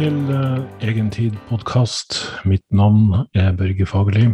til 0.00 0.30
uh, 0.32 0.60
Egentid-podkast. 0.80 2.14
Mitt 2.48 2.64
navn 2.72 3.26
er 3.36 3.52
Børge 3.52 3.84
Fagerli. 3.86 4.30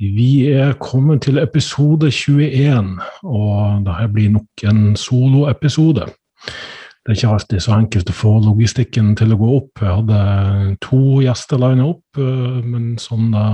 Vi 0.00 0.46
er 0.48 0.72
kommet 0.80 1.26
til 1.26 1.40
episode 1.42 2.08
21, 2.10 2.94
og 3.22 3.82
dette 3.84 4.06
blir 4.14 4.30
nok 4.32 4.64
en 4.70 4.96
soloepisode. 4.96 6.06
Det 6.06 7.12
er 7.12 7.18
ikke 7.18 7.34
alltid 7.34 7.60
så 7.66 7.76
enkelt 7.76 8.14
å 8.14 8.16
få 8.16 8.32
logistikken 8.46 9.12
til 9.18 9.34
å 9.34 9.40
gå 9.42 9.50
opp. 9.58 9.82
Jeg 9.82 9.98
hadde 9.98 10.76
to 10.88 11.02
gjester 11.26 11.60
lina 11.60 11.90
opp, 11.92 12.22
uh, 12.22 12.64
men 12.64 12.96
som 13.02 13.28
det 13.34 13.46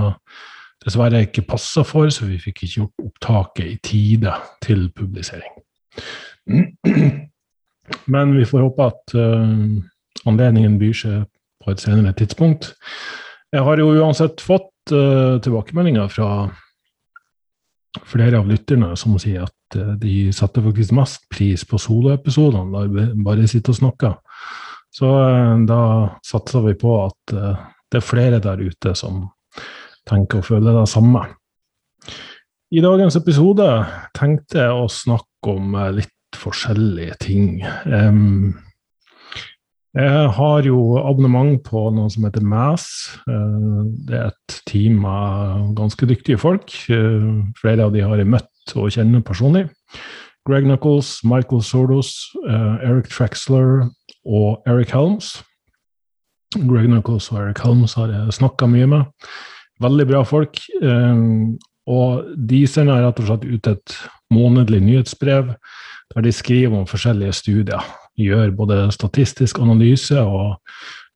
dessverre 0.85 1.25
ikke 1.27 1.47
passa 1.51 1.83
for, 1.83 2.07
så 2.15 2.31
vi 2.31 2.39
fikk 2.39 2.63
ikke 2.63 2.75
gjort 2.77 3.07
opptaket 3.09 3.67
i 3.67 3.77
tide 3.91 4.39
til 4.63 4.87
publisering. 4.95 5.51
Men 8.13 8.35
vi 8.37 8.43
får 8.45 8.61
håpe 8.61 8.85
at 8.85 9.13
uh, 9.17 9.79
anledningen 10.27 10.79
byr 10.79 10.95
seg 10.95 11.27
på 11.63 11.73
et 11.73 11.83
senere 11.83 12.13
tidspunkt. 12.17 12.73
Jeg 13.53 13.65
har 13.65 13.81
jo 13.81 13.93
uansett 13.97 14.41
fått 14.43 14.93
uh, 14.93 15.39
tilbakemeldinger 15.43 16.11
fra 16.13 16.29
flere 18.05 18.37
av 18.37 18.49
lytterne 18.49 18.93
som 18.99 19.17
sier 19.21 19.47
at 19.47 19.77
uh, 19.79 19.95
de 19.99 20.29
satte 20.35 20.63
faktisk 20.63 20.93
mest 20.97 21.25
pris 21.33 21.65
på 21.67 21.79
soloepisodene 21.81 22.69
der 22.75 22.93
vi 22.93 23.23
bare 23.25 23.49
sitter 23.49 23.73
og 23.73 23.79
snakker. 23.81 24.15
Så 24.93 25.09
uh, 25.09 25.57
da 25.69 25.81
satser 26.25 26.63
vi 26.69 26.77
på 26.79 26.95
at 27.07 27.35
det 27.89 27.97
er 27.97 28.05
flere 28.05 28.39
der 28.43 28.61
ute 28.61 28.93
som 28.97 29.25
tenker 30.09 30.41
og 30.41 30.49
føler 30.49 30.77
det 30.77 30.87
samme. 30.89 31.25
I 32.69 32.81
dagens 32.85 33.17
episode 33.17 33.65
tenkte 34.17 34.61
jeg 34.61 34.73
å 34.77 34.89
snakke 34.93 35.55
om 35.55 35.73
litt 35.95 36.37
forskjellige 36.37 37.15
ting. 37.25 37.63
Um, 37.89 38.53
jeg 39.97 40.29
har 40.37 40.65
jo 40.67 40.99
abonnement 41.01 41.57
på 41.65 41.87
noe 41.95 42.11
som 42.13 42.27
heter 42.27 42.43
MAS. 42.45 42.85
Eh, 43.25 43.85
det 44.05 44.17
er 44.19 44.27
et 44.29 44.57
team 44.69 45.01
av 45.09 45.71
ganske 45.77 46.05
dyktige 46.05 46.37
folk. 46.37 46.69
Eh, 46.93 47.29
flere 47.57 47.87
av 47.87 47.95
de 47.95 48.03
har 48.05 48.21
jeg 48.21 48.29
møtt 48.29 48.75
og 48.77 48.91
kjenner 48.93 49.25
personlig. 49.25 49.65
Greg 50.45 50.67
Knuckles, 50.67 51.23
Michael 51.25 51.63
Sordos, 51.65 52.29
eh, 52.45 52.75
Eric 52.85 53.09
Traxler 53.09 53.89
og 54.25 54.61
Eric 54.69 54.93
Helms. 54.93 55.39
Greg 56.53 56.85
Knuckles 56.85 57.31
og 57.33 57.41
Eric 57.41 57.63
Helms 57.65 57.97
har 57.97 58.13
jeg 58.13 58.37
snakka 58.37 58.69
mye 58.69 58.85
med. 58.85 59.29
Veldig 59.81 60.05
bra 60.05 60.21
folk. 60.23 60.59
Og 61.89 62.25
de 62.35 62.65
sender 62.67 63.01
rett 63.05 63.21
og 63.21 63.29
slett 63.29 63.45
ut 63.47 63.67
et 63.69 63.93
månedlig 64.33 64.81
nyhetsbrev 64.83 65.53
der 66.13 66.25
de 66.25 66.33
skriver 66.33 66.75
om 66.81 66.89
forskjellige 66.89 67.37
studier 67.37 67.85
gjør 68.19 68.53
både 68.57 68.79
statistisk 68.95 69.59
analyse 69.63 70.19
og 70.21 70.57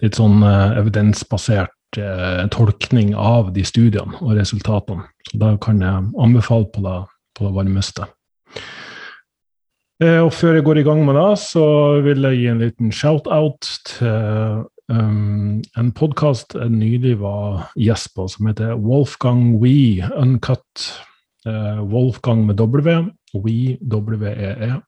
litt 0.04 0.20
sånn 0.20 0.44
eh, 0.46 0.78
evidensbasert 0.82 2.00
eh, 2.00 2.44
tolkning 2.54 3.14
av 3.16 3.54
de 3.56 3.66
studiene 3.68 4.20
og 4.22 4.38
resultatene. 4.40 5.08
Så 5.30 5.40
da 5.42 5.54
kan 5.62 5.82
jeg 5.84 6.10
anbefale 6.20 6.70
på 6.74 6.84
det, 6.86 7.00
på 7.38 7.48
det 7.48 7.54
varmeste. 7.56 8.10
Eh, 10.04 10.20
og 10.20 10.34
før 10.36 10.58
jeg 10.58 10.66
går 10.68 10.82
i 10.82 10.86
gang 10.88 11.04
med 11.08 11.18
det, 11.20 11.32
så 11.44 11.66
vil 12.06 12.26
jeg 12.28 12.42
gi 12.42 12.52
en 12.52 12.64
liten 12.64 12.94
shout-out 12.96 13.70
til 13.94 14.64
um, 14.92 15.62
en 15.80 15.92
podkast 15.96 16.58
jeg 16.58 16.74
nylig 16.74 17.18
var 17.22 17.70
gjest 17.80 18.12
på, 18.18 18.28
som 18.28 18.50
heter 18.50 18.76
Wolfgang 18.76 19.54
We 19.62 20.04
Uncut. 20.18 20.88
Uh, 21.44 21.84
Wolfgang 21.92 22.46
med 22.48 22.56
W, 22.56 23.10
We, 23.36 23.78
W-E-E. 23.82 24.56
-E. 24.56 24.82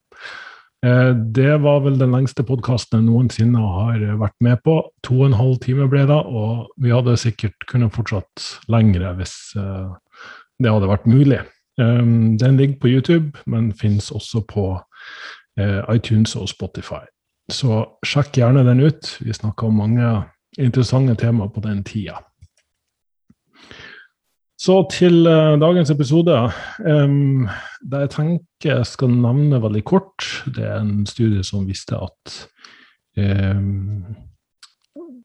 Eh, 0.85 1.15
det 1.15 1.57
var 1.63 1.79
vel 1.81 1.97
den 1.97 2.13
lengste 2.13 2.43
podkasten 2.45 2.99
jeg 2.99 3.07
noensinne 3.07 3.61
har 3.61 4.01
vært 4.19 4.35
med 4.43 4.61
på. 4.65 4.77
To 5.07 5.21
og 5.21 5.29
en 5.29 5.39
halv 5.39 5.57
time 5.63 5.87
ble 5.89 6.03
det, 6.09 6.19
og 6.19 6.67
vi 6.81 6.93
hadde 6.93 7.17
sikkert 7.17 7.65
kunnet 7.71 7.95
fortsatt 7.95 8.45
lengre 8.71 9.15
hvis 9.17 9.33
eh, 9.57 9.95
det 10.61 10.71
hadde 10.71 10.91
vært 10.91 11.07
mulig. 11.09 11.41
Eh, 11.81 12.03
den 12.41 12.59
ligger 12.59 12.77
på 12.81 12.91
YouTube, 12.93 13.33
men 13.45 13.73
finnes 13.73 14.11
også 14.11 14.45
på 14.51 14.73
iTunes 15.55 16.33
og 16.35 16.49
Spotify. 16.51 17.05
Så 17.47 17.77
sjekk 18.03 18.35
gjerne 18.35 18.65
den 18.67 18.81
ut. 18.83 19.13
Vi 19.23 19.31
snakka 19.31 19.69
om 19.69 19.77
mange 19.79 20.09
interessante 20.59 21.15
temaer 21.21 21.47
på 21.47 21.63
den 21.63 21.79
tida. 21.87 22.17
Så 24.55 24.85
til 24.91 25.27
uh, 25.27 25.59
dagens 25.59 25.89
episode. 25.91 26.35
Um, 26.79 27.47
det 27.91 27.99
jeg 28.05 28.11
tenker 28.13 28.77
jeg 28.77 28.85
skal 28.87 29.11
nevne 29.11 29.59
veldig 29.61 29.83
kort, 29.83 30.27
det 30.55 30.63
er 30.63 30.79
en 30.79 31.05
studie 31.05 31.43
som 31.43 31.67
viste 31.67 31.97
at 31.99 32.37
um, 33.19 34.15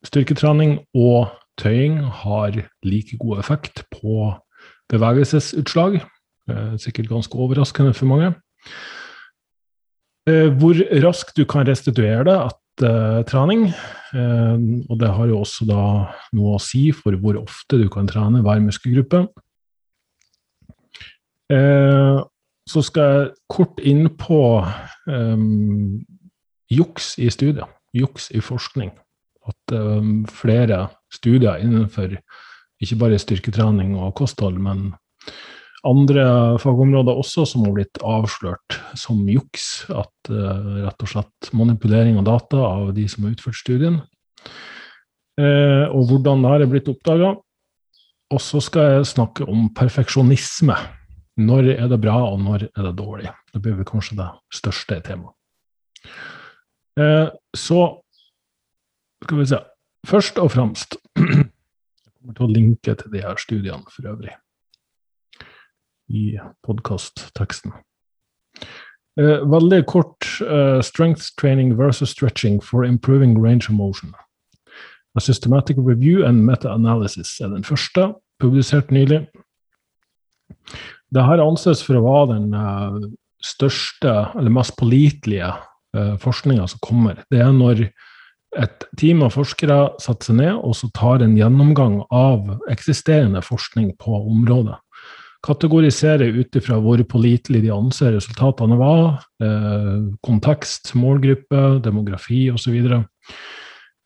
styrketrening 0.05 0.81
og 0.95 1.31
tøying 1.59 2.01
har 2.23 2.59
like 2.83 3.19
god 3.23 3.39
effekt 3.39 3.85
på 3.95 4.33
bevegelsesutslag. 4.91 6.01
Uh, 6.51 6.75
sikkert 6.79 7.09
ganske 7.09 7.39
overraskende 7.39 7.95
for 7.95 8.11
mange. 8.11 8.35
Uh, 10.29 10.49
hvor 10.61 10.77
raskt 11.05 11.39
du 11.39 11.47
kan 11.49 11.67
restituere 11.69 12.25
det 12.29 12.37
etter 12.49 13.25
trening. 13.29 13.71
Ehm, 14.17 14.81
og 14.89 14.97
det 14.99 15.11
har 15.13 15.29
jo 15.29 15.43
også 15.43 15.67
da 15.69 15.83
noe 16.35 16.55
å 16.57 16.63
si 16.63 16.87
for 16.97 17.13
hvor 17.21 17.37
ofte 17.39 17.77
du 17.77 17.85
kan 17.93 18.09
trene 18.09 18.41
hver 18.43 18.63
muskelgruppe. 18.65 19.21
Så 22.71 22.83
skal 22.87 23.11
jeg 23.11 23.31
kort 23.51 23.81
inn 23.83 24.07
på 24.15 24.41
um, 25.11 25.99
juks 26.71 27.17
i 27.19 27.27
studier, 27.33 27.67
juks 27.97 28.29
i 28.31 28.43
forskning. 28.45 28.93
At 29.51 29.75
um, 29.75 30.23
flere 30.31 30.85
studier 31.13 31.59
innenfor 31.63 32.15
ikke 32.81 32.99
bare 33.01 33.19
styrketrening 33.21 33.97
og 33.99 34.15
kosthold, 34.21 34.61
men 34.63 34.93
andre 35.87 36.25
fagområder 36.61 37.17
også 37.17 37.47
som 37.49 37.65
har 37.65 37.75
blitt 37.77 38.01
avslørt 38.05 38.77
som 38.99 39.23
juks. 39.31 39.87
At 39.89 40.33
uh, 40.33 40.85
rett 40.87 41.05
og 41.05 41.13
slett 41.13 41.51
manipulering 41.57 42.19
av 42.21 42.27
data 42.29 42.61
av 42.67 42.91
de 42.97 43.07
som 43.09 43.25
har 43.25 43.35
utført 43.35 43.61
studien. 43.61 44.01
Uh, 45.41 45.87
og 45.95 46.11
hvordan 46.11 46.45
det 46.45 46.53
her 46.53 46.65
er 46.65 46.73
blitt 46.73 46.91
oppdaga. 46.93 47.35
Og 48.31 48.43
så 48.45 48.61
skal 48.63 48.95
jeg 48.95 49.11
snakke 49.11 49.47
om 49.51 49.71
perfeksjonisme. 49.75 50.77
Når 51.41 51.73
er 51.73 51.89
det 51.89 52.01
bra, 52.03 52.19
og 52.35 52.43
når 52.45 52.69
er 52.69 52.91
det 52.91 52.99
dårlig? 52.99 53.33
Det 53.51 53.63
blir 53.65 53.79
vel 53.79 53.89
kanskje 53.89 54.19
det 54.21 54.29
største 54.55 55.01
temaet. 55.07 55.35
Uh, 57.01 57.33
så 57.57 57.81
skal 59.25 59.43
vi 59.43 59.51
se 59.51 59.59
Først 60.09 60.39
og 60.41 60.49
fremst 60.55 60.97
Jeg 61.21 62.15
kommer 62.17 62.37
til 62.39 62.47
å 62.47 62.53
linke 62.55 62.95
til 62.97 63.13
de 63.13 63.21
her 63.21 63.37
studiene 63.41 63.93
for 63.93 64.09
øvrig 64.09 64.33
i 66.11 66.25
podkastteksten. 66.67 67.73
Eh, 69.21 69.41
veldig 69.51 69.85
kort 69.91 70.27
eh, 70.43 70.81
strength 70.83 71.35
training 71.41 71.77
versus 71.79 72.11
stretching 72.11 72.61
for 72.63 72.85
improving 72.85 73.39
range 73.43 73.69
of 73.71 73.77
motion. 73.79 74.15
A 75.15 75.21
systematic 75.21 75.77
review 75.79 76.25
and 76.25 76.45
meta-analysis 76.47 77.41
er 77.41 77.51
den 77.51 77.65
første, 77.65 78.13
publisert 78.41 78.91
nylig. 78.95 79.25
Dette 81.11 81.43
anses 81.43 81.83
for 81.83 81.99
å 81.99 82.05
være 82.05 82.37
den 82.37 82.55
eh, 82.55 83.11
største, 83.43 84.15
eller 84.39 84.55
mest 84.55 84.77
pålitelige 84.79 85.51
eh, 85.51 86.15
forskninga 86.23 86.69
som 86.71 86.83
kommer. 86.85 87.25
Det 87.33 87.43
er 87.43 87.53
når 87.57 87.89
et 88.59 88.87
team 88.99 89.23
av 89.23 89.35
forskere 89.37 89.93
setter 90.03 90.31
seg 90.31 90.39
ned 90.41 90.57
og 90.59 90.75
så 90.75 90.89
tar 90.95 91.23
en 91.23 91.37
gjennomgang 91.39 92.01
av 92.11 92.57
eksisterende 92.73 93.43
forskning 93.47 93.93
på 94.01 94.25
området 94.25 94.79
kategorisere 95.45 96.29
ut 96.37 96.57
ifra 96.59 96.79
hvor 96.83 97.01
pålitelig 97.09 97.63
de 97.65 97.73
anser 97.73 98.15
resultatene 98.17 98.77
var, 98.81 99.23
eh, 99.43 100.01
kontekst, 100.27 100.93
målgruppe, 100.95 101.81
demografi 101.85 102.49
osv. 102.53 102.77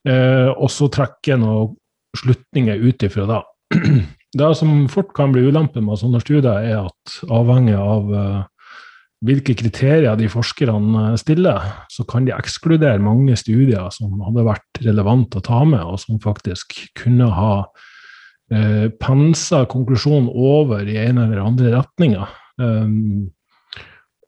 Eh, 0.05 0.49
og 0.53 0.69
så 0.71 0.89
trekke 0.91 1.39
noen 1.41 1.75
slutninger 2.15 2.79
ut 2.79 3.03
ifra 3.03 3.27
det. 3.31 3.43
Det 4.35 4.49
som 4.59 4.89
fort 4.91 5.13
kan 5.15 5.31
bli 5.31 5.45
ulempen 5.47 5.85
med 5.87 5.95
sånne 5.95 6.19
studier, 6.19 6.59
er 6.59 6.89
at 6.89 7.13
avhengig 7.31 7.77
av 7.79 8.09
eh, 8.11 8.41
hvilke 9.25 9.55
kriterier 9.55 10.17
de 10.19 10.27
forskerne 10.31 11.13
stiller, 11.19 11.63
så 11.91 12.03
kan 12.07 12.27
de 12.27 12.33
ekskludere 12.35 12.99
mange 12.99 13.37
studier 13.39 13.87
som 13.95 14.19
hadde 14.25 14.43
vært 14.43 14.81
relevant 14.83 15.37
å 15.39 15.43
ta 15.45 15.61
med, 15.63 15.79
og 15.87 16.01
som 16.03 16.19
faktisk 16.19 16.75
kunne 16.99 17.29
ha 17.31 17.53
eh, 18.53 18.87
penser 19.01 19.65
konklusjonen 19.71 20.29
over 20.29 20.85
i 20.87 20.97
en 21.05 21.21
eller 21.23 21.41
andre 21.43 21.73
retninga. 21.77 22.27
Um, 22.61 23.31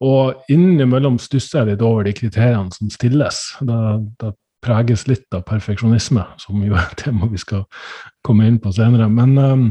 og 0.03 0.49
innimellom 0.53 1.17
stusser 1.21 1.63
jeg 1.63 1.73
litt 1.73 1.85
over 1.85 2.05
de 2.05 2.13
kriteriene 2.17 2.73
som 2.73 2.91
stilles. 2.93 3.39
Det, 3.65 4.33
preges 4.67 5.05
litt 5.07 5.33
av 5.37 5.43
perfeksjonisme, 5.47 6.23
som 6.41 6.63
jo 6.65 6.75
er 6.75 6.87
et 6.89 7.03
tema 7.05 7.29
vi 7.29 7.39
skal 7.39 7.65
komme 8.25 8.47
inn 8.49 8.57
på 8.61 8.71
senere. 8.75 9.05
Men 9.09 9.37
um, 9.37 9.65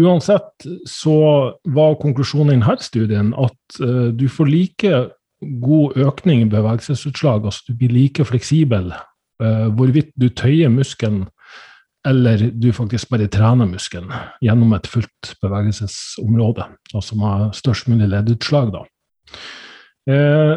uansett 0.00 0.66
så 0.88 1.18
var 1.76 1.98
konklusjonen 2.00 2.54
i 2.54 2.58
denne 2.58 2.76
studien 2.82 3.34
at 3.38 3.80
uh, 3.84 4.08
du 4.16 4.26
får 4.28 4.50
like 4.50 5.02
god 5.62 6.00
økning 6.00 6.44
i 6.44 6.50
bevegelsesutslag, 6.52 7.44
altså 7.44 7.70
du 7.70 7.78
blir 7.80 7.92
like 7.94 8.24
fleksibel 8.28 8.90
uh, 8.92 9.68
hvorvidt 9.76 10.12
du 10.20 10.28
tøyer 10.28 10.72
muskelen 10.72 11.26
eller 12.08 12.46
du 12.56 12.70
faktisk 12.72 13.10
bare 13.12 13.28
trener 13.28 13.68
muskelen 13.68 14.12
gjennom 14.40 14.72
et 14.76 14.88
fullt 14.88 15.34
bevegelsesområde, 15.42 16.66
og 16.94 17.04
som 17.04 17.24
har 17.26 17.50
størst 17.56 17.90
mulig 17.92 18.08
leddutslag. 18.08 18.72
Da. 18.72 18.84
Uh, 20.08 20.56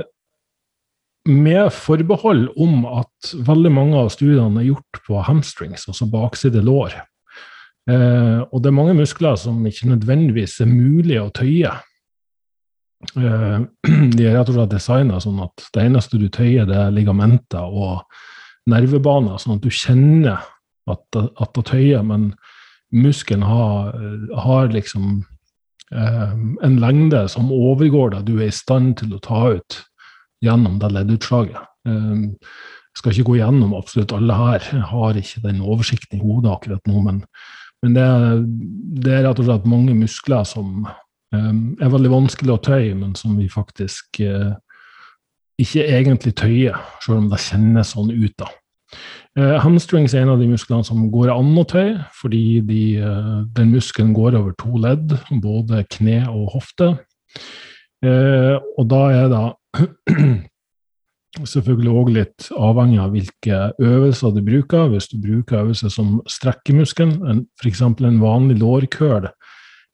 med 1.29 1.69
forbehold 1.71 2.49
om 2.59 2.83
at 2.99 3.33
veldig 3.47 3.71
mange 3.71 3.99
av 3.99 4.11
studiene 4.11 4.59
er 4.61 4.71
gjort 4.73 4.99
på 5.05 5.21
hamstrings, 5.23 5.87
altså 5.87 6.07
bakside 6.11 6.63
lår. 6.63 6.97
Eh, 7.89 8.41
og 8.43 8.61
det 8.63 8.69
er 8.69 8.75
mange 8.75 8.95
muskler 8.95 9.35
som 9.39 9.63
ikke 9.67 9.89
nødvendigvis 9.91 10.59
er 10.63 10.69
mulig 10.71 11.19
å 11.19 11.31
tøye. 11.35 11.71
Eh, 13.19 13.57
de 14.17 14.27
er 14.27 14.37
rett 14.37 14.51
og 14.51 14.57
slett 14.57 14.75
designa 14.75 15.19
sånn 15.23 15.41
at 15.43 15.67
det 15.75 15.87
eneste 15.87 16.19
du 16.19 16.27
tøyer, 16.27 16.67
det 16.67 16.79
er 16.79 16.95
ligamenter 16.95 17.63
og 17.63 18.03
nervebaner, 18.71 19.39
sånn 19.39 19.57
at 19.57 19.63
du 19.63 19.71
kjenner 19.71 20.43
at, 20.89 21.53
det 21.55 21.65
tøyer, 21.69 22.03
men 22.05 22.33
muskelen 22.93 23.45
har, 23.47 23.95
har 24.45 24.69
liksom 24.73 25.23
eh, 25.93 26.35
en 26.67 26.77
lengde 26.81 27.25
som 27.31 27.51
overgår 27.53 28.13
det 28.13 28.25
du 28.27 28.35
er 28.39 28.51
i 28.51 28.53
stand 28.53 28.97
til 29.01 29.15
å 29.15 29.23
ta 29.23 29.45
ut 29.55 29.79
gjennom 30.43 30.77
det 30.81 30.91
leddutslaget. 30.91 31.69
Jeg 31.87 32.99
skal 32.99 33.13
ikke 33.13 33.31
gå 33.31 33.35
gjennom 33.39 33.73
absolutt 33.75 34.13
alle 34.15 34.35
her, 34.37 34.65
jeg 34.75 34.87
har 34.91 35.17
ikke 35.19 35.43
den 35.43 35.63
oversikten 35.63 36.19
i 36.19 36.23
hodet 36.23 36.51
akkurat 36.53 36.91
nå. 36.91 37.01
men 37.07 37.21
men 37.83 37.97
det, 37.97 38.03
det, 39.03 39.11
er 39.11 39.25
rett 39.27 39.39
og 39.43 39.49
slett 39.49 39.65
mange 39.67 39.93
muskler 39.97 40.45
som 40.47 40.85
eh, 40.87 41.49
er 41.83 41.91
veldig 41.91 42.11
vanskelig 42.13 42.55
å 42.55 42.61
tøye, 42.63 42.93
men 42.95 43.11
som 43.19 43.35
vi 43.35 43.49
faktisk 43.51 44.21
uh, 44.23 44.53
ikke 45.59 45.83
egentlig 45.89 46.31
tøyer, 46.39 46.79
selv 47.03 47.19
om 47.19 47.27
det 47.33 47.41
kjennes 47.43 47.91
sånn 47.91 48.13
ut. 48.13 48.35
da. 48.39 48.47
Uh, 49.33 49.57
hamstrings 49.63 50.13
er 50.13 50.23
en 50.23 50.35
av 50.35 50.41
de 50.41 50.47
musklene 50.51 50.85
som 50.85 51.07
går 51.11 51.31
an 51.33 51.51
å 51.57 51.65
tøye, 51.65 51.97
fordi 52.19 52.61
de, 52.67 52.83
eh, 53.01 53.35
den 53.57 53.71
muskelen 53.73 54.13
går 54.13 54.37
over 54.37 54.53
to 54.61 54.77
ledd, 54.77 55.15
både 55.41 55.81
kne 55.89 56.21
og 56.29 56.51
hofte. 56.53 56.95
og 58.03 58.87
da 58.91 59.01
er 59.15 59.29
det 59.31 59.43
selvfølgelig 61.53 61.93
òg 61.97 62.09
litt 62.13 62.49
avhengig 62.51 62.99
av 63.01 63.13
hvilke 63.15 63.59
øvelser 63.79 64.33
du 64.35 64.41
bruker. 64.45 64.89
Hvis 64.91 65.07
du 65.07 65.17
bruker 65.23 65.63
øvelser 65.63 65.89
som 65.89 66.17
strekker 66.29 66.75
muskelen, 66.77 67.45
f.eks. 67.61 67.81
en 67.81 68.19
vanlig 68.21 68.59
lårkøl 68.59 69.29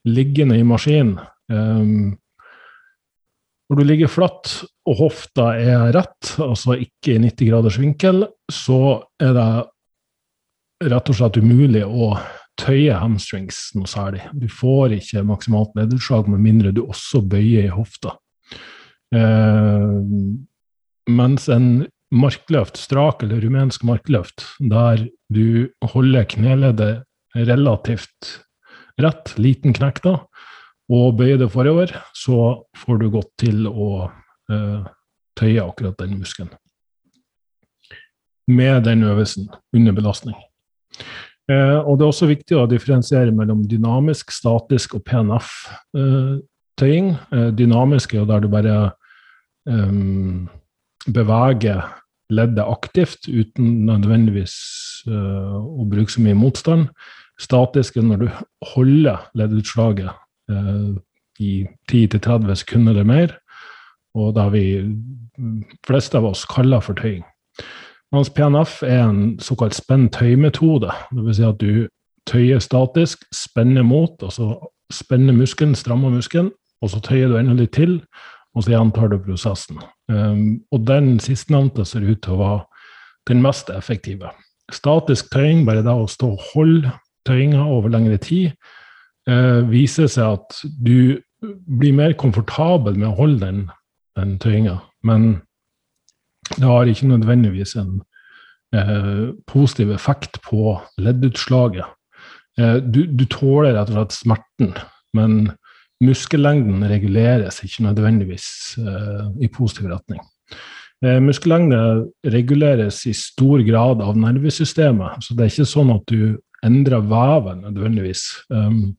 liggende 0.09 0.57
i 0.59 0.65
maskinen 0.65 1.19
um, 1.51 2.17
Når 3.69 3.77
du 3.77 3.85
ligger 3.85 4.09
flatt 4.09 4.53
og 4.89 4.95
hofta 4.97 5.51
er 5.61 5.91
rett, 5.93 6.31
altså 6.41 6.73
ikke 6.81 7.13
i 7.15 7.21
90 7.21 7.51
graders 7.51 7.77
vinkel, 7.77 8.23
så 8.49 8.79
er 9.21 9.35
det 9.37 9.49
rett 10.89 11.11
og 11.11 11.17
slett 11.19 11.37
umulig 11.37 11.83
å 11.85 12.15
tøye 12.59 12.97
hamstrings 12.97 13.69
noe 13.77 13.89
særlig. 13.89 14.23
Du 14.33 14.47
får 14.51 14.97
ikke 14.97 15.23
maksimalt 15.27 15.77
leddutslag 15.77 16.27
med 16.31 16.43
mindre 16.43 16.73
du 16.75 16.81
også 16.85 17.21
bøyer 17.29 17.69
i 17.69 17.75
hofta. 17.75 18.15
Eh, 19.15 19.95
mens 21.09 21.47
en 21.53 21.69
markløft, 22.09 22.77
strak 22.81 23.23
eller 23.25 23.43
rumensk 23.45 23.85
markløft, 23.85 24.47
der 24.59 25.05
du 25.29 25.69
holder 25.93 26.25
kneleddet 26.29 27.03
relativt 27.37 28.39
rett, 28.99 29.35
liten 29.37 29.75
knekk 29.77 30.01
da, 30.03 30.15
og 30.89 31.17
bøyer 31.19 31.37
det 31.37 31.51
forover, 31.53 31.91
så 32.17 32.65
får 32.77 33.01
du 33.01 33.09
godt 33.13 33.29
til 33.41 33.67
å 33.69 34.09
uh, 34.09 34.83
tøye 35.37 35.63
akkurat 35.63 35.99
den 36.01 36.17
muskelen. 36.17 36.51
Med 38.49 38.83
den 38.87 39.03
øvelsen 39.05 39.49
under 39.75 39.91
belastning. 39.93 40.35
Uh, 41.49 41.85
og 41.85 41.97
det 41.97 42.03
er 42.05 42.09
også 42.09 42.29
viktig 42.29 42.57
å 42.57 42.69
differensiere 42.69 43.31
mellom 43.35 43.67
dynamisk, 43.69 44.31
statisk 44.33 44.95
og 44.97 45.03
PNF-tøying. 45.05 47.13
Uh, 47.33 47.49
dynamisk 47.53 48.13
er 48.13 48.19
jo 48.23 48.29
der 48.29 48.39
du 48.41 48.49
bare 48.49 48.91
um, 49.69 50.49
bevege 51.05 51.83
leddet 52.29 52.65
aktivt 52.65 53.29
uten 53.29 53.85
nødvendigvis 53.89 54.55
uh, 55.09 55.57
å 55.57 55.85
bruke 55.89 56.11
så 56.13 56.21
mye 56.25 56.37
motstand. 56.37 56.89
Statisk 57.39 57.97
er 57.97 58.03
når 58.09 58.17
du 58.25 58.29
holder 58.73 59.17
leddutslaget 59.37 60.09
i 61.39 61.53
10-30 61.91 62.55
sekunder 62.63 62.93
eller 62.93 63.07
mer, 63.07 63.35
og 64.17 64.33
da 64.35 64.47
vi 64.51 64.63
fleste 65.87 66.19
av 66.19 66.27
oss 66.31 66.45
kaller 66.49 66.81
for 66.83 66.97
tøying. 66.99 67.23
Mens 68.11 68.31
PNF 68.33 68.81
er 68.83 69.03
en 69.05 69.21
såkalt 69.43 69.77
spenn-tøy-metode. 69.77 70.89
Dvs. 71.13 71.37
Si 71.37 71.45
at 71.45 71.59
du 71.61 71.85
tøyer 72.29 72.61
statisk, 72.61 73.21
spenner 73.35 73.85
mot, 73.85 74.17
og 74.25 74.33
så 74.33 74.49
spenner 74.93 75.35
muskelen, 75.37 75.75
strammer 75.77 76.09
muskelen, 76.13 76.49
og 76.81 76.89
så 76.89 77.01
tøyer 77.05 77.29
du 77.29 77.37
enda 77.37 77.53
litt 77.59 77.75
til, 77.77 77.99
og 78.55 78.65
så 78.65 78.73
gjentar 78.73 79.11
du 79.11 79.19
prosessen. 79.21 79.77
Um, 80.09 80.61
og 80.73 80.87
den 80.87 81.19
sistnevnte 81.21 81.85
ser 81.85 82.07
ut 82.07 82.23
til 82.25 82.33
å 82.33 82.41
være 82.41 82.63
den 83.29 83.43
mest 83.45 83.69
effektive. 83.69 84.33
Statisk 84.73 85.29
tøying, 85.33 85.65
bare 85.67 85.85
det 85.85 85.93
å 85.93 86.09
stå 86.09 86.33
og 86.33 86.45
holde 86.53 86.93
tøyinga 87.29 87.61
over 87.61 87.93
lengre 87.93 88.17
tid, 88.17 88.55
uh, 89.29 89.61
viser 89.69 90.09
seg 90.11 90.39
at 90.39 90.61
du 90.81 91.19
blir 91.39 91.95
mer 91.95 92.15
komfortabel 92.19 92.97
med 92.97 93.11
å 93.11 93.17
holde 93.21 93.45
den, 93.45 93.61
den 94.19 94.35
tøyinga. 94.43 94.79
Men 95.07 95.37
det 96.57 96.65
har 96.65 96.89
ikke 96.89 97.07
nødvendigvis 97.07 97.75
en 97.79 98.01
eh, 98.75 99.29
positiv 99.47 99.93
effekt 99.93 100.41
på 100.45 100.73
leddutslaget. 101.01 101.85
Eh, 102.59 102.77
du, 102.83 103.05
du, 103.05 103.25
tåler 103.29 103.77
rett 103.77 103.91
og 103.93 103.99
slett 103.99 104.17
smerten, 104.17 104.73
men 105.17 105.37
muskellengden 106.03 106.83
reguleres 106.87 107.59
ikke 107.65 107.83
nødvendigvis 107.83 108.45
uh, 108.79 109.25
i 109.43 109.49
positiv 109.51 109.89
retning. 109.91 110.21
Eh, 111.03 111.17
muskellengde 111.19 111.79
reguleres 112.31 113.01
i 113.09 113.11
stor 113.15 113.59
grad 113.67 114.03
av 114.05 114.15
nervesystemet, 114.19 115.25
så 115.25 115.35
det 115.35 115.43
er 115.43 115.51
ikke 115.51 115.67
sånn 115.67 115.91
at 115.97 116.05
du 116.07 116.37
endrer 116.65 117.05
vever 117.09 117.57
nødvendigvis. 117.61 118.25
Um, 118.49 118.97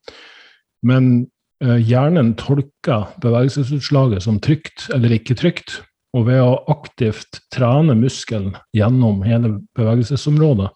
men 0.86 1.10
uh, 1.64 1.76
hjernen 1.76 2.34
tolker 2.40 3.10
bevegelsesutslaget 3.22 4.24
som 4.26 4.40
trygt 4.42 4.88
eller 4.94 5.16
ikke 5.16 5.36
trygt. 5.38 5.80
Og 6.16 6.26
ved 6.26 6.40
å 6.42 6.58
aktivt 6.72 7.38
trene 7.54 7.94
muskelen 7.94 8.56
gjennom 8.74 9.20
hele 9.22 9.60
bevegelsesområdet, 9.78 10.72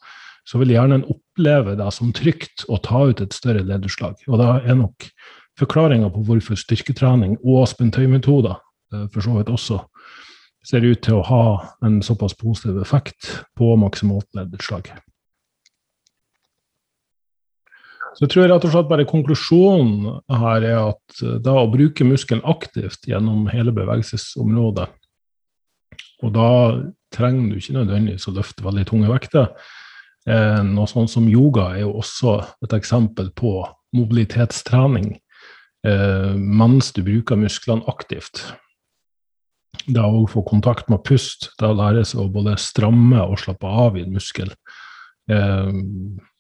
så 0.47 0.61
vil 0.61 0.75
hjernen 0.77 1.07
oppleve 1.11 1.75
det 1.79 1.89
som 1.97 2.13
trygt 2.15 2.67
å 2.71 2.79
ta 2.85 3.07
ut 3.09 3.23
et 3.25 3.35
større 3.35 3.65
lederslag. 3.67 4.21
Og 4.29 4.39
det 4.39 4.51
er 4.69 4.79
nok 4.79 5.09
forklaringa 5.59 6.11
på 6.13 6.23
hvorfor 6.29 6.59
styrketrening 6.59 7.39
og 7.43 7.67
spentøymetoder 7.71 8.55
eh, 8.55 9.09
for 9.15 9.25
så 9.25 9.35
vidt 9.39 9.51
også 9.51 9.81
ser 10.65 10.87
ut 10.87 11.03
til 11.05 11.19
å 11.19 11.27
ha 11.29 11.45
en 11.85 12.01
såpass 12.05 12.37
positiv 12.41 12.79
effekt 12.83 13.31
på 13.59 13.75
maksimalt 13.81 14.29
leddutslag. 14.37 14.89
Så 18.15 18.25
jeg 18.25 18.31
tror 18.31 18.47
rett 18.47 18.65
og 18.67 18.71
slett 18.71 18.91
bare 18.91 19.07
konklusjonen 19.11 20.21
her 20.31 20.67
er 20.67 20.77
at 20.93 21.23
eh, 21.23 21.39
da 21.43 21.57
å 21.63 21.71
bruke 21.71 22.07
muskelen 22.07 22.45
aktivt 22.47 23.09
gjennom 23.11 23.49
hele 23.51 23.75
bevegelsesområdet, 23.75 24.87
og 26.25 26.35
da 26.35 26.51
trenger 27.15 27.51
du 27.51 27.59
ikke 27.59 27.77
nødvendigvis 27.77 28.29
å 28.31 28.35
løfte 28.37 28.65
veldig 28.65 28.85
tunge 28.89 29.11
vekter. 29.11 29.51
Eh, 30.31 30.61
noe 30.67 30.89
sånt 30.89 31.13
som 31.13 31.27
yoga 31.29 31.73
er 31.75 31.85
jo 31.85 31.97
også 32.01 32.39
et 32.65 32.77
eksempel 32.77 33.29
på 33.37 33.59
mobilitetstrening 33.95 35.13
eh, 35.87 36.33
mens 36.35 36.93
du 36.97 37.03
bruker 37.07 37.39
musklene 37.39 37.85
aktivt. 37.91 38.47
Det 39.85 40.01
å 40.01 40.25
få 40.31 40.45
kontakt 40.47 40.89
med 40.89 41.03
pust, 41.05 41.51
det 41.61 41.69
å 41.69 41.77
lære 41.77 42.07
seg 42.09 42.23
å 42.23 42.31
både 42.33 42.57
stramme 42.63 43.21
og 43.27 43.43
slappe 43.43 43.69
av 43.69 43.99
i 43.99 44.07
en 44.07 44.15
muskel. 44.15 44.55
Eh, 45.33 45.71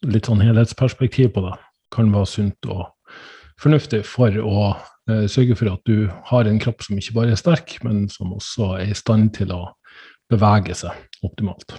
litt 0.04 0.28
sånn 0.28 0.42
helhetsperspektiv 0.44 1.32
på 1.34 1.44
det 1.46 1.54
kan 1.94 2.10
være 2.12 2.28
sunt 2.28 2.68
og 2.68 2.90
fornuftig 3.62 4.02
for 4.08 4.34
å 4.42 4.58
eh, 5.08 5.24
sørge 5.30 5.56
for 5.56 5.72
at 5.72 5.88
du 5.88 6.10
har 6.30 6.50
en 6.50 6.60
kropp 6.60 6.84
som 6.84 6.98
ikke 6.98 7.16
bare 7.16 7.32
er 7.32 7.40
sterk, 7.40 7.78
men 7.86 8.08
som 8.12 8.34
også 8.36 8.74
er 8.80 8.92
i 8.92 8.98
stand 8.98 9.32
til 9.38 9.54
å 9.54 9.62
bevege 10.32 10.76
seg 10.76 11.24
optimalt. 11.24 11.78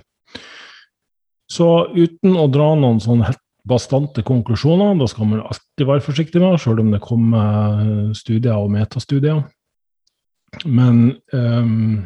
Så 1.51 1.67
uten 1.93 2.37
å 2.39 2.47
dra 2.49 2.71
noen 2.79 3.01
sånn 3.03 3.21
helt 3.25 3.41
bastante 3.65 4.23
konklusjoner. 4.25 4.95
Da 4.99 5.07
skal 5.09 5.29
man 5.29 5.43
alltid 5.45 5.87
være 5.89 6.03
forsiktig 6.05 6.41
med, 6.41 6.57
selv 6.61 6.81
om 6.83 6.91
det 6.93 7.03
kommer 7.03 7.81
eh, 7.83 8.09
studier 8.17 8.57
og 8.57 8.73
metastudier. 8.73 9.43
Men 10.65 11.17
um, 11.33 12.05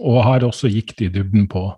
Og 0.00 0.16
her 0.24 0.42
også 0.48 0.70
gikk 0.72 0.96
de 0.98 1.06
i 1.06 1.12
dybden 1.12 1.44
på 1.52 1.68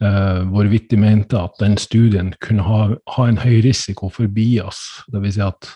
hvorvidt 0.00 0.86
de 0.88 0.96
mente 0.96 1.36
at 1.36 1.58
den 1.60 1.74
studien 1.76 2.30
kunne 2.40 2.64
ha, 2.64 2.78
ha 3.16 3.26
en 3.28 3.40
høy 3.42 3.58
risiko 3.66 4.08
for 4.08 4.30
bias. 4.32 4.78
Dvs. 5.12 5.34
Si 5.36 5.42
at 5.44 5.68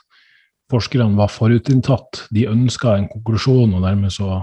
forskerne 0.73 1.19
var 1.19 1.29
forutinntatt. 1.29 2.25
De 2.33 2.47
ønska 2.49 2.97
en 2.97 3.11
konklusjon, 3.13 3.75
og 3.77 3.85
dermed 3.85 4.15
så 4.15 4.41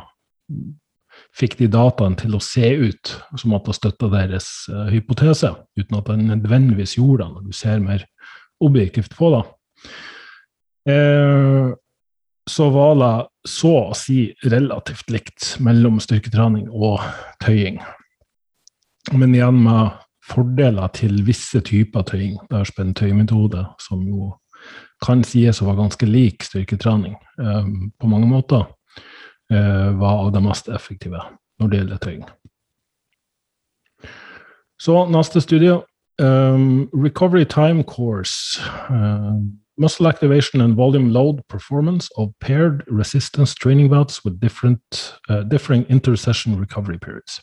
fikk 1.37 1.57
de 1.61 1.69
dataen 1.71 2.17
til 2.19 2.35
å 2.35 2.43
se 2.43 2.73
ut 2.77 3.13
som 3.39 3.55
at 3.57 3.67
det 3.67 3.77
støtta 3.77 4.09
deres 4.11 4.47
uh, 4.71 4.87
hypotese, 4.91 5.53
uten 5.79 5.99
at 5.99 6.09
den 6.11 6.27
nødvendigvis 6.29 6.97
gjorde 6.99 7.25
det, 7.25 7.33
når 7.35 7.47
du 7.47 7.55
ser 7.55 7.83
mer 7.83 8.05
objektivt 8.61 9.15
på 9.17 9.31
det. 9.33 9.45
Eh, 10.91 11.71
så 12.49 12.67
var 12.73 12.93
det 12.99 13.13
så 13.49 13.71
å 13.87 13.97
si 13.97 14.27
relativt 14.49 15.09
likt 15.13 15.55
mellom 15.63 15.99
styrketrening 16.03 16.67
og 16.69 17.01
tøying. 17.41 17.79
Men 19.11 19.33
igjen 19.35 19.63
med 19.63 19.97
fordeler 20.31 20.91
til 20.93 21.23
visse 21.25 21.61
typer 21.65 22.05
tøying. 22.07 22.37
Det 22.49 22.59
er 22.59 22.83
en 22.83 22.93
tøymetode 22.93 23.65
som 23.81 24.03
jo 24.07 24.31
kan 25.01 25.23
sies 25.25 25.61
å 25.61 25.65
være 25.65 25.81
ganske 25.81 26.05
lik 26.05 26.45
styrketrening 26.45 27.15
eh, 27.41 27.69
på 27.97 28.09
mange 28.09 28.29
måter, 28.29 28.67
eh, 29.49 29.89
var 29.97 30.27
av 30.27 30.31
det 30.35 30.43
mest 30.45 30.69
effektive 30.69 31.23
når 31.59 31.71
det 31.71 31.79
gjelder 31.79 32.03
tøying. 32.05 32.27
Så 34.81 35.05
neste 35.09 35.41
studie. 35.41 35.79
Um, 36.21 36.89
recovery 36.93 37.45
time 37.45 37.83
course. 37.83 38.61
Uh, 38.89 39.41
muscle 39.81 40.07
activation 40.07 40.61
and 40.61 40.75
volume 40.75 41.09
load 41.11 41.41
performance 41.47 42.09
of 42.17 42.29
paired 42.39 42.83
resistance 42.87 43.55
training 43.55 43.89
bouts 43.89 44.23
with 44.23 44.39
uh, 45.29 45.43
differing 45.43 45.85
intercession 45.89 46.59
recovery 46.59 46.99
periods. 46.99 47.41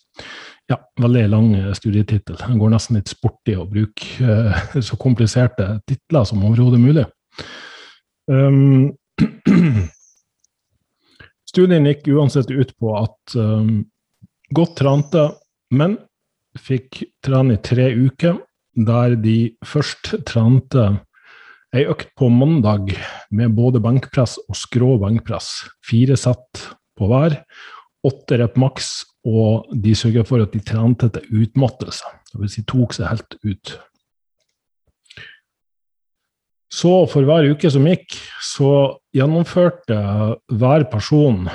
Ja, 0.68 0.76
veldig 1.00 1.28
lang 1.28 1.74
studietittel. 1.74 2.36
Den 2.36 2.58
går 2.60 2.70
nesten 2.70 2.98
litt 2.98 3.10
sporty 3.10 3.56
å 3.56 3.66
bruke 3.66 4.22
uh, 4.22 4.58
så 4.88 4.98
kompliserte 5.00 5.80
titler 5.88 6.28
som 6.28 6.44
overhodet 6.44 6.80
mulig. 6.80 7.06
Um, 8.30 8.92
studien 11.50 11.88
gikk 11.88 12.06
uansett 12.12 12.52
ut 12.52 12.74
på 12.78 12.94
at 13.00 13.38
um, 13.40 13.80
godt 14.54 14.76
trente 14.78 15.24
menn 15.74 15.98
fikk 16.58 17.02
trene 17.24 17.56
i 17.56 17.62
tre 17.64 17.90
uker, 17.96 18.38
der 18.78 19.16
de 19.18 19.38
først 19.66 20.12
trente 20.28 20.84
ei 21.76 21.84
økt 21.88 22.14
på 22.16 22.30
mandag 22.32 22.94
med 23.34 23.56
både 23.56 23.80
benkpress 23.84 24.38
og 24.48 24.56
skrå 24.56 24.94
benkpress. 25.02 25.50
Fire 25.84 26.16
sett 26.16 26.64
på 26.98 27.10
hver. 27.10 27.42
Åtte 28.06 28.38
rep 28.40 28.56
maks, 28.60 29.02
og 29.26 29.68
de 29.74 29.92
sørger 29.98 30.24
for 30.28 30.44
at 30.44 30.54
de 30.54 30.62
trente 30.64 31.10
til 31.12 31.42
utmattelse. 31.42 32.08
Dvs. 32.32 32.54
Si 32.54 32.64
tok 32.68 32.94
seg 32.96 33.10
helt 33.10 33.36
ut. 33.44 33.74
Så 36.72 36.92
for 37.08 37.24
hver 37.24 37.48
uke 37.48 37.70
som 37.72 37.86
gikk, 37.88 38.16
så 38.44 39.00
gjennomførte 39.16 39.98
hver 40.52 40.84
person 40.92 41.46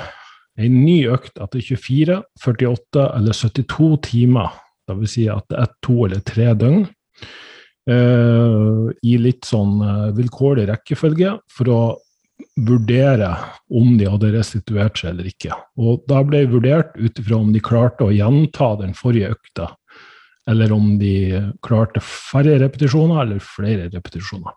en 0.54 0.74
ny 0.84 1.04
økt 1.10 1.38
etter 1.42 1.62
24, 1.62 2.20
48 2.42 3.06
eller 3.18 3.38
72 3.38 3.90
timer. 4.10 4.52
Dvs. 4.90 5.14
Si 5.14 5.26
at 5.32 5.46
det 5.50 5.62
er 5.62 5.72
to 5.82 6.04
eller 6.06 6.22
tre 6.26 6.52
døgn. 6.58 6.84
Uh, 7.84 8.88
I 9.04 9.18
litt 9.20 9.44
sånn 9.44 9.76
uh, 9.84 10.08
vilkårlig 10.16 10.70
rekkefølge 10.70 11.34
for 11.52 11.68
å 11.68 11.80
vurdere 12.56 13.28
om 13.68 13.98
de 13.98 14.08
hadde 14.08 14.32
restituert 14.32 14.98
seg 14.98 15.12
eller 15.12 15.28
ikke. 15.28 15.52
Og 15.76 16.04
da 16.08 16.22
ble 16.24 16.44
det 16.44 16.52
vurdert 16.54 16.96
ut 16.96 17.20
ifra 17.20 17.40
om 17.42 17.52
de 17.52 17.62
klarte 17.64 18.06
å 18.06 18.14
gjenta 18.14 18.72
den 18.80 18.94
forrige 18.96 19.34
økta, 19.34 19.68
eller 20.50 20.72
om 20.72 20.94
de 21.00 21.14
klarte 21.64 22.02
færre 22.04 22.56
repetisjoner 22.62 23.24
eller 23.24 23.44
flere 23.44 23.90
repetisjoner. 23.92 24.56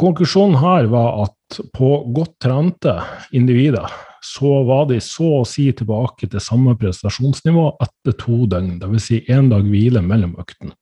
Konklusjonen 0.00 0.56
her 0.60 0.86
var 0.92 1.26
at 1.26 1.58
på 1.76 1.90
godt 2.16 2.38
trente 2.40 2.94
individer 3.36 3.92
så 4.24 4.62
var 4.66 4.88
de 4.90 4.98
så 5.04 5.42
å 5.42 5.44
si 5.46 5.68
tilbake 5.76 6.28
til 6.32 6.42
samme 6.42 6.74
prestasjonsnivå 6.80 7.68
etter 7.84 8.16
to 8.18 8.44
døgn, 8.50 8.78
dvs. 8.80 9.04
Si 9.04 9.20
én 9.30 9.52
dag 9.52 9.68
hvile 9.68 10.02
mellom 10.02 10.34
øktene. 10.40 10.74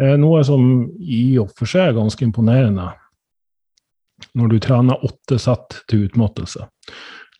Eh, 0.00 0.16
noe 0.20 0.42
som 0.46 0.64
i 1.00 1.36
og 1.40 1.52
for 1.56 1.68
seg 1.68 1.90
er 1.90 1.98
ganske 1.98 2.24
imponerende 2.24 2.88
når 4.36 4.52
du 4.52 4.58
trener 4.62 5.04
åtte 5.04 5.38
sett 5.40 5.80
til 5.90 6.06
utmattelse. 6.06 6.66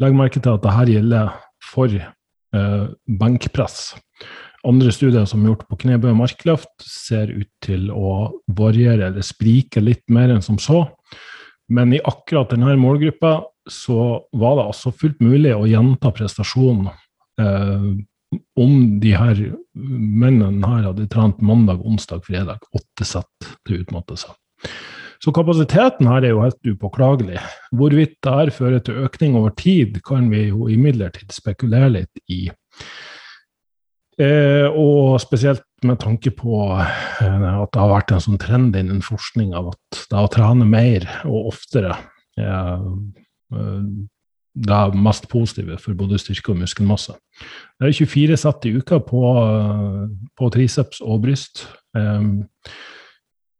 Legg 0.00 0.16
merke 0.16 0.40
til 0.40 0.56
at 0.56 0.64
dette 0.64 0.94
gjelder 0.94 1.32
for 1.70 1.92
eh, 1.92 2.86
benkpress. 3.20 3.92
Andre 4.66 4.92
studier 4.92 5.24
som 5.28 5.44
er 5.44 5.52
gjort 5.52 5.68
på 5.70 5.78
knebøy 5.84 6.10
og 6.12 6.18
markløft, 6.20 6.72
ser 6.84 7.32
ut 7.32 7.48
til 7.64 7.88
å 7.92 8.42
variere 8.56 9.08
eller 9.08 9.24
sprike 9.24 9.80
litt 9.80 10.04
mer 10.12 10.32
enn 10.34 10.44
som 10.44 10.58
så. 10.60 10.84
Men 11.72 11.94
i 11.94 12.02
akkurat 12.04 12.52
denne 12.52 12.74
målgruppa 12.80 13.38
så 13.70 14.26
var 14.36 14.58
det 14.58 14.66
altså 14.66 14.92
fullt 14.92 15.20
mulig 15.22 15.54
å 15.54 15.68
gjenta 15.68 16.12
prestasjonen 16.16 16.90
eh, 17.40 17.88
om 18.58 18.75
de 19.02 19.14
her 19.16 19.40
mennene 19.75 20.66
her 20.66 20.87
hadde 20.90 21.08
trent 21.10 21.40
mandag, 21.42 21.82
onsdag, 21.87 22.22
fredag, 22.26 22.62
åtte 22.76 23.06
sett 23.06 23.50
til 23.66 23.82
utmattelse. 23.82 24.32
Så 25.20 25.32
kapasiteten 25.37 26.08
her 26.08 26.25
er 26.25 26.32
jo 26.32 26.44
helt 26.44 26.68
upåklagelig. 26.70 27.40
Hvorvidt 27.76 28.16
det 28.25 28.37
her 28.38 28.52
fører 28.56 28.84
til 28.84 29.02
økning 29.04 29.37
over 29.37 29.52
tid, 29.56 29.99
kan 30.06 30.30
vi 30.32 30.46
jo 30.49 30.68
imidlertid 30.72 31.34
spekulere 31.34 31.90
litt 31.99 32.22
i. 32.32 32.46
Eh, 34.20 34.66
og 34.68 35.20
spesielt 35.20 35.64
med 35.84 36.00
tanke 36.00 36.32
på 36.37 36.62
eh, 36.76 37.44
at 37.50 37.70
det 37.72 37.80
har 37.80 37.92
vært 37.92 38.14
en 38.14 38.25
sånn 38.25 38.40
trend 38.40 38.76
innen 38.76 39.00
forskning 39.04 39.54
av 39.56 39.70
at 39.72 40.00
det 40.10 40.25
å 40.25 40.32
trene 40.32 40.66
mer 40.68 41.06
og 41.28 41.52
oftere 41.54 41.94
eh, 42.40 42.88
det 44.54 44.78
mest 44.99 45.28
positive 45.30 45.78
for 45.78 45.95
både 45.95 46.19
styrke 46.19 46.52
og 46.52 46.61
muskelmasse. 46.61 47.14
Det 47.78 47.88
er 47.88 47.97
24 47.97 48.38
sett 48.42 48.66
i 48.66 48.73
uka 48.76 48.99
på, 49.04 49.21
på 50.37 50.50
triceps 50.54 51.00
og 51.04 51.23
bryst. 51.25 51.66
Um, 51.95 52.49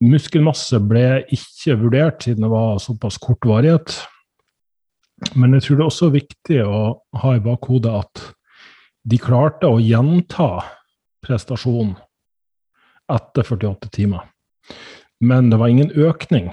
muskelmasse 0.03 0.81
ble 0.83 1.23
ikke 1.31 1.79
vurdert 1.81 2.27
siden 2.27 2.47
det 2.47 2.51
var 2.53 2.81
såpass 2.83 3.21
kort 3.23 3.47
varighet. 3.47 3.95
Men 5.37 5.55
jeg 5.55 5.67
tror 5.67 5.77
det 5.77 5.85
er 5.85 5.93
også 5.93 6.13
viktig 6.15 6.61
å 6.65 6.83
ha 7.23 7.35
i 7.37 7.43
bakhodet 7.45 7.97
at 8.03 8.23
de 9.11 9.19
klarte 9.21 9.69
å 9.69 9.81
gjenta 9.81 10.51
prestasjonen 11.25 11.95
etter 13.11 13.47
48 13.47 13.91
timer. 13.93 14.27
Men 15.21 15.51
det 15.53 15.59
var 15.61 15.69
ingen 15.69 15.93
økning. 15.93 16.51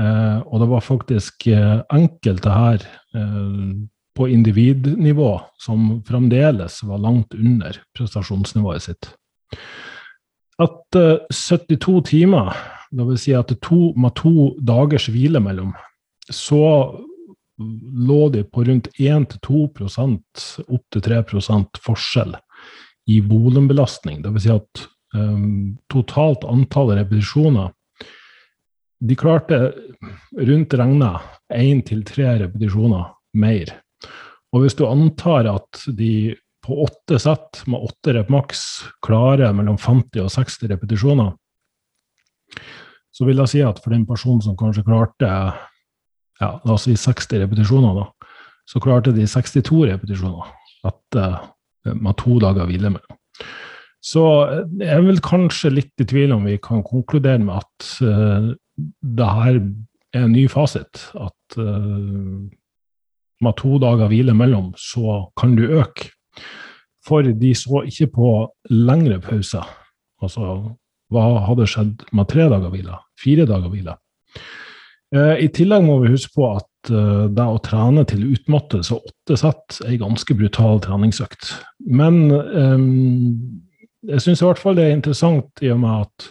Eh, 0.00 0.38
og 0.46 0.60
det 0.60 0.68
var 0.70 0.82
faktisk 0.82 1.46
eh, 1.54 1.80
enkelte 1.94 2.50
her 2.50 2.86
eh, 3.14 3.74
på 4.14 4.28
individnivå 4.30 5.32
som 5.62 6.02
fremdeles 6.06 6.80
var 6.86 7.02
langt 7.02 7.34
under 7.34 7.78
prestasjonsnivået 7.98 8.88
sitt. 8.88 9.10
Etter 10.62 11.24
72 11.34 12.00
timer, 12.10 12.54
dvs. 12.94 13.24
Si 13.26 13.34
etter 13.34 13.58
to, 13.62 13.90
med 13.98 14.14
to 14.18 14.52
dagers 14.62 15.08
hvile 15.10 15.42
mellom, 15.42 15.72
så 16.30 16.62
lå 17.58 18.20
de 18.34 18.42
på 18.46 18.64
rundt 18.66 18.88
1-2% 18.98 20.44
opp 20.64 20.84
til 20.94 21.04
3% 21.06 21.82
forskjell 21.82 22.34
i 23.10 23.20
volumbelastning. 23.22 24.22
Dvs. 24.22 24.46
Si 24.46 24.54
at 24.54 24.84
um, 25.14 25.74
totalt 25.90 26.46
antall 26.46 26.94
repetisjoner 26.98 27.74
De 29.04 29.16
klarte 29.18 29.58
rundt 30.38 30.74
regna 30.80 31.10
én 31.52 31.82
til 31.84 32.04
tre 32.08 32.38
repetisjoner 32.40 33.10
mer. 33.36 33.74
Og 34.54 34.64
hvis 34.64 34.76
du 34.78 34.86
antar 34.86 35.48
at 35.50 35.84
de 35.98 36.34
på 36.64 36.78
åtte 36.86 37.18
sett 37.20 37.60
med 37.68 37.84
åtte 37.84 38.14
rep 38.16 38.30
maks 38.32 38.62
klarer 39.04 39.52
mellom 39.52 39.76
50 39.76 40.22
og 40.24 40.30
60 40.32 40.70
repetisjoner, 40.72 41.34
så 43.14 43.26
vil 43.28 43.42
jeg 43.42 43.52
si 43.52 43.60
at 43.66 43.82
for 43.82 43.92
den 43.92 44.06
personen 44.08 44.40
som 44.42 44.56
kanskje 44.58 44.86
klarte 44.86 45.28
ja, 46.40 46.48
la 46.64 46.74
oss 46.74 46.86
si 46.88 46.96
60 46.98 47.44
repetisjoner, 47.44 48.00
da, 48.00 48.30
så 48.66 48.80
klarte 48.82 49.12
de 49.14 49.26
62 49.28 49.84
repetisjoner 49.90 50.48
etter, 50.88 51.36
eh, 51.86 51.94
med 51.94 52.16
to 52.20 52.40
dager 52.42 52.66
hvile 52.68 52.90
mellom. 52.96 53.20
Så 54.04 54.24
eh, 54.48 54.64
jeg 54.80 54.96
er 54.96 55.06
vel 55.06 55.22
kanskje 55.24 55.72
litt 55.76 56.02
i 56.02 56.08
tvil 56.08 56.34
om 56.36 56.48
vi 56.48 56.58
kan 56.62 56.82
konkludere 56.86 57.42
med 57.44 57.60
at 57.60 57.90
uh, 58.04 58.50
det 58.76 59.30
her 59.38 59.60
er 60.14 60.26
en 60.26 60.34
ny 60.34 60.46
fasit. 60.50 61.08
At 61.14 61.58
uh, 61.58 62.44
med 63.44 63.56
to 63.60 63.78
dager 63.82 64.10
hvile 64.10 64.34
mellom, 64.36 64.72
så 64.78 65.26
kan 65.38 65.56
du 65.58 65.66
øke. 65.66 66.10
For 67.04 67.22
de 67.22 67.52
så 67.54 67.84
ikke 67.84 68.08
på 68.14 68.30
lengre 68.70 69.20
pauser. 69.20 69.66
Altså, 70.22 70.54
hva 71.12 71.24
hadde 71.44 71.66
skjedd 71.68 72.06
med 72.16 72.30
tre 72.32 72.48
dager 72.48 72.72
hvile? 72.72 72.96
Fire 73.20 73.44
dager 73.48 73.68
hvile? 73.72 73.98
Eh, 75.14 75.44
I 75.44 75.50
tillegg 75.54 75.84
må 75.86 75.98
vi 76.02 76.14
huske 76.14 76.32
på 76.34 76.48
at 76.56 76.90
eh, 76.90 77.26
det 77.34 77.44
å 77.44 77.60
trene 77.64 78.06
til 78.08 78.24
utmattelse 78.32 78.96
og 78.96 79.10
åtte 79.10 79.38
sett 79.38 79.78
er 79.84 79.92
en 79.94 80.06
ganske 80.06 80.36
brutal 80.38 80.80
treningsøkt. 80.84 81.52
Men 81.86 82.24
um, 82.32 82.88
jeg 84.08 84.24
syns 84.24 84.42
i 84.42 84.48
hvert 84.48 84.62
fall 84.62 84.78
det 84.78 84.88
er 84.88 84.96
interessant 84.96 85.64
i 85.64 85.70
og 85.74 85.82
med 85.84 86.06
at 86.06 86.30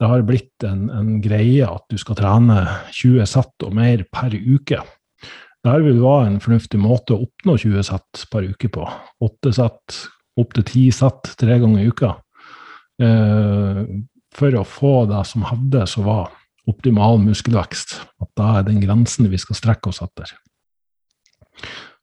det 0.00 0.08
har 0.10 0.24
blitt 0.28 0.64
en, 0.66 0.88
en 0.92 1.14
greie 1.24 1.64
at 1.64 1.84
du 1.88 1.96
skal 2.00 2.18
trene 2.18 2.58
20 2.92 3.28
sett 3.30 3.64
og 3.64 3.76
mer 3.76 4.04
per 4.12 4.34
uke. 4.34 4.82
Der 5.66 5.82
vil 5.82 6.02
være 6.02 6.28
en 6.28 6.42
fornuftig 6.42 6.78
måte 6.78 7.16
å 7.16 7.24
oppnå 7.24 7.56
20 7.58 7.86
sett 7.88 8.26
per 8.30 8.46
uke 8.46 8.70
på. 8.72 8.84
8 9.24 9.54
sett, 9.56 10.00
opptil 10.38 10.66
10 10.66 10.98
sett 11.00 11.32
tre 11.40 11.56
ganger 11.62 11.82
i 11.82 11.88
uka. 11.90 12.12
Eh, 13.02 13.80
for 14.36 14.58
å 14.60 14.66
få 14.68 14.94
det 15.10 15.22
som 15.28 15.46
hevdes 15.48 15.96
som 15.96 16.06
var 16.06 16.28
optimal 16.68 17.18
muskelvekst. 17.22 17.96
At 18.22 18.30
det 18.36 18.50
er 18.52 18.66
den 18.68 18.82
grensen 18.84 19.30
vi 19.32 19.40
skal 19.40 19.58
strekke 19.58 19.90
oss 19.90 20.02
etter. 20.04 20.34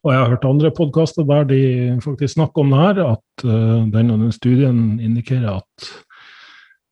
Og 0.04 0.12
jeg 0.12 0.20
har 0.20 0.34
hørt 0.34 0.48
andre 0.48 0.72
podkaster 0.76 1.28
der 1.28 1.46
de 1.48 1.62
faktisk 2.04 2.36
snakker 2.36 2.66
om 2.66 2.74
det 2.74 2.82
her, 2.82 3.04
at 3.14 3.46
uh, 3.48 3.86
den 3.94 4.12
og 4.12 4.26
den 4.26 4.34
studien 4.36 4.82
indikerer 5.00 5.62
at 5.62 5.94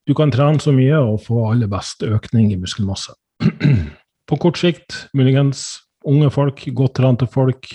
du 0.08 0.16
kan 0.18 0.32
trene 0.34 0.62
så 0.62 0.74
mye 0.76 0.98
og 1.00 1.22
få 1.26 1.46
aller 1.52 1.70
best 1.72 2.04
økning 2.06 2.52
i 2.54 2.60
muskelmasse. 2.60 3.14
På 4.30 4.38
kort 4.42 4.60
sikt, 4.62 5.06
muligens 5.18 5.82
unge 6.08 6.32
folk, 6.34 6.64
godt 6.74 6.98
trente 6.98 7.28
folk, 7.30 7.68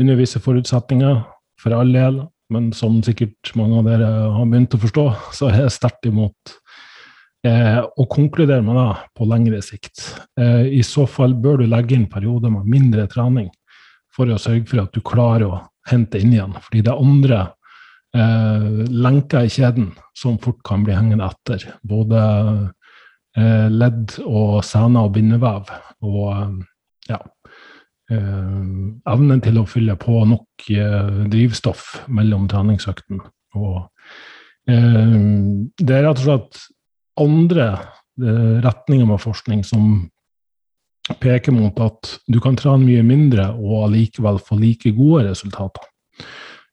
under 0.00 0.16
visse 0.18 0.40
forutsetninger, 0.42 1.20
for 1.60 1.76
all 1.76 1.92
del, 1.92 2.22
men 2.50 2.70
som 2.74 2.98
sikkert 3.04 3.52
mange 3.58 3.78
av 3.78 3.86
dere 3.86 4.08
har 4.34 4.48
begynt 4.48 4.74
å 4.74 4.80
forstå, 4.82 5.04
så 5.36 5.50
er 5.50 5.64
jeg 5.64 5.74
sterkt 5.76 6.08
imot 6.08 6.54
eh, 7.46 7.78
å 7.78 8.06
konkludere 8.10 8.64
med 8.66 8.78
det 8.80 8.88
på 9.16 9.28
lengre 9.28 9.60
sikt. 9.62 10.06
Eh, 10.40 10.66
I 10.80 10.82
så 10.86 11.06
fall 11.10 11.36
bør 11.38 11.60
du 11.60 11.68
legge 11.68 11.98
inn 11.98 12.08
perioder 12.10 12.52
med 12.54 12.68
mindre 12.70 13.06
trening 13.12 13.50
for 14.10 14.30
å 14.32 14.40
sørge 14.40 14.66
for 14.72 14.82
at 14.82 14.96
du 14.96 15.04
klarer 15.04 15.46
å 15.46 15.60
hente 15.90 16.18
inn 16.18 16.34
igjen. 16.34 16.56
Fordi 16.64 16.82
det 16.86 16.96
andre 16.96 17.44
eh, 18.16 18.68
lenker 18.90 19.46
i 19.46 19.52
kjeden 19.52 19.92
som 20.16 20.38
fort 20.42 20.60
kan 20.66 20.84
bli 20.86 20.96
hengende 20.96 21.28
etter. 21.30 21.66
Både 21.82 22.20
eh, 23.36 23.68
ledd 23.70 24.18
og 24.24 24.60
sener 24.66 25.08
og 25.08 25.14
bindevev. 25.16 25.70
Og 26.06 26.60
ja 27.10 27.20
eh, 28.10 28.58
Evnen 29.12 29.42
til 29.44 29.60
å 29.60 29.68
fylle 29.68 29.96
på 30.00 30.24
nok 30.28 30.68
eh, 30.74 31.24
drivstoff 31.32 32.04
mellom 32.12 32.48
treningsøktene. 32.50 33.24
Og 33.58 33.80
eh, 34.70 35.16
det 35.80 35.96
er 35.96 36.06
rett 36.08 36.22
og 36.22 36.26
slett 36.26 36.66
andre 37.20 37.72
retninger 38.20 39.06
med 39.08 39.22
forskning 39.22 39.62
som 39.64 40.10
peker 41.22 41.54
mot 41.56 41.78
at 41.80 42.10
du 42.28 42.36
kan 42.42 42.58
trene 42.58 42.84
mye 42.84 43.04
mindre 43.06 43.46
og 43.56 43.86
allikevel 43.86 44.40
få 44.44 44.58
like 44.60 44.92
gode 44.98 45.24
resultater, 45.30 45.86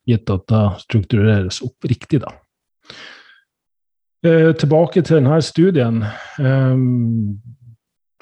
gitt 0.07 0.29
at 0.33 0.47
det 0.49 0.65
struktureres 0.85 1.61
opp 1.65 1.87
riktig. 1.89 2.21
da. 2.23 2.33
Eh, 4.25 4.51
tilbake 4.57 5.03
til 5.03 5.19
denne 5.19 5.41
studien. 5.45 6.01
Eh, 6.39 6.77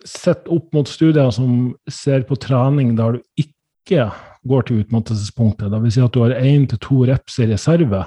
sett 0.06 0.50
opp 0.52 0.74
mot 0.76 0.90
studier 0.90 1.32
som 1.34 1.76
ser 1.90 2.26
på 2.28 2.38
trening 2.42 2.96
der 2.98 3.18
du 3.18 3.22
ikke 3.40 4.12
går 4.46 4.68
til 4.68 4.84
utmattelsespunktet, 4.84 5.72
dvs. 5.72 5.96
Si 5.96 6.04
at 6.04 6.14
du 6.14 6.22
har 6.22 6.38
én 6.38 6.68
til 6.70 6.82
to 6.82 7.06
reps 7.10 7.40
i 7.42 7.50
reserve, 7.50 8.04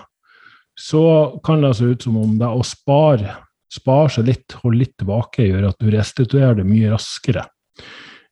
så 0.79 1.03
kan 1.45 1.65
det 1.65 1.75
se 1.77 1.89
ut 1.91 2.05
som 2.07 2.19
om 2.21 2.37
det 2.39 2.47
å 2.47 2.63
spare, 2.67 3.35
spare 3.73 4.13
seg 4.15 4.29
litt, 4.29 4.59
holde 4.63 4.85
litt 4.85 4.95
tilbake, 5.01 5.49
gjør 5.49 5.71
at 5.73 5.81
du 5.83 5.91
restituerer 5.91 6.61
det 6.61 6.69
mye 6.69 6.93
raskere. 6.93 7.43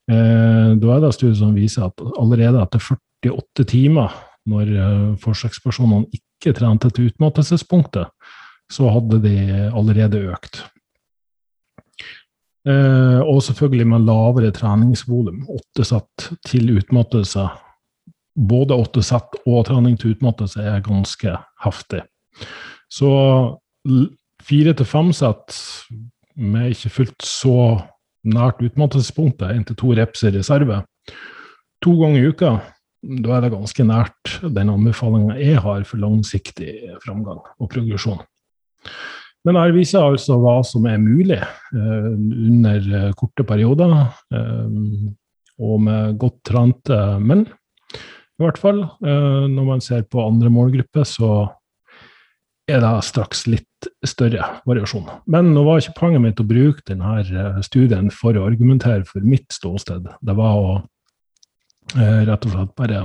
Eh, 0.06 0.70
da 0.78 0.94
er 0.94 1.02
det 1.02 1.12
studier 1.16 1.38
som 1.40 1.56
viser 1.56 1.88
at 1.88 2.06
allerede 2.20 2.62
etter 2.62 2.82
48 3.26 3.66
timer, 3.72 4.14
når 4.50 4.72
eh, 4.72 5.10
forsøkspersonene 5.22 6.08
ikke 6.14 6.54
trente 6.56 6.90
til 6.94 7.10
utmattelsespunktet, 7.10 8.10
så 8.72 8.90
hadde 8.90 9.20
de 9.22 9.36
allerede 9.70 10.24
økt. 10.32 10.64
Eh, 12.66 13.20
og 13.22 13.42
selvfølgelig 13.46 13.86
med 13.86 14.06
lavere 14.08 14.50
treningsvolum. 14.54 15.44
Åtte 15.48 15.86
sett 15.86 16.30
til 16.48 16.72
utmattelse. 16.74 17.46
Både 18.36 18.74
åtte 18.74 19.04
sett 19.06 19.38
og 19.46 19.66
trening 19.68 19.94
til 20.00 20.16
utmattelse 20.16 20.64
er 20.66 20.82
ganske 20.84 21.36
heftig. 21.62 22.02
Så 22.90 23.10
fire 24.42 24.74
til 24.76 24.88
fem 24.88 25.12
sett 25.14 25.54
med 26.36 26.74
ikke 26.74 26.92
fullt 26.98 27.24
så 27.24 27.56
nært 28.26 28.60
utmattelsespunktet, 28.66 29.54
én 29.54 29.64
til 29.64 29.78
to 29.78 29.94
reps 29.94 30.24
i 30.26 30.32
reserve, 30.34 30.82
to 31.82 31.94
ganger 32.00 32.18
i 32.18 32.32
uka, 32.34 32.50
da 33.06 33.36
er 33.36 33.44
det 33.46 33.52
ganske 33.54 33.86
nært 33.86 34.32
den 34.42 34.72
anbefalinga 34.72 35.36
jeg 35.38 35.60
har 35.62 35.84
for 35.88 36.02
langsiktig 36.02 36.72
framgang 37.04 37.42
og 37.42 37.70
progresjon. 37.72 38.22
Men 39.46 39.58
her 39.60 39.74
viser 39.76 40.02
altså 40.02 40.40
hva 40.42 40.56
som 40.66 40.88
er 40.90 40.98
mulig 40.98 41.38
eh, 41.38 42.08
under 42.10 42.88
eh, 42.98 43.12
korte 43.18 43.46
perioder, 43.46 43.94
eh, 44.34 44.80
og 45.56 45.78
med 45.86 46.18
godt 46.20 46.40
trente 46.50 46.98
menn. 47.22 47.46
I 48.36 48.44
hvert 48.44 48.58
fall 48.60 48.82
eh, 48.82 49.46
når 49.52 49.68
man 49.70 49.84
ser 49.84 50.02
på 50.10 50.24
andre 50.24 50.50
målgrupper, 50.52 51.06
så 51.08 51.30
er 52.66 52.82
det 52.82 52.92
straks 53.06 53.44
litt 53.46 53.88
større 54.06 54.48
variasjon. 54.66 55.06
Men 55.30 55.52
nå 55.54 55.62
var 55.66 55.78
ikke 55.80 56.00
poenget 56.00 56.24
mitt 56.24 56.42
å 56.42 56.48
bruke 56.48 56.82
denne 56.90 57.20
eh, 57.22 57.62
studien 57.64 58.10
for 58.10 58.36
å 58.36 58.48
argumentere 58.48 59.06
for 59.06 59.22
mitt 59.22 59.46
ståsted. 59.54 60.10
Det 60.20 60.36
var 60.36 60.58
å 60.58 60.76
rett 61.94 62.46
og 62.46 62.52
slett 62.52 62.72
bare 62.78 63.04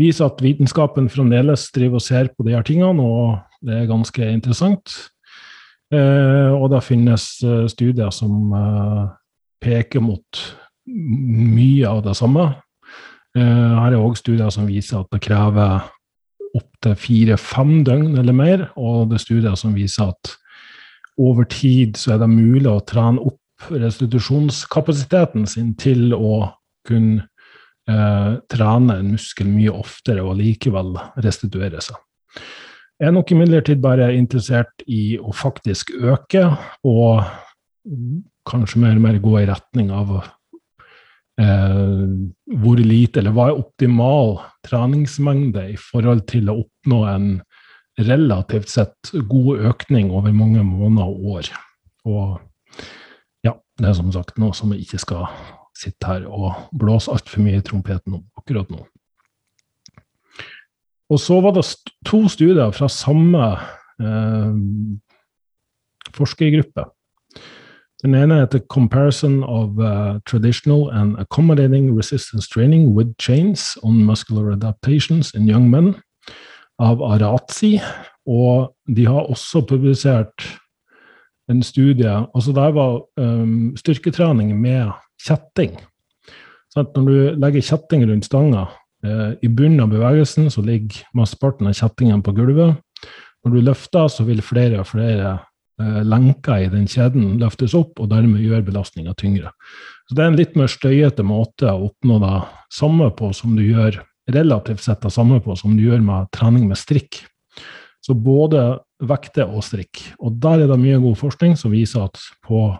vise 0.00 0.24
at 0.24 0.40
vitenskapen 0.42 1.10
fremdeles 1.12 1.68
driver 1.74 2.00
og 2.00 2.04
ser 2.04 2.30
på 2.34 2.46
de 2.46 2.56
her 2.56 2.64
tingene, 2.66 3.04
og 3.04 3.38
det 3.62 3.82
er 3.82 3.90
ganske 3.90 4.30
interessant. 4.32 4.94
Eh, 5.92 6.50
og 6.54 6.70
det 6.72 6.82
finnes 6.86 7.26
studier 7.72 8.10
som 8.14 8.54
peker 9.60 10.02
mot 10.02 10.42
mye 10.88 11.86
av 11.86 12.02
det 12.06 12.16
samme. 12.18 12.48
Her 13.36 13.92
er 13.92 14.00
òg 14.00 14.16
studier 14.18 14.50
som 14.50 14.66
viser 14.66 15.02
at 15.02 15.10
det 15.12 15.20
krever 15.22 15.84
opptil 16.56 16.96
fire-fem 16.98 17.82
døgn 17.86 18.18
eller 18.18 18.34
mer, 18.34 18.64
og 18.74 19.10
det 19.10 19.20
er 19.20 19.24
studier 19.24 19.58
som 19.58 19.76
viser 19.76 20.10
at 20.10 20.32
over 21.20 21.44
tid 21.44 21.98
så 22.00 22.14
er 22.14 22.22
det 22.22 22.30
mulig 22.32 22.70
å 22.70 22.80
trene 22.86 23.22
opp 23.22 23.70
restitusjonskapasiteten 23.70 25.44
sin 25.50 25.74
til 25.78 26.14
å 26.16 26.48
kunne 26.88 27.26
eh, 27.88 28.32
trene 28.50 28.98
en 29.00 29.14
muskel 29.14 29.48
mye 29.50 29.72
oftere 29.72 30.24
og 30.24 30.36
likevel 30.40 30.96
restituere 31.24 31.82
seg. 31.84 31.96
Jeg 33.00 33.08
er 33.08 33.14
nok 33.16 33.30
imidlertid 33.32 33.80
bare 33.80 34.10
interessert 34.12 34.82
i 34.84 35.16
å 35.16 35.32
faktisk 35.32 35.94
øke, 35.96 36.42
og 36.84 37.24
kanskje 38.48 38.82
mer 38.82 38.98
og 38.98 39.04
mer 39.06 39.20
gå 39.24 39.38
i 39.40 39.46
retning 39.48 39.88
av 39.94 40.10
eh, 41.40 42.02
hvor 42.60 42.82
lite, 42.82 43.22
eller 43.22 43.32
hva 43.36 43.48
er 43.48 43.62
optimal 43.62 44.36
treningsmengde 44.66 45.64
i 45.72 45.78
forhold 45.80 46.26
til 46.28 46.52
å 46.52 46.58
oppnå 46.60 47.00
en 47.08 47.30
relativt 48.00 48.68
sett 48.72 49.14
god 49.28 49.64
økning 49.72 50.12
over 50.12 50.32
mange 50.36 50.62
måneder 50.64 51.08
og 51.08 51.38
år. 51.38 51.50
Og 52.08 52.36
ja, 53.44 53.56
det 53.80 53.88
er 53.88 53.96
som 53.96 54.12
sagt 54.12 54.38
noe 54.40 54.56
som 54.56 54.72
vi 54.72 54.82
ikke 54.84 55.00
skal 55.00 55.26
sitte 55.80 56.08
her 56.08 56.26
og 56.28 56.70
blåse 56.76 57.12
altfor 57.12 57.42
mye 57.44 57.60
i 57.60 57.66
trompeten 57.66 58.20
akkurat 58.38 58.70
nå. 58.72 58.84
Og 61.10 61.18
så 61.18 61.40
var 61.42 61.56
det 61.56 61.66
to 62.06 62.22
studier 62.30 62.70
fra 62.76 62.88
samme 62.92 63.46
eh, 63.98 64.52
forskergruppe 66.14 66.86
den 68.02 68.14
ene 68.14 68.40
heter 68.40 68.58
'Comparison 68.58 69.42
of 69.44 69.68
uh, 69.78 70.20
Traditional 70.26 70.90
and 70.90 71.18
Accommodating 71.18 71.98
Resistance 71.98 72.48
Training 72.48 72.96
with 72.96 73.10
Chains 73.20 73.78
on 73.82 74.04
Muscular 74.04 74.52
Adaptations 74.52 75.34
in 75.34 75.48
Young 75.48 75.70
Men' 75.70 75.94
av 76.78 77.02
Arazi. 77.02 77.80
Og 78.26 78.74
de 78.96 79.06
har 79.06 79.20
også 79.20 79.66
publisert 79.68 80.60
en 81.50 81.62
studie 81.62 82.26
altså 82.34 82.52
Der 82.52 82.70
var 82.72 83.02
um, 83.16 83.76
styrketrening 83.76 84.60
med 84.60 84.90
kjetting. 85.26 85.76
Så 86.70 86.84
når 86.94 87.08
du 87.08 87.40
legger 87.42 87.66
kjetting 87.66 88.06
rundt 88.08 88.28
stanga, 88.28 88.68
eh, 89.04 89.36
i 89.42 89.48
bunnen 89.48 89.84
av 89.84 89.92
bevegelsen 89.92 90.50
så 90.52 90.64
ligger 90.64 91.02
mesteparten 91.18 91.70
av 91.70 91.76
kjettingen 91.76 92.22
på 92.22 92.34
gulvet. 92.36 92.78
Når 93.44 93.54
du 93.54 93.60
løfter, 93.64 94.10
så 94.12 94.26
vil 94.28 94.42
flere 94.44 94.82
og 94.82 94.90
flere 94.90 95.38
Eh, 95.80 96.00
lenker 96.04 96.66
i 96.66 96.68
den 96.68 96.84
kjeden 96.90 97.38
løftes 97.40 97.72
opp, 97.78 97.94
og 98.02 98.10
dermed 98.10 98.42
gjør 98.44 98.66
belastninga 98.66 99.14
tyngre. 99.16 99.52
Så 100.08 100.14
Det 100.14 100.24
er 100.24 100.28
en 100.28 100.36
litt 100.36 100.56
mer 100.56 100.68
støyete 100.68 101.24
måte 101.24 101.70
å 101.70 101.88
oppnå 101.88 102.18
det 102.20 102.48
samme 102.72 103.10
på 103.16 103.32
som 103.34 103.56
du 103.56 103.62
gjør 103.62 104.02
relativt 104.28 104.82
sett 104.82 105.00
det 105.00 105.12
samme 105.12 105.40
på 105.40 105.56
som 105.56 105.76
du 105.76 105.82
gjør 105.82 106.02
med 106.02 106.28
trening 106.32 106.68
med 106.68 106.76
strikk. 106.76 107.24
Så 108.04 108.14
både 108.14 108.80
vekte 109.00 109.46
og 109.46 109.62
strikk. 109.64 110.02
Og 110.20 110.36
der 110.40 110.64
er 110.64 110.66
det 110.68 110.80
mye 110.80 111.00
god 111.00 111.16
forskning 111.16 111.56
som 111.56 111.70
viser 111.70 112.04
at 112.04 112.18
på 112.44 112.76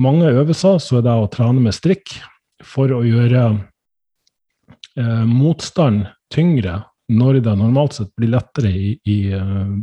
mange 0.00 0.30
øvelser 0.32 0.80
så 0.82 0.98
er 0.98 1.06
det 1.06 1.16
å 1.16 1.30
trene 1.32 1.62
med 1.62 1.76
strikk 1.76 2.14
for 2.64 2.92
å 2.92 3.02
gjøre 3.04 3.44
eh, 4.98 5.24
motstand 5.28 6.06
tyngre 6.32 6.80
når 7.10 7.40
det 7.44 7.56
normalt 7.58 7.98
sett 7.98 8.12
blir 8.18 8.32
lettere 8.36 8.70
i, 8.70 8.94
i 9.04 9.18
eh, 9.34 9.74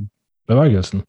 bevegelsen. 0.47 1.03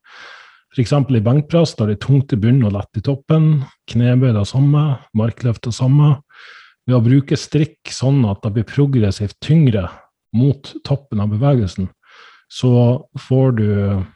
F.eks. 0.74 0.92
i 0.92 1.24
benkpress, 1.24 1.74
da 1.78 1.86
det 1.88 1.96
er 1.96 2.04
tungt 2.04 2.34
i 2.34 2.40
bunnen 2.40 2.66
og 2.68 2.74
lett 2.76 3.00
i 3.00 3.04
toppen. 3.04 3.62
Knebøy 3.88 4.34
det 4.36 4.44
samme, 4.50 4.84
markløft 5.16 5.64
det 5.64 5.74
samme. 5.76 6.18
ved 6.88 6.96
å 6.96 7.04
bruke 7.04 7.36
strikk 7.36 7.90
sånn 7.92 8.22
at 8.24 8.40
det 8.42 8.52
blir 8.54 8.64
progressivt 8.64 9.36
tyngre 9.44 9.88
mot 10.32 10.70
toppen 10.84 11.20
av 11.20 11.28
bevegelsen, 11.34 11.88
så 12.48 12.70
får 13.28 13.52
du 13.58 13.66
eh, 13.68 14.06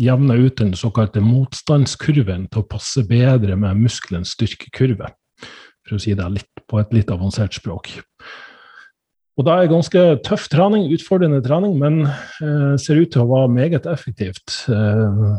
jevna 0.00 0.36
ut 0.38 0.58
den 0.60 0.74
såkalte 0.78 1.22
motstandskurven 1.24 2.46
til 2.52 2.62
å 2.62 2.68
passe 2.68 3.04
bedre 3.08 3.56
med 3.58 3.80
muskelens 3.84 4.34
styrkekurve, 4.36 5.10
for 5.86 5.98
å 5.98 6.02
si 6.02 6.14
det 6.18 6.28
litt, 6.34 6.50
på 6.68 6.80
et 6.82 6.94
litt 6.96 7.12
avansert 7.12 7.56
språk. 7.56 7.92
Og 9.38 9.46
da 9.46 9.60
er 9.60 9.70
ganske 9.70 10.00
tøff 10.26 10.48
trening, 10.50 10.88
utfordrende 10.90 11.38
trening, 11.44 11.76
men 11.78 12.02
eh, 12.08 12.74
ser 12.80 12.98
ut 12.98 13.12
til 13.14 13.22
å 13.22 13.30
være 13.30 13.52
meget 13.54 13.86
effektivt. 13.86 14.64
Eh, 14.66 15.36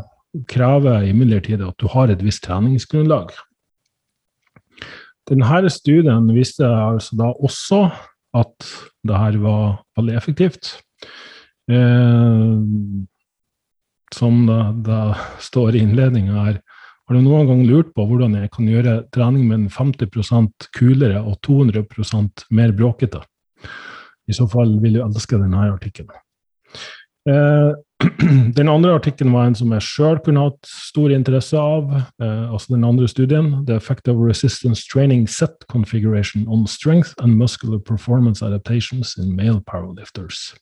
krever 0.48 1.04
imidlertid 1.10 1.60
at 1.66 1.76
du 1.82 1.88
har 1.92 2.08
et 2.08 2.22
visst 2.24 2.46
treningsgrunnlag. 2.46 3.34
Denne 5.28 5.70
studien 5.70 6.30
viste 6.34 6.64
altså 6.64 7.18
da 7.18 7.28
også 7.36 7.82
at 8.40 8.70
det 9.06 9.20
her 9.20 9.36
var 9.42 9.82
veldig 9.98 10.16
effektivt. 10.16 10.72
Eh, 11.70 12.56
som 14.14 14.46
det, 14.46 14.60
det, 14.88 15.00
står 15.42 15.76
i 15.76 15.84
innledninga 15.84 16.44
her, 16.46 16.60
har 17.10 17.18
du 17.18 17.24
noen 17.24 17.48
gang 17.48 17.64
lurt 17.66 17.90
på 17.96 18.04
hvordan 18.06 18.36
jeg 18.38 18.52
kan 18.54 18.68
gjøre 18.70 18.96
trening 19.14 19.48
min 19.50 19.66
50% 19.72 20.68
kulere 20.76 21.22
og 21.24 21.40
200% 21.46 22.44
mer 22.54 22.74
bråkete? 22.76 23.22
I 24.30 24.36
så 24.36 24.46
fall 24.50 24.76
vil 24.82 24.98
du 24.98 25.00
elske 25.02 25.40
denne 25.40 25.64
artikkelen. 25.72 26.14
Eh, 27.28 27.72
den 28.58 28.68
andre 28.68 28.94
artikkelen 28.94 29.34
var 29.34 29.48
en 29.48 29.58
som 29.58 29.72
jeg 29.74 29.84
sjøl 29.84 30.20
kunne 30.24 30.46
hatt 30.46 30.70
stor 30.70 31.12
interesse 31.12 31.58
av. 31.58 31.90
Eh, 32.22 32.46
altså 32.46 32.76
den 32.76 32.86
andre 32.86 33.08
studien. 33.10 33.52
The 33.66 33.76
Effect 33.76 34.08
of 34.08 34.22
Resistance 34.22 34.86
Training 34.86 35.26
Set 35.28 35.66
Configuration 35.68 36.46
on 36.48 36.66
Strength 36.66 37.14
and 37.18 37.36
Muscular 37.36 37.78
Performance 37.78 38.42
Adaptations 38.46 39.16
in 39.18 39.34
Male 39.36 39.60
Powerlifters. 39.66 40.54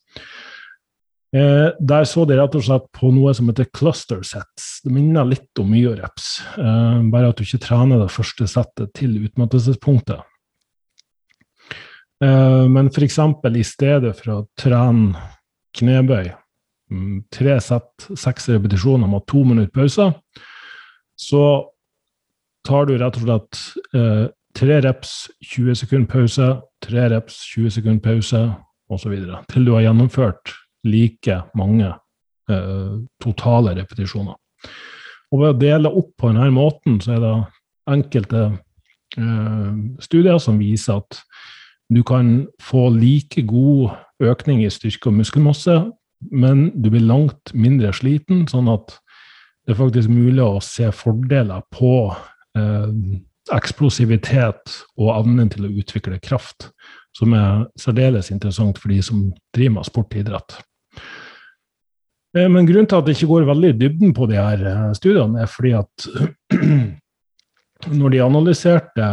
Eh, 1.37 1.69
der 1.81 2.09
så 2.09 2.25
de 2.25 2.39
rett 2.39 2.57
og 2.57 2.65
slett 2.65 2.87
på 2.97 3.11
noe 3.13 3.35
som 3.37 3.51
heter 3.51 3.69
cluster 3.75 4.23
sets. 4.25 4.81
Det 4.85 4.93
minner 4.95 5.29
litt 5.29 5.61
om 5.61 5.69
myoreps, 5.69 6.31
eh, 6.57 6.99
bare 7.13 7.29
at 7.29 7.39
du 7.39 7.45
ikke 7.45 7.67
trener 7.67 8.01
det 8.01 8.13
første 8.15 8.49
settet 8.49 8.95
til 8.97 9.19
utmattelsespunktet. 9.29 10.25
Eh, 12.25 12.65
men 12.67 12.89
f.eks. 12.89 13.21
i 13.55 13.67
stedet 13.67 14.17
for 14.17 14.35
å 14.35 14.43
trene 14.59 15.21
knebøy 15.77 16.33
Mm, 16.91 17.25
tre 17.31 17.59
sett, 17.61 18.07
seks 18.17 18.49
repetisjoner 18.49 19.09
med 19.11 19.27
to 19.29 19.43
minutter 19.45 19.73
pause, 19.75 20.09
så 21.19 21.43
tar 22.65 22.89
du 22.89 22.95
rett 22.97 23.19
og 23.19 23.27
slett 23.27 23.61
eh, 23.97 24.25
tre 24.57 24.79
reps, 24.85 25.29
20 25.45 25.77
sekunder 25.83 26.09
pause, 26.09 26.49
tre 26.85 27.09
reps, 27.13 27.43
20 27.53 27.75
sekunder 27.77 28.01
pause 28.05 28.41
osv. 28.89 29.19
Til 29.53 29.69
du 29.69 29.75
har 29.77 29.85
gjennomført 29.85 30.55
like 30.87 31.41
mange 31.59 31.91
eh, 32.51 32.95
totale 33.23 33.75
repetisjoner. 33.79 34.37
Og 35.33 35.43
ved 35.43 35.53
å 35.53 35.61
dele 35.61 35.93
opp 35.93 36.15
på 36.19 36.31
denne 36.31 36.49
måten, 36.55 37.01
så 37.05 37.17
er 37.17 37.25
det 37.25 37.35
enkelte 37.89 38.45
eh, 39.19 39.71
studier 40.05 40.41
som 40.43 40.61
viser 40.61 41.03
at 41.03 41.23
du 41.89 42.03
kan 42.05 42.47
få 42.61 42.89
like 42.93 43.43
god 43.49 43.97
økning 44.21 44.61
i 44.65 44.73
styrke 44.73 45.09
og 45.09 45.19
muskelmasse 45.21 45.79
men 46.21 46.69
du 46.75 46.91
blir 46.91 47.07
langt 47.07 47.53
mindre 47.55 47.93
sliten, 47.95 48.47
sånn 48.51 48.69
at 48.73 48.97
det 49.67 49.75
er 49.75 49.81
faktisk 49.81 50.11
mulig 50.11 50.43
å 50.43 50.63
se 50.65 50.89
fordeler 50.95 51.63
på 51.75 51.93
eh, 52.59 52.89
eksplosivitet 53.55 54.75
og 54.99 55.13
evnen 55.15 55.51
til 55.53 55.69
å 55.69 55.75
utvikle 55.81 56.21
kraft, 56.25 56.71
som 57.17 57.35
er 57.37 57.67
særdeles 57.81 58.33
interessant 58.35 58.81
for 58.81 58.93
de 58.93 59.01
som 59.05 59.29
driver 59.55 59.79
med 59.79 59.89
sport 59.89 60.15
og 60.15 60.23
idrett. 60.23 60.59
Eh, 62.37 62.49
men 62.49 62.67
grunnen 62.69 62.89
til 62.89 63.01
at 63.01 63.07
det 63.07 63.17
ikke 63.17 63.31
går 63.33 63.49
veldig 63.49 63.75
i 63.75 63.79
dybden 63.83 64.17
på 64.17 64.29
de 64.31 64.41
her 64.41 64.65
eh, 64.73 64.89
studiene, 64.99 65.45
er 65.45 65.53
fordi 65.53 65.75
at 65.79 66.09
når 68.01 68.15
de 68.15 68.25
analyserte 68.25 69.09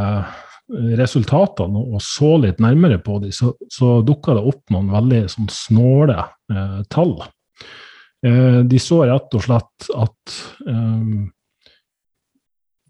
resultatene 0.97 1.77
og 1.93 2.01
så 2.01 2.35
litt 2.41 2.61
nærmere 2.63 2.97
på 3.03 3.19
dem, 3.21 3.33
så, 3.35 3.53
så 3.69 3.99
dukka 4.05 4.33
det 4.37 4.45
opp 4.49 4.73
noen 4.73 4.89
veldig 4.93 5.21
sånn 5.29 5.49
snåle 5.53 6.17
eh, 6.51 6.81
tall. 6.89 7.19
Eh, 8.25 8.59
de 8.65 8.81
så 8.81 9.03
rett 9.05 9.37
og 9.37 9.45
slett 9.45 9.89
at 9.93 10.37
eh, 10.65 11.13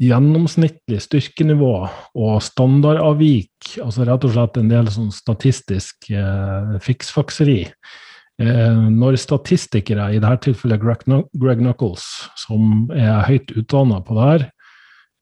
gjennomsnittlig 0.05 1.01
styrkenivå 1.03 1.73
og 2.19 2.33
standardavvik, 2.43 3.75
altså 3.83 4.07
rett 4.07 4.27
og 4.27 4.35
slett 4.35 4.59
en 4.59 4.71
del 4.71 4.91
sånn 4.91 5.11
statistisk 5.15 6.09
eh, 6.15 6.75
fiksfakseri 6.83 7.61
eh, 7.67 8.01
Når 8.35 9.15
statistikere, 9.15 10.09
i 10.11 10.19
dette 10.19 10.49
tilfellet 10.49 10.81
Greg 10.83 11.61
Knuckles, 11.61 12.03
som 12.35 12.89
er 12.91 13.21
høyt 13.29 13.53
utdanna 13.55 14.01
på 14.03 14.17
det 14.17 14.25
her, 14.25 14.43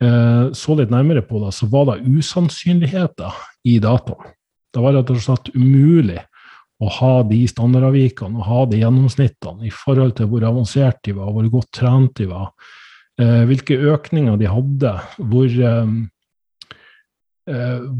Eh, 0.03 0.51
så 0.53 0.75
litt 0.77 0.91
nærmere 0.91 1.23
på 1.25 1.39
det, 1.43 1.51
så 1.55 1.67
var 1.71 1.91
det 1.91 2.03
usannsynligheter 2.07 3.35
i 3.69 3.77
dataen. 3.83 4.33
Det 4.73 4.81
var 4.81 4.95
rett 4.97 5.11
og 5.13 5.21
slett 5.21 5.51
umulig 5.53 6.19
å 6.81 6.89
ha 6.97 7.13
de 7.29 7.43
standardavvikene 7.47 8.41
og 8.41 8.47
ha 8.47 8.63
de 8.67 8.81
gjennomsnittene 8.81 9.69
i 9.69 9.71
forhold 9.73 10.15
til 10.17 10.31
hvor 10.31 10.47
avansert 10.49 10.99
de 11.05 11.13
var, 11.15 11.29
hvor 11.31 11.51
godt 11.53 11.71
trent 11.77 12.15
de 12.19 12.27
var, 12.31 12.49
eh, 13.21 13.43
hvilke 13.47 13.77
økninger 13.93 14.39
de 14.41 14.49
hadde, 14.49 14.93
hvor, 15.29 15.47
eh, 15.69 15.87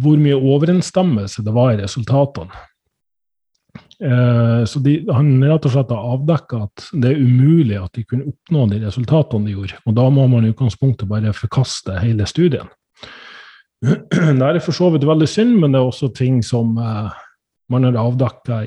hvor 0.03 0.17
mye 0.25 0.39
overensstemmelse 0.39 1.45
det 1.45 1.53
var 1.53 1.73
i 1.73 1.81
resultatene. 1.83 2.51
Eh, 4.03 4.65
så 4.65 4.79
de, 4.79 4.97
han 5.11 5.37
rett 5.43 5.65
og 5.67 5.71
slett 5.71 5.91
har 5.93 6.15
avdekka 6.17 6.61
at 6.65 6.87
det 6.99 7.13
er 7.13 7.21
umulig 7.23 7.77
at 7.79 7.93
de 7.95 8.03
kunne 8.03 8.27
oppnå 8.33 8.65
de 8.73 8.81
resultatene 8.83 9.47
de 9.47 9.55
gjorde. 9.55 9.79
Og 9.87 9.95
da 9.95 10.07
må 10.11 10.25
man 10.31 10.43
i 10.43 10.51
utgangspunktet 10.51 11.07
bare 11.07 11.31
forkaste 11.37 11.95
hele 12.03 12.27
studien. 12.29 12.71
Det 13.83 14.47
er 14.47 14.61
for 14.63 14.75
så 14.75 14.87
vidt 14.93 15.03
veldig 15.03 15.27
synd, 15.27 15.57
men 15.59 15.73
det 15.73 15.79
er 15.81 15.89
også 15.89 16.07
ting 16.15 16.37
som 16.45 16.77
eh, 16.79 17.09
man 17.71 17.83
har 17.83 17.97
avdekka 17.99 18.61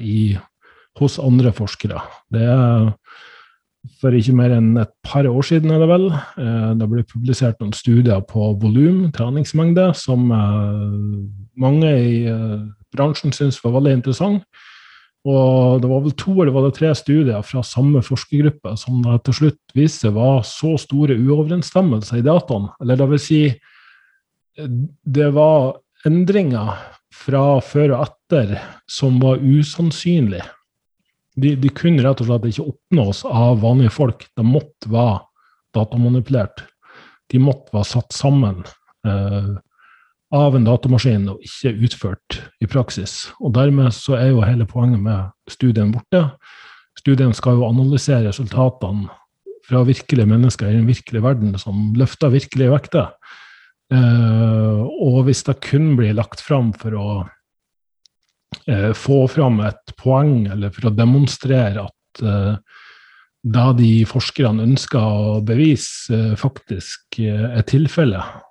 hos 1.00 1.16
andre 1.20 1.52
forskere. 1.56 2.02
Det 2.32 2.42
er 2.44 2.90
for 4.02 4.12
ikke 4.12 4.34
mer 4.36 4.52
enn 4.52 4.74
et 4.82 4.92
par 5.06 5.24
år 5.24 5.46
siden, 5.46 5.72
er 5.72 5.80
det 5.80 5.88
vel. 5.88 6.04
Eh, 6.12 6.70
det 6.76 6.88
ble 6.90 7.06
publisert 7.08 7.60
noen 7.62 7.72
studier 7.76 8.20
på 8.28 8.50
volum, 8.60 9.06
treningsmengde, 9.16 9.88
som 9.96 10.28
mange 11.56 11.96
i 11.96 12.16
bransjen 12.92 13.32
syns 13.32 13.62
var 13.64 13.78
veldig 13.78 13.96
interessant. 14.02 14.44
Og 15.26 15.80
det 15.82 15.88
var 15.90 16.02
vel 16.04 16.14
to 16.14 16.34
eller 16.36 16.54
var 16.54 16.68
det 16.68 16.76
tre 16.76 16.92
studier 16.94 17.42
fra 17.42 17.62
samme 17.66 18.02
forskergruppe 18.04 18.76
som 18.78 19.00
til 19.26 19.38
slutt 19.40 19.74
viste 19.74 20.12
var 20.14 20.44
så 20.46 20.76
store 20.78 21.16
uoverensstemmelser 21.18 22.20
i 22.20 22.26
dataen. 22.26 22.68
Eller 22.82 23.00
det 23.00 23.08
vil 23.10 23.22
si, 23.24 23.40
det 24.56 25.30
var 25.34 25.80
endringer 26.06 26.76
fra 27.16 27.58
før 27.64 27.96
og 27.96 28.04
etter 28.06 28.54
som 28.90 29.18
var 29.22 29.42
usannsynlige. 29.42 30.46
De, 31.36 31.52
de, 31.60 31.68
kunne 31.74 32.04
rett 32.04 32.22
og 32.22 32.30
slett 32.30 32.46
ikke 32.48 32.70
oppnås 32.70 33.24
av 33.28 33.60
vanlige 33.64 33.92
folk. 33.92 34.24
De 34.38 34.44
måtte 34.46 34.88
være 34.88 35.20
datamanipulert. 35.76 36.62
De 37.32 37.40
måtte 37.42 37.74
være 37.74 37.90
satt 37.90 38.14
sammen. 38.16 38.62
Eh, 39.04 39.50
av 40.34 40.56
en 40.56 40.66
datamaskin 40.66 41.28
og 41.30 41.42
ikke 41.46 41.74
utført 41.86 42.40
i 42.62 42.68
praksis. 42.70 43.28
Og 43.40 43.54
Dermed 43.54 43.94
så 43.94 44.16
er 44.18 44.32
jo 44.32 44.42
hele 44.46 44.66
poenget 44.68 45.02
med 45.02 45.30
studien 45.50 45.92
borte. 45.94 46.24
Studien 46.98 47.34
skal 47.36 47.58
jo 47.58 47.68
analysere 47.68 48.26
resultatene 48.28 49.06
fra 49.66 49.82
virkelige 49.86 50.28
mennesker 50.30 50.70
i 50.70 50.78
den 50.78 50.88
virkelige 50.88 51.24
verden 51.24 51.54
som 51.58 51.92
løfter 51.98 52.32
virkelige 52.34 52.72
vekter. 52.72 53.12
Eh, 53.92 54.82
og 54.82 55.24
hvis 55.26 55.44
det 55.46 55.60
kun 55.62 55.94
blir 55.98 56.16
lagt 56.18 56.42
fram 56.42 56.72
for 56.74 56.98
å 56.98 57.08
eh, 58.66 58.92
få 58.94 59.24
fram 59.30 59.60
et 59.66 59.94
poeng, 59.98 60.48
eller 60.50 60.74
for 60.74 60.88
å 60.88 60.94
demonstrere 60.94 61.86
at 61.86 62.22
eh, 62.22 62.82
det 63.46 63.66
de 63.78 63.90
forskerne 64.10 64.64
ønsker 64.66 65.02
å 65.02 65.40
bevise, 65.46 66.14
eh, 66.14 66.34
faktisk 66.38 67.20
er 67.22 67.62
tilfellet, 67.66 68.42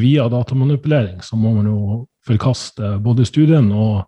via 0.00 0.28
datamanipulering, 0.32 1.20
så 1.24 1.38
må 1.38 1.54
man 1.58 1.68
jo 1.70 2.00
forkaste 2.26 2.96
både 3.02 3.26
studien 3.28 3.68
og 3.72 4.06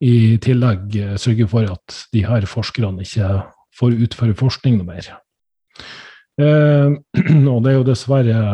i 0.00 0.38
tillegg 0.40 0.96
eh, 0.96 1.16
sørge 1.20 1.48
for 1.50 1.68
at 1.68 1.96
de 2.14 2.24
her 2.24 2.46
forskerne 2.48 3.04
ikke 3.04 3.30
får 3.76 3.98
utføre 4.06 4.36
forskning 4.38 4.78
noe 4.78 4.88
mer. 4.88 5.10
Eh, 6.40 6.96
og 7.52 7.58
det 7.64 7.72
er 7.72 7.78
jo 7.78 7.88
dessverre 7.88 8.44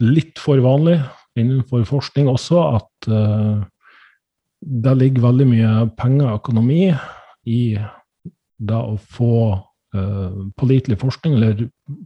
litt 0.00 0.40
for 0.40 0.60
vanlig 0.64 0.96
innenfor 1.38 1.84
forskning 1.88 2.30
også 2.30 2.62
at 2.78 3.10
eh, 3.12 3.60
det 4.60 4.94
ligger 4.96 5.28
veldig 5.28 5.48
mye 5.48 5.74
penger 5.96 6.30
og 6.30 6.40
økonomi 6.40 6.82
i 7.48 7.62
det 8.60 8.80
å 8.80 8.96
få 9.00 9.36
pålitelig 10.60 11.00
forskning, 11.00 11.34
eller 11.34 11.64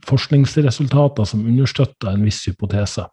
forskningsresultater 0.09 1.29
som 1.29 1.45
understøtter 1.45 2.15
en 2.15 2.25
viss 2.25 2.41
hypotese. 2.49 3.05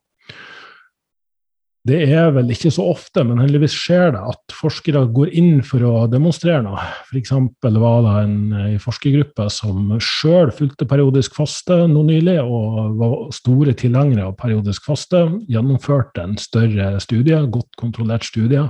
det 1.88 1.97
er 2.13 2.27
vel 2.29 2.51
ikke 2.53 2.69
så 2.69 2.84
ofte, 2.91 3.23
men 3.25 3.39
heldigvis 3.41 3.73
skjer 3.73 4.12
det 4.13 4.19
at 4.29 4.53
forskere 4.53 5.01
går 5.15 5.31
inn 5.34 5.63
for 5.65 5.81
å 5.81 6.03
demonstrere 6.12 6.62
noe. 6.62 6.84
F.eks. 7.07 7.31
var 7.63 8.03
det 8.05 8.12
en, 8.19 8.36
en 8.53 8.84
forskergruppe 8.84 9.47
som 9.49 9.95
sjøl 9.97 10.53
fulgte 10.53 10.86
periodisk 10.86 11.39
faste 11.39 11.79
nå 11.89 12.03
nylig, 12.05 12.38
og 12.43 12.99
var 13.01 13.15
store 13.34 13.73
tilhengere 13.73 14.27
av 14.29 14.38
periodisk 14.38 14.86
faste. 14.91 15.23
Gjennomførte 15.49 16.27
en 16.27 16.38
større 16.41 16.93
studie, 17.01 17.41
godt 17.49 17.73
kontrollert 17.81 18.29
studie. 18.29 18.67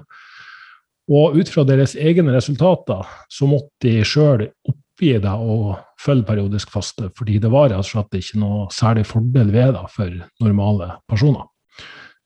Og 1.11 1.35
ut 1.35 1.51
fra 1.51 1.67
deres 1.67 1.97
egne 1.99 2.31
resultater 2.37 3.03
så 3.27 3.49
måtte 3.49 3.89
de 3.89 4.07
sjøl 4.07 4.47
oppgi 4.71 5.17
det 5.19 5.35
og 5.35 5.73
følge 6.01 6.27
periodisk 6.27 6.71
faste, 6.73 7.09
fordi 7.17 7.39
det 7.41 7.51
var 7.53 7.69
rett 7.69 7.83
og 7.83 7.87
slett 7.87 8.17
ikke 8.19 8.41
noe 8.41 8.67
særlig 8.73 9.05
fordel 9.09 9.51
ved 9.53 9.75
det 9.77 9.83
for 9.93 10.15
normale 10.43 10.95
personer. 11.09 11.45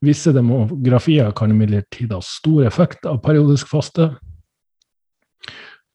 Visse 0.06 0.34
demografier 0.36 1.32
kan 1.36 1.52
imidlertid 1.52 2.14
ha 2.14 2.22
stor 2.24 2.66
effekt 2.68 3.08
av 3.10 3.22
periodisk 3.24 3.70
faste. 3.72 4.10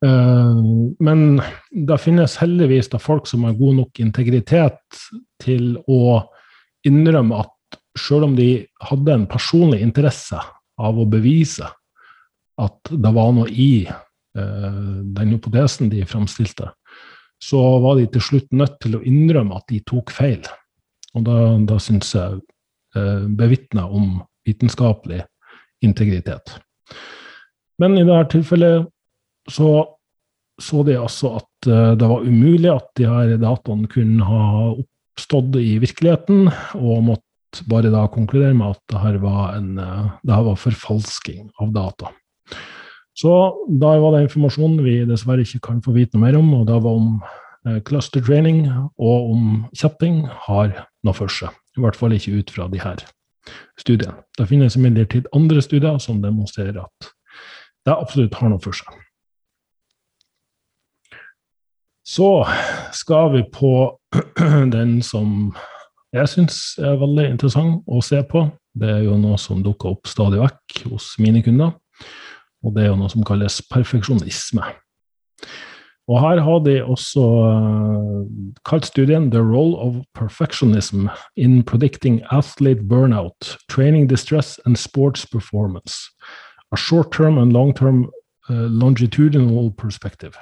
Eh, 0.04 0.60
men 1.04 1.24
det 1.70 2.00
finnes 2.00 2.38
heldigvis 2.40 2.90
da 2.92 3.00
folk 3.02 3.28
som 3.30 3.44
har 3.46 3.58
god 3.58 3.82
nok 3.82 4.02
integritet 4.02 5.02
til 5.42 5.74
å 5.88 6.20
innrømme 6.88 7.42
at 7.44 7.80
selv 7.98 8.30
om 8.30 8.36
de 8.38 8.64
hadde 8.88 9.14
en 9.14 9.28
personlig 9.28 9.82
interesse 9.84 10.38
av 10.80 10.98
å 10.98 11.08
bevise 11.10 11.68
at 12.60 12.92
det 12.92 13.12
var 13.14 13.32
noe 13.36 13.50
i 13.50 13.84
eh, 13.84 14.80
den 15.16 15.34
hypotesen 15.34 15.90
de 15.92 16.02
framstilte, 16.08 16.70
så 17.40 17.61
var 17.81 17.96
de 17.98 18.07
til 18.12 18.24
slutt 18.24 18.50
nødt 18.53 18.79
til 18.85 18.98
å 18.98 19.05
innrømme 19.07 19.57
at 19.57 19.68
de 19.72 19.81
tok 19.88 20.12
feil. 20.12 20.42
Og 21.16 21.24
da, 21.26 21.37
da 21.66 21.79
syns 21.83 22.12
jeg 22.14 22.40
Eh, 22.96 23.85
om 23.85 24.22
vitenskapelig 24.44 25.22
integritet. 25.81 26.59
Men 27.79 27.98
i 27.98 28.05
dette 28.05 28.33
tilfellet 28.33 28.88
så 29.50 29.96
så 30.61 30.83
de 30.85 30.96
altså 30.98 31.38
at 31.38 31.68
eh, 31.70 31.92
det 31.96 32.09
var 32.11 32.26
umulig 32.26 32.68
at 32.68 32.88
de 32.98 33.07
her 33.09 33.37
dataene 33.40 33.88
kunne 33.88 34.26
ha 34.26 34.74
oppstått 34.74 35.55
i 35.57 35.79
virkeligheten, 35.81 36.50
og 36.76 37.07
måtte 37.07 37.64
bare 37.70 37.88
da 37.94 38.03
konkludere 38.12 38.59
med 38.59 38.74
at 38.74 38.83
det 38.92 39.00
her 39.00 39.16
var, 39.22 39.55
en, 39.57 39.79
eh, 39.79 40.11
det 40.20 40.35
her 40.35 40.44
var 40.50 40.61
forfalsking 40.61 41.46
av 41.62 41.72
data. 41.72 42.11
Så 43.18 43.32
da 43.80 43.94
var 44.00 44.14
det 44.14 44.24
informasjon 44.28 44.78
vi 44.84 45.00
dessverre 45.08 45.44
ikke 45.44 45.62
kan 45.66 45.80
få 45.84 45.94
vite 45.96 46.16
noe 46.16 46.24
mer 46.28 46.38
om, 46.38 46.52
og 46.60 46.66
det 46.68 46.78
var 46.84 46.98
om 46.98 47.14
cluster 47.84 48.22
training 48.24 48.62
og 48.70 49.32
om 49.34 49.48
kjetting 49.76 50.22
har 50.46 50.72
noe 51.04 51.16
for 51.16 51.32
seg. 51.32 51.52
I 51.76 51.84
hvert 51.84 51.98
fall 51.98 52.14
ikke 52.16 52.38
ut 52.40 52.52
fra 52.54 52.68
de 52.70 52.80
her 52.80 53.02
studiene. 53.80 54.16
Det 54.38 54.48
finnes 54.48 54.76
imidlertid 54.76 55.28
andre 55.36 55.62
studier 55.64 55.98
som 56.02 56.22
demonstrerer 56.22 56.82
at 56.82 57.10
det 57.86 57.96
absolutt 57.96 58.36
har 58.40 58.52
noe 58.52 58.62
for 58.62 58.76
seg. 58.76 58.88
Så 62.10 62.30
skal 62.96 63.30
vi 63.36 63.44
på 63.52 63.74
den 64.76 64.98
som 65.04 65.52
jeg 66.16 66.26
syns 66.32 66.56
er 66.82 66.98
veldig 66.98 67.28
interessant 67.36 67.84
å 67.86 68.00
se 68.02 68.18
på. 68.26 68.48
Det 68.74 68.88
er 68.88 69.04
jo 69.04 69.18
noe 69.20 69.38
som 69.38 69.62
dukker 69.62 69.94
opp 69.94 70.10
stadig 70.10 70.40
vekk 70.40 70.80
hos 70.90 71.12
mine 71.22 71.42
kunder. 71.46 71.76
Og 72.64 72.76
det 72.76 72.84
er 72.84 72.92
jo 72.92 73.00
noe 73.00 73.10
som 73.12 73.24
kalles 73.24 73.60
perfeksjonisme. 73.72 74.64
Og 76.10 76.20
her 76.20 76.40
har 76.42 76.58
de 76.66 76.84
også 76.84 77.22
uh, 77.22 78.26
kalt 78.66 78.86
studien 78.86 79.30
'The 79.30 79.40
Role 79.40 79.76
of 79.78 79.94
Perfectionism 80.14 81.06
in 81.36 81.62
Predicting 81.62 82.22
Athlete 82.30 82.82
Burnout, 82.88 83.58
Training 83.68 84.10
Distress 84.10 84.58
and 84.66 84.76
Sports 84.76 85.26
Performance'. 85.26 86.10
A 86.72 86.76
short-term 86.76 87.38
and 87.38 87.52
long-term 87.52 88.10
uh, 88.48 88.66
longitudinal 88.82 89.70
perspective. 89.70 90.34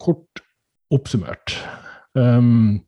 Kort 0.00 0.42
oppsummert. 0.90 1.68
Um, 2.14 2.80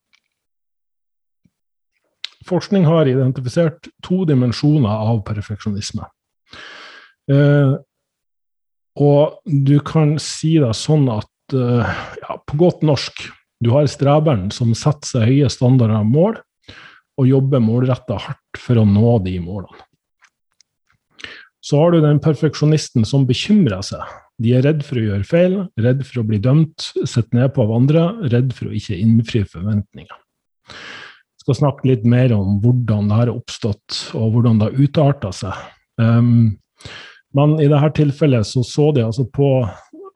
forskning 2.46 2.86
har 2.86 3.04
identifisert 3.06 3.88
to 4.02 4.24
dimensjoner 4.24 4.88
av 4.88 5.24
perfeksjonisme. 5.24 6.02
Uh, 7.30 7.78
og 9.00 9.38
du 9.46 9.78
kan 9.84 10.16
si 10.20 10.56
det 10.60 10.74
sånn 10.76 11.06
at 11.08 11.54
eh, 11.56 12.00
ja, 12.20 12.34
på 12.44 12.58
godt 12.60 12.82
norsk 12.84 13.24
du 13.62 13.70
har 13.72 13.86
streberen 13.88 14.50
som 14.52 14.74
setter 14.76 15.08
seg 15.08 15.30
høye 15.30 15.48
standarder 15.52 16.00
av 16.00 16.08
mål, 16.08 16.36
og 17.20 17.28
jobber 17.28 17.62
målretta 17.62 18.18
hardt 18.20 18.58
for 18.58 18.80
å 18.80 18.86
nå 18.88 19.14
de 19.24 19.36
målene. 19.42 19.86
Så 21.62 21.78
har 21.78 21.92
du 21.94 22.00
den 22.02 22.18
perfeksjonisten 22.18 23.06
som 23.06 23.26
bekymrer 23.28 23.84
seg. 23.86 24.02
De 24.42 24.56
er 24.56 24.64
redd 24.66 24.80
for 24.82 24.98
å 24.98 25.04
gjøre 25.04 25.28
feil, 25.28 25.54
redd 25.78 26.02
for 26.08 26.22
å 26.22 26.26
bli 26.26 26.40
dømt, 26.42 26.88
sett 27.06 27.30
ned 27.36 27.52
på 27.54 27.62
av 27.62 27.76
andre, 27.76 28.08
redd 28.32 28.50
for 28.56 28.68
å 28.68 28.74
ikke 28.74 28.98
innfri 28.98 29.44
forventninger. 29.46 30.18
Jeg 30.72 31.44
skal 31.44 31.58
snakke 31.60 31.86
litt 31.92 32.02
mer 32.08 32.34
om 32.34 32.58
hvordan 32.64 33.12
det 33.12 33.20
har 33.20 33.30
oppstått, 33.30 34.00
og 34.18 34.34
hvordan 34.34 34.58
det 34.58 34.72
har 34.72 34.82
utarta 34.82 35.30
seg. 35.36 35.62
Um, 36.02 36.58
men 37.36 37.56
i 37.60 37.68
dette 37.70 37.90
tilfellet 37.96 38.46
så, 38.48 38.62
så 38.66 38.90
de 38.96 39.04
altså 39.06 39.24
på 39.32 39.54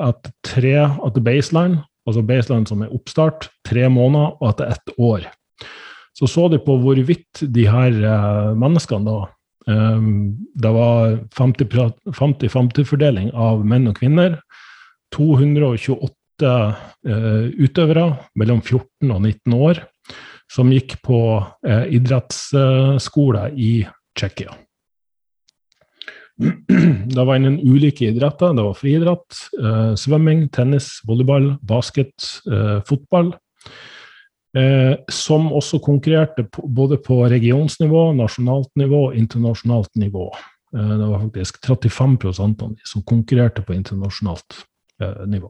at 0.02 0.28
tre, 0.44 0.74
at 0.84 1.20
baseline, 1.24 1.80
altså 2.06 2.22
baseline 2.26 2.68
som 2.68 2.82
er 2.84 2.92
oppstart, 2.94 3.48
tre 3.66 3.88
måneder, 3.92 4.36
og 4.40 4.50
etter 4.50 4.74
ett 4.74 4.88
år. 4.98 5.26
Så 6.16 6.28
så 6.30 6.48
de 6.48 6.58
på 6.62 6.76
hvorvidt 6.80 7.42
de 7.52 7.66
her 7.68 7.92
eh, 7.92 8.52
menneskene 8.56 9.04
da 9.04 9.16
eh, 9.68 10.00
Det 10.62 10.72
var 10.72 11.18
50-50-fordeling 11.36 13.32
av 13.34 13.64
menn 13.68 13.88
og 13.90 13.98
kvinner. 14.00 14.38
228 15.12 16.52
eh, 16.52 17.44
utøvere 17.60 18.06
mellom 18.34 18.62
14 18.64 19.12
og 19.12 19.20
19 19.20 19.60
år 19.60 19.84
som 20.52 20.70
gikk 20.72 20.98
på 21.04 21.20
eh, 21.66 21.86
idrettsskole 21.98 23.50
i 23.56 23.72
Tsjekkia. 24.16 24.54
Det 27.16 27.24
var 27.24 27.36
innen 27.36 27.60
ulike 27.60 28.10
idretter. 28.10 28.54
Det 28.54 28.62
var 28.62 28.76
friidrett, 28.76 29.38
eh, 29.62 29.94
svømming, 29.96 30.48
tennis, 30.52 31.00
volleyball, 31.08 31.54
basket, 31.62 32.28
eh, 32.52 32.80
fotball. 32.88 33.32
Eh, 34.56 34.94
som 35.12 35.50
også 35.52 35.80
konkurrerte 35.84 36.46
både 36.64 36.96
på 36.96 37.22
regionsnivå, 37.28 38.12
nasjonalt 38.16 38.70
nivå 38.76 39.08
og 39.08 39.16
internasjonalt 39.16 39.94
nivå. 39.96 40.30
Det 40.76 41.06
var 41.08 41.20
faktisk 41.22 41.60
35 41.64 42.16
av 42.40 42.54
de 42.58 42.66
som 42.84 43.02
konkurrerte 43.06 43.62
på 43.64 43.72
internasjonalt 43.72 44.58
nivå. 45.24 45.48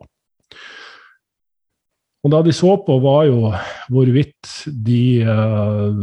Og 2.25 2.33
det 2.33 2.41
de 2.49 2.55
så 2.57 2.73
på, 2.83 2.97
var 3.05 3.27
jo 3.29 3.53
hvorvidt 3.93 4.51
de 4.87 5.23
uh, 5.23 5.95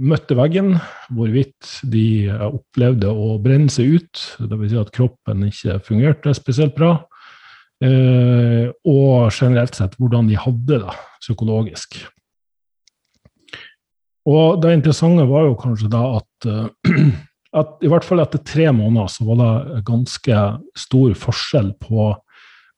møtte 0.00 0.36
veggen, 0.38 0.76
hvorvidt 1.12 1.80
de 1.92 2.30
uh, 2.30 2.46
opplevde 2.48 3.10
å 3.12 3.34
brenne 3.42 3.68
seg 3.72 3.98
ut, 3.98 4.22
dvs. 4.40 4.70
Si 4.72 4.78
at 4.80 4.92
kroppen 4.94 5.44
ikke 5.48 5.80
fungerte 5.84 6.32
spesielt 6.36 6.76
bra, 6.78 6.94
uh, 7.84 8.64
og 8.88 9.28
generelt 9.34 9.76
sett 9.76 9.98
hvordan 10.00 10.30
de 10.30 10.38
hadde 10.40 10.80
det 10.86 10.96
psykologisk. 11.20 11.98
Og 14.28 14.60
det 14.62 14.72
interessante 14.76 15.24
var 15.28 15.48
jo 15.48 15.58
kanskje 15.58 15.90
da 15.92 16.04
at, 16.16 16.48
at 17.60 17.84
i 17.84 17.92
hvert 17.92 18.08
fall 18.08 18.24
etter 18.24 18.40
tre 18.44 18.70
måneder 18.72 19.12
så 19.12 19.28
var 19.28 19.42
det 19.42 19.84
ganske 19.88 20.40
stor 20.80 21.14
forskjell 21.26 21.74
på 21.84 22.10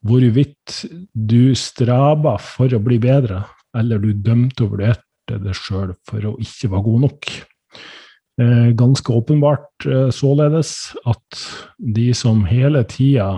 hvorvidt 0.07 0.85
du 1.13 1.55
streba 1.59 2.37
for 2.41 2.73
å 2.73 2.83
bli 2.83 2.99
bedre, 3.03 3.45
eller 3.77 4.01
du 4.03 4.13
dømte 4.17 4.65
og 4.65 4.77
vurderte 4.77 5.39
deg 5.39 5.55
sjøl 5.55 5.95
for 6.09 6.27
å 6.27 6.37
ikke 6.43 6.73
være 6.73 6.87
god 6.89 7.05
nok. 7.07 7.33
Eh, 8.41 8.71
ganske 8.79 9.13
åpenbart 9.13 9.87
eh, 9.87 10.09
således 10.15 10.95
at 11.05 11.41
de 11.77 12.09
som 12.17 12.45
hele 12.49 12.83
tida 12.89 13.35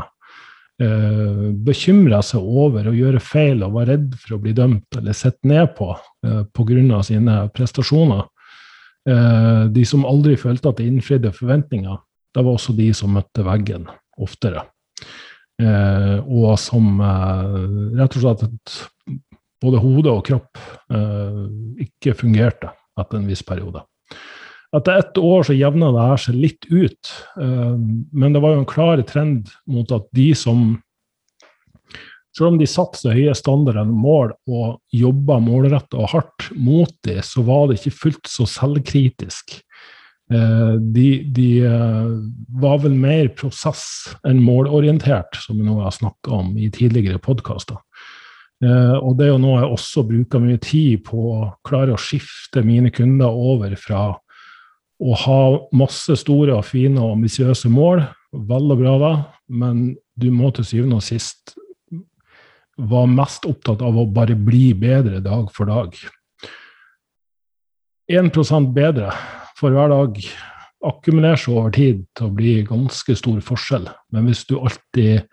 eh, 0.83 1.48
bekymra 1.66 2.20
seg 2.22 2.44
over 2.44 2.87
å 2.87 2.94
gjøre 2.94 3.22
feil 3.22 3.64
og 3.66 3.79
var 3.81 3.90
redd 3.90 4.12
for 4.20 4.37
å 4.37 4.40
bli 4.44 4.55
dømt 4.55 5.01
eller 5.01 5.16
sett 5.16 5.40
ned 5.48 5.75
på 5.79 5.90
pga. 6.22 7.03
sine 7.03 7.48
prestasjoner, 7.51 8.29
de 9.75 9.85
som 9.85 10.05
aldri 10.07 10.37
følte 10.38 10.68
at 10.70 10.79
de 10.79 10.87
innfridde 10.87 11.33
forventninger, 11.35 11.96
det 12.35 12.44
var 12.44 12.55
også 12.55 12.77
de 12.79 12.92
som 12.94 13.11
møtte 13.11 13.42
veggen 13.42 13.88
oftere. 14.22 14.62
Eh, 15.60 16.18
og 16.24 16.54
som 16.60 17.00
eh, 17.04 17.56
rett 17.98 18.16
og 18.16 18.22
slett 18.24 18.44
at 18.46 18.76
både 19.62 19.80
hode 19.82 20.12
og 20.12 20.22
kropp 20.26 20.60
eh, 20.90 21.42
ikke 21.84 22.16
fungerte 22.18 22.72
etter 22.98 23.18
en 23.18 23.28
viss 23.28 23.44
periode. 23.46 23.84
Etter 24.72 25.02
ett 25.02 25.20
år 25.20 25.44
så 25.44 25.56
jevna 25.56 25.90
det 25.92 26.06
her 26.08 26.22
seg 26.22 26.38
litt 26.40 26.64
ut, 26.70 27.10
men 27.36 28.32
det 28.32 28.40
var 28.40 28.54
jo 28.54 28.62
en 28.62 28.68
klar 28.70 29.02
trend 29.04 29.50
mot 29.68 29.90
at 29.92 30.06
de 30.16 30.30
som 30.32 30.62
selv 32.32 32.54
om 32.54 32.56
de 32.56 32.68
satte 32.70 33.02
så 33.02 33.12
høye 33.12 33.34
standarder 33.36 33.84
og 33.84 33.98
mål 34.00 34.32
og 34.48 34.96
jobba 34.96 35.36
målretta 35.44 36.00
og 36.00 36.08
hardt 36.14 36.48
mot 36.56 36.92
det, 37.04 37.18
så 37.28 37.44
var 37.44 37.68
det 37.68 37.82
ikke 37.82 37.98
fullt 37.98 38.32
så 38.32 38.48
selvkritisk 38.48 39.58
de, 40.30 41.06
de 41.35 41.48
eh, 41.66 42.12
var 42.62 42.78
vel 42.85 42.94
mer 42.96 43.28
prosess 43.37 43.85
enn 44.28 44.40
målorientert, 44.44 45.37
som 45.44 45.58
vi 45.58 45.66
nå 45.66 45.80
har 45.82 45.92
snakka 45.92 46.32
om 46.38 46.54
i 46.56 46.70
tidligere 46.72 47.20
podkaster. 47.22 47.80
Eh, 48.62 48.96
og 49.02 49.16
det 49.18 49.26
er 49.26 49.32
jo 49.32 49.40
noe 49.42 49.61
jeg 49.61 49.72
også 49.74 50.04
bruker 50.06 50.42
mye 50.42 50.61
tid 50.62 51.02
på 51.08 51.22
å 51.32 51.50
klare 51.66 51.96
å 51.96 52.00
skifte 52.00 52.62
mine 52.64 52.92
kunder 52.94 53.35
over 53.35 53.74
fra 53.80 54.04
å 55.02 55.18
ha 55.24 55.40
masse 55.74 56.14
store 56.20 56.54
og 56.54 56.68
fine 56.68 57.00
og 57.02 57.16
ambisiøse 57.16 57.70
mål, 57.72 58.04
vel 58.32 58.72
og 58.72 58.80
bra 58.80 58.94
da, 59.02 59.12
men 59.50 59.90
du 60.14 60.30
må 60.30 60.52
til 60.54 60.68
syvende 60.68 61.00
og 61.00 61.04
sist 61.04 61.56
være 62.78 63.11
mest 63.11 63.44
opptatt 63.50 63.82
av 63.85 63.98
å 63.98 64.06
bare 64.08 64.37
bli 64.38 64.70
bedre 64.78 65.20
dag 65.24 65.50
for 65.52 65.68
dag. 65.68 65.96
1% 68.12 68.72
bedre 68.76 69.11
for 69.62 69.75
hver 69.77 69.92
dag 69.92 70.18
akkumulerer 70.83 71.38
seg 71.38 71.55
over 71.55 71.75
tid 71.75 72.03
til 72.18 72.27
å 72.27 72.35
bli 72.35 72.57
ganske 72.66 73.14
stor 73.18 73.38
forskjell. 73.46 73.87
Men 74.14 74.27
hvis 74.27 74.42
du 74.48 74.57
alltid 74.59 75.29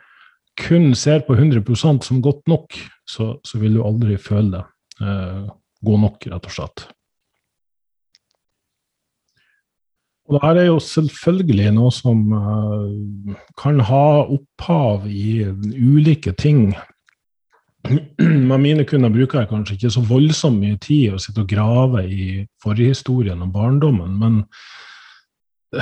kun 0.60 0.92
ser 0.98 1.24
på 1.26 1.38
100% 1.38 2.06
som 2.06 2.22
godt 2.22 2.46
nok, 2.52 2.78
så, 3.10 3.34
så, 3.46 3.60
vil 3.62 3.80
du 3.80 3.84
aldri 3.86 4.20
føle 4.22 4.60
det 4.60 5.08
eh, 5.08 5.50
god 5.88 6.02
nok, 6.04 6.28
rett 6.30 6.50
og 6.50 6.54
slett. 6.54 6.86
Og 10.30 10.36
det 10.36 10.62
er 10.62 10.68
jo 10.68 10.82
selvfølgelig 10.84 11.72
noe 11.74 11.94
som 11.96 12.20
eh, 12.38 13.38
kan 13.58 13.82
ha 13.90 14.06
opphav 14.28 15.08
i 15.10 15.48
ulike 15.50 16.36
ting. 16.38 16.76
Med 18.50 18.60
mine 18.60 18.84
kunder 18.84 19.12
bruker 19.14 19.42
jeg 19.42 19.50
kanskje 19.50 19.78
ikke 19.78 19.92
så 19.94 20.04
voldsomt 20.06 20.60
mye 20.60 20.78
tid 20.84 21.16
å 21.16 21.22
sitte 21.22 21.46
og 21.46 21.52
grave 21.52 22.04
i 22.06 22.26
forhistorien 22.64 23.42
og 23.46 23.54
barndommen, 23.56 24.18
men 24.20 24.40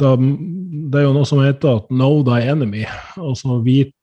da, 0.00 0.14
det 0.16 1.00
er 1.00 1.06
jo 1.06 1.14
noe 1.16 1.28
som 1.28 1.42
heter 1.44 1.82
at 1.82 1.92
'know 1.92 2.24
thy 2.26 2.40
enemy', 2.48 2.88
altså 3.16 3.60
vit 3.62 3.94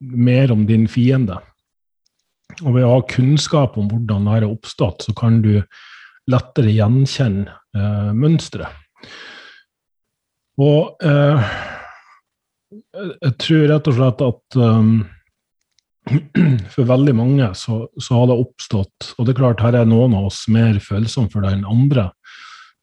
mer 0.00 0.52
om 0.52 0.66
din 0.66 0.86
fiende. 0.88 1.40
Og 2.62 2.76
ved 2.76 2.86
å 2.86 2.94
ha 2.94 3.02
kunnskap 3.10 3.78
om 3.78 3.88
hvordan 3.90 4.28
dette 4.28 4.34
har 4.36 4.48
oppstått, 4.48 5.06
så 5.06 5.14
kan 5.16 5.40
du 5.42 5.62
lettere 6.30 6.72
gjenkjenne 6.72 7.50
eh, 7.76 8.12
mønsteret. 8.14 8.82
Og 10.62 11.02
eh, 11.02 11.54
jeg 12.94 13.34
tror 13.42 13.66
rett 13.72 13.90
og 13.90 13.96
slett 13.98 14.22
at 14.22 14.58
um, 14.60 14.92
for 16.74 16.88
veldig 16.88 17.14
mange 17.16 17.46
så, 17.56 17.84
så, 17.96 18.18
har 18.18 18.26
det 18.28 18.36
oppstått 18.36 19.14
Og 19.16 19.24
det 19.24 19.32
er 19.32 19.38
klart, 19.38 19.62
her 19.64 19.78
er 19.78 19.86
noen 19.88 20.12
av 20.18 20.28
oss 20.28 20.42
mer 20.52 20.76
følsomme 20.84 21.32
for 21.32 21.44
det 21.44 21.54
enn 21.56 21.64
andre. 21.64 22.10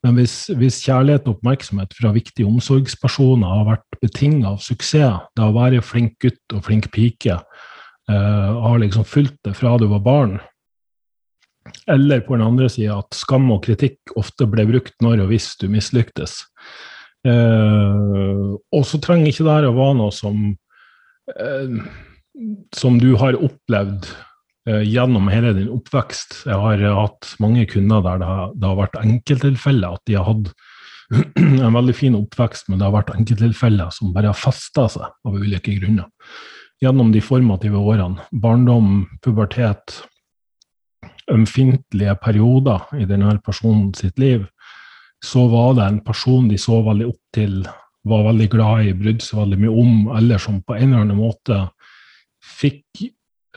Men 0.02 0.16
hvis, 0.18 0.36
hvis, 0.58 0.80
kjærlighet 0.82 1.28
og 1.28 1.36
oppmerksomhet 1.36 1.94
fra 1.94 2.10
viktige 2.14 2.48
omsorgspersoner 2.50 3.46
har 3.46 3.68
vært 3.68 4.00
betinget 4.02 4.48
av 4.50 4.62
suksess, 4.64 5.28
det 5.38 5.44
å 5.46 5.54
være 5.54 5.84
flink 5.86 6.16
gutt 6.22 6.56
og 6.56 6.64
flink 6.66 6.90
pike, 6.94 7.36
eh, 8.10 8.48
har 8.66 8.82
liksom 8.82 9.06
fulgt 9.06 9.38
det 9.46 9.54
fra 9.54 9.76
du 9.78 9.86
var 9.92 10.02
barn, 10.02 10.40
eller 11.86 12.24
på 12.26 12.34
den 12.34 12.46
andre 12.46 12.66
sida 12.70 12.98
at 12.98 13.14
skam 13.14 13.46
og 13.54 13.62
kritikk 13.66 14.16
ofte 14.18 14.48
ble 14.50 14.66
brukt 14.66 14.96
når 15.04 15.22
og 15.24 15.30
hvis 15.30 15.52
du 15.60 15.68
mislyktes. 15.70 16.40
Eh, 17.22 18.48
og 18.58 18.86
så 18.88 18.98
trenger 19.02 19.30
ikke 19.30 19.46
det 19.46 19.58
her 19.60 19.68
å 19.70 19.76
være 19.76 19.98
noe 20.00 20.14
som, 20.14 20.48
uh, 21.30 21.76
som 22.76 22.98
du 23.00 23.12
har 23.20 23.36
opplevd 23.38 24.08
Eh, 24.68 24.82
gjennom 24.82 25.26
hele 25.28 25.50
din 25.56 25.70
oppvekst. 25.74 26.44
Jeg 26.46 26.54
har 26.54 26.78
eh, 26.78 26.94
hatt 26.94 27.32
mange 27.42 27.64
kunder 27.66 28.02
der 28.04 28.20
det 28.20 28.28
har, 28.28 28.52
det 28.54 28.68
har 28.68 28.76
vært 28.78 29.00
enkelttilfeller 29.00 29.96
at 29.96 30.02
de 30.06 30.14
har 30.14 30.28
hatt 30.28 30.52
en 31.66 31.74
veldig 31.74 31.94
fin 31.98 32.14
oppvekst, 32.14 32.68
men 32.70 32.78
det 32.78 32.86
har 32.86 32.94
vært 32.94 33.10
enkelttilfeller 33.16 33.90
som 33.90 34.12
bare 34.14 34.30
har 34.30 34.38
festa 34.38 34.86
seg 34.92 35.08
av 35.10 35.34
ulike 35.34 35.74
grunner. 35.80 36.06
Gjennom 36.82 37.10
de 37.14 37.22
formative 37.22 37.78
årene. 37.78 38.22
Barndom, 38.30 38.94
pubertet, 39.22 39.98
ømfintlige 41.30 42.14
perioder 42.22 42.86
i 43.02 43.06
denne 43.10 43.34
personen 43.42 43.90
sitt 43.98 44.18
liv. 44.18 44.46
Så 45.22 45.48
var 45.50 45.74
det 45.78 45.88
en 45.88 46.02
person 46.06 46.46
de 46.50 46.58
så 46.58 46.80
veldig 46.86 47.10
opp 47.10 47.22
til, 47.34 47.64
var 48.06 48.28
veldig 48.30 48.48
glad 48.54 48.86
i, 48.86 48.94
brydde 48.98 49.26
seg 49.26 49.42
veldig 49.42 49.62
mye 49.64 49.76
om, 49.82 49.94
eller 50.22 50.42
som 50.42 50.62
på 50.62 50.78
en 50.78 50.88
eller 50.88 51.06
annen 51.08 51.18
måte 51.18 51.64
fikk 52.42 53.04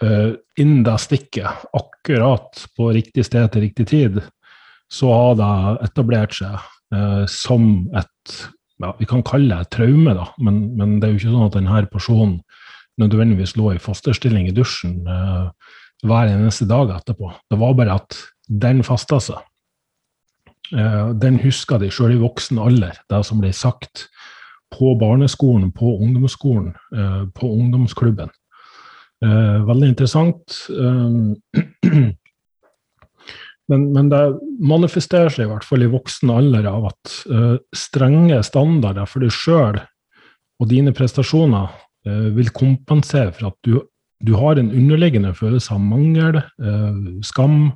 uh, 0.04 0.36
inn 0.62 0.84
det 0.86 0.98
stikket, 1.04 1.68
akkurat 1.76 2.66
på 2.78 2.92
riktig 2.96 3.26
sted 3.28 3.48
til 3.54 3.66
riktig 3.68 3.88
tid, 3.92 4.22
så 4.92 5.12
har 5.12 5.40
det 5.40 5.88
etablert 5.90 6.36
seg 6.38 6.60
uh, 6.94 7.24
som 7.30 7.88
et 7.96 8.38
ja, 8.84 8.90
Vi 9.00 9.06
kan 9.08 9.22
kalle 9.24 9.48
det 9.48 9.64
et 9.64 9.70
traume, 9.78 10.12
da, 10.18 10.26
men, 10.44 10.76
men, 10.76 10.98
det 11.00 11.08
er 11.08 11.14
jo 11.14 11.20
ikke 11.22 11.32
sånn 11.32 11.46
at 11.46 11.54
denne 11.56 11.84
personen 11.88 12.34
nødvendigvis 13.00 13.54
lå 13.56 13.70
i 13.72 13.80
fosterstilling 13.80 14.50
i 14.50 14.56
dusjen 14.56 14.98
uh, 15.08 15.48
hver 16.04 16.28
eneste 16.34 16.68
dag 16.68 16.92
etterpå. 16.92 17.32
Det 17.48 17.60
var 17.62 17.78
bare 17.80 17.96
at 18.02 18.18
den 18.52 18.84
festa 18.84 19.22
seg. 19.24 19.40
den 21.24 21.38
huska 21.40 21.78
de 21.80 21.88
sjøl 21.94 22.18
i 22.18 22.20
voksen 22.20 22.60
alder, 22.60 23.00
det 23.10 23.22
som 23.26 23.40
ble 23.40 23.52
sagt 23.54 24.10
på 24.76 24.92
barneskolen, 25.00 25.72
på 25.72 25.96
ungdomsskolen, 26.04 26.74
på 27.38 27.48
ungdomsklubben. 27.48 28.30
Eh, 29.24 29.66
veldig 29.66 29.88
interessant. 29.94 30.58
Eh, 30.70 31.92
men, 33.72 33.86
men, 33.96 34.10
det 34.12 34.22
manifesterer 34.60 35.32
seg 35.32 35.48
i 35.48 35.52
hvert 35.54 35.68
fall 35.68 35.86
i 35.86 35.92
voksen 35.92 36.34
alder 36.34 36.68
av 36.70 36.90
at 36.92 37.16
uh, 37.32 37.56
strenge 37.76 38.38
standarder 38.46 39.08
for 39.10 39.26
deg 39.26 39.34
sjøl 39.34 39.80
og 40.62 40.70
dine 40.70 40.94
prestasjoner 40.96 41.82
vil 42.06 42.52
kompensere 42.54 43.32
for 43.34 43.48
at 43.48 43.56
du, 43.66 43.80
du, 44.22 44.36
har 44.38 44.60
en 44.62 44.70
underliggende 44.70 45.32
følelse 45.34 45.74
av 45.74 45.80
mangel, 45.82 46.38
skam, 47.26 47.72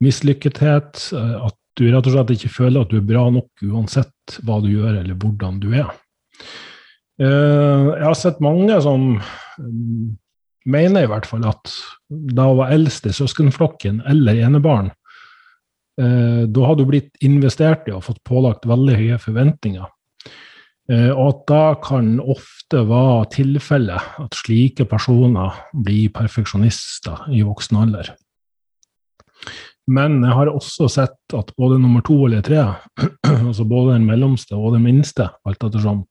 mislykkethet. 0.00 1.02
at 1.12 1.56
du 1.76 1.84
rett 1.92 2.08
og 2.08 2.14
slett 2.14 2.32
ikke 2.32 2.54
føler 2.54 2.80
at 2.80 2.88
du 2.88 2.96
er 2.96 3.04
bra 3.10 3.26
nok 3.28 3.66
uansett 3.68 4.38
hva 4.40 4.56
du 4.64 4.70
gjør 4.72 4.96
eller 5.02 5.20
hvordan 5.20 5.60
du 5.60 5.68
er. 5.76 5.92
jeg 7.20 8.06
har 8.08 8.16
sett 8.16 8.40
mange 8.40 8.80
som 8.88 9.20
mener 10.68 11.04
i 11.04 11.10
hvert 11.10 11.26
fall 11.28 11.44
at 11.48 11.72
da 12.08 12.48
hun 12.50 12.60
var 12.62 12.72
eldste 12.74 13.12
søskenflokken 13.16 14.02
eller 14.08 14.40
enebarn, 14.46 14.90
eh, 16.00 16.44
da 16.46 16.66
hadde 16.68 16.84
hun 16.84 16.92
blitt 16.92 17.24
investert 17.24 17.88
i 17.88 17.94
og 17.96 18.04
fått 18.08 18.22
pålagt 18.28 18.68
veldig 18.68 18.98
høye 19.00 19.20
forventninger. 19.22 19.88
Eh, 20.88 21.10
og 21.12 21.24
at 21.26 21.42
da 21.50 21.64
kan 21.84 22.14
ofte 22.20 22.80
være 22.88 23.28
tilfellet 23.34 24.22
at 24.24 24.38
slike 24.38 24.88
personer 24.88 25.58
blir 25.72 26.08
perfeksjonister 26.14 27.28
i 27.36 27.42
voksen 27.44 27.82
alder. 27.82 28.14
Men 29.88 30.20
jeg 30.20 30.36
har 30.36 30.50
også 30.52 30.88
sett 30.92 31.36
at 31.36 31.52
både 31.56 31.78
nummer 31.80 32.04
to 32.04 32.16
eller 32.26 32.44
tre, 32.44 32.64
altså 33.48 33.64
både 33.68 33.96
den 33.96 34.08
mellomste 34.08 34.56
og 34.56 34.74
den 34.76 34.84
minste, 34.84 35.30
alt 35.48 35.64
ettersom, 35.64 36.02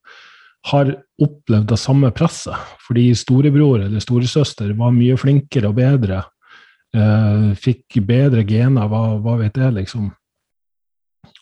har 0.66 0.92
opplevd 1.22 1.68
det 1.70 1.80
samme 1.80 2.12
presset. 2.16 2.56
Fordi 2.88 3.10
storebror 3.16 3.86
eller 3.86 4.04
storesøster 4.04 4.74
var 4.78 4.96
mye 4.96 5.18
flinkere 5.20 5.72
og 5.72 5.78
bedre. 5.80 6.24
Eh, 6.96 7.52
fikk 7.60 8.00
bedre 8.08 8.44
gener, 8.48 8.88
hva, 8.90 9.18
hva, 9.22 9.38
vet 9.42 9.60
jeg, 9.60 9.76
liksom. 9.76 10.10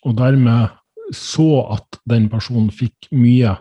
Og 0.06 0.18
dermed 0.18 0.74
så 1.16 1.50
at 1.78 2.00
den 2.10 2.28
personen 2.30 2.72
fikk 2.74 3.10
mye 3.14 3.56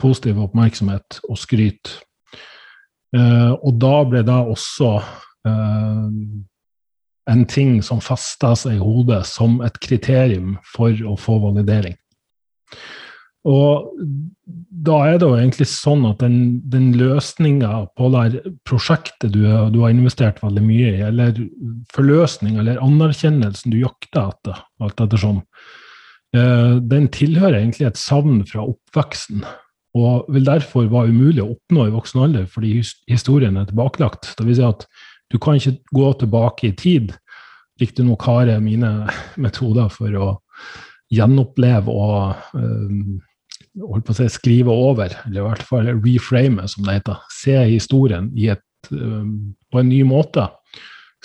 positiv 0.00 0.40
oppmerksomhet 0.44 1.20
og 1.28 1.38
skryt. 1.40 1.92
Eh, 3.16 3.52
og 3.52 3.78
da 3.80 3.94
ble 4.08 4.22
det 4.26 4.36
også 4.36 4.90
eh, 5.48 6.10
en 7.30 7.44
ting 7.50 7.78
som 7.84 8.02
festa 8.04 8.54
seg 8.58 8.76
i 8.76 8.82
hodet 8.82 9.22
som 9.28 9.60
et 9.66 9.78
kriterium 9.82 10.56
for 10.74 10.92
å 11.06 11.16
få 11.20 11.38
validering. 11.44 11.96
Og 13.46 13.92
da 14.86 14.96
er 15.06 15.18
det 15.18 15.26
jo 15.26 15.36
egentlig 15.38 15.66
sånn 15.70 16.04
at 16.08 16.20
den, 16.22 16.38
den 16.70 16.90
løsninga 16.98 17.86
på 17.98 18.10
det 18.14 18.42
prosjektet 18.66 19.32
du, 19.34 19.42
du, 19.72 19.80
har 19.82 19.92
investert 19.92 20.42
veldig 20.42 20.62
mye 20.64 20.92
i, 20.92 21.02
eller 21.06 21.38
forløsninga 21.94 22.62
eller 22.62 22.82
anerkjennelsen 22.84 23.74
du 23.74 23.80
jakter 23.80 24.32
etter, 24.32 24.62
alt 24.82 25.02
ettersom, 25.02 25.40
eh, 26.36 26.78
den 26.82 27.08
tilhører 27.14 27.60
egentlig 27.60 27.88
et 27.88 28.00
savn 28.00 28.42
fra 28.50 28.66
oppveksten. 28.66 29.46
Og 29.96 30.26
vil 30.28 30.44
derfor 30.44 30.90
være 30.92 31.14
umulig 31.14 31.40
å 31.40 31.54
oppnå 31.54 31.86
i 31.86 31.94
voksen 31.94 32.26
alder, 32.26 32.48
fordi 32.52 32.82
historien 33.08 33.56
er 33.56 33.70
tilbakelagt. 33.70 34.34
Det 34.36 34.44
vil 34.44 34.58
si 34.58 34.66
at 34.66 34.84
du 35.32 35.38
kan 35.42 35.56
ikke 35.56 35.78
gå 35.96 36.10
tilbake 36.20 36.68
i 36.68 36.74
tid. 36.76 37.14
Riktignok 37.80 38.26
har 38.28 38.50
jeg 38.50 38.64
mine 38.66 38.92
metoder 39.44 39.88
for 39.94 40.12
å 40.20 40.34
gjenoppleve 41.14 41.92
og 41.92 42.58
øh, 42.58 43.16
holdt 43.80 44.06
på 44.06 44.14
å 44.14 44.18
si, 44.18 44.28
skrive 44.32 44.72
over, 44.72 45.12
eller 45.26 45.42
i 45.42 45.46
hvert 45.46 45.66
fall 45.68 45.90
reframe, 45.98 46.64
som 46.70 46.86
det 46.86 47.00
heter. 47.00 47.20
Se 47.34 47.56
historien 47.68 48.30
et, 48.40 48.64
um, 48.92 49.54
på 49.72 49.82
en 49.82 49.90
ny 49.90 50.02
måte, 50.08 50.48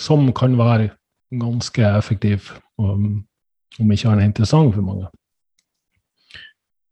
som 0.00 0.28
kan 0.36 0.56
være 0.58 0.90
ganske 1.40 1.84
effektiv, 1.96 2.52
um, 2.78 3.22
om 3.80 3.92
ikke 3.92 4.12
er 4.12 4.24
interessant 4.26 4.74
for 4.74 4.84
mange. 4.84 5.08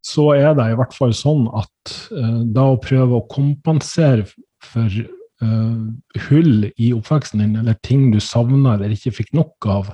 så 0.00 0.30
er 0.32 0.54
det 0.56 0.70
i 0.70 0.76
hvert 0.78 0.94
fall 0.96 1.12
sånn 1.12 1.42
at 1.52 1.90
uh, 2.16 2.40
da 2.48 2.70
å 2.72 2.80
prøve 2.80 3.18
å 3.18 3.26
kompensere 3.28 4.24
for 4.64 4.88
uh, 4.88 5.82
hull 6.30 6.70
i 6.70 6.88
oppveksten 6.96 7.42
din, 7.42 7.58
eller 7.60 7.76
ting 7.84 8.08
du 8.10 8.16
savna 8.20 8.78
eller 8.78 8.94
ikke 8.96 9.12
fikk 9.18 9.34
nok 9.36 9.68
av 9.68 9.92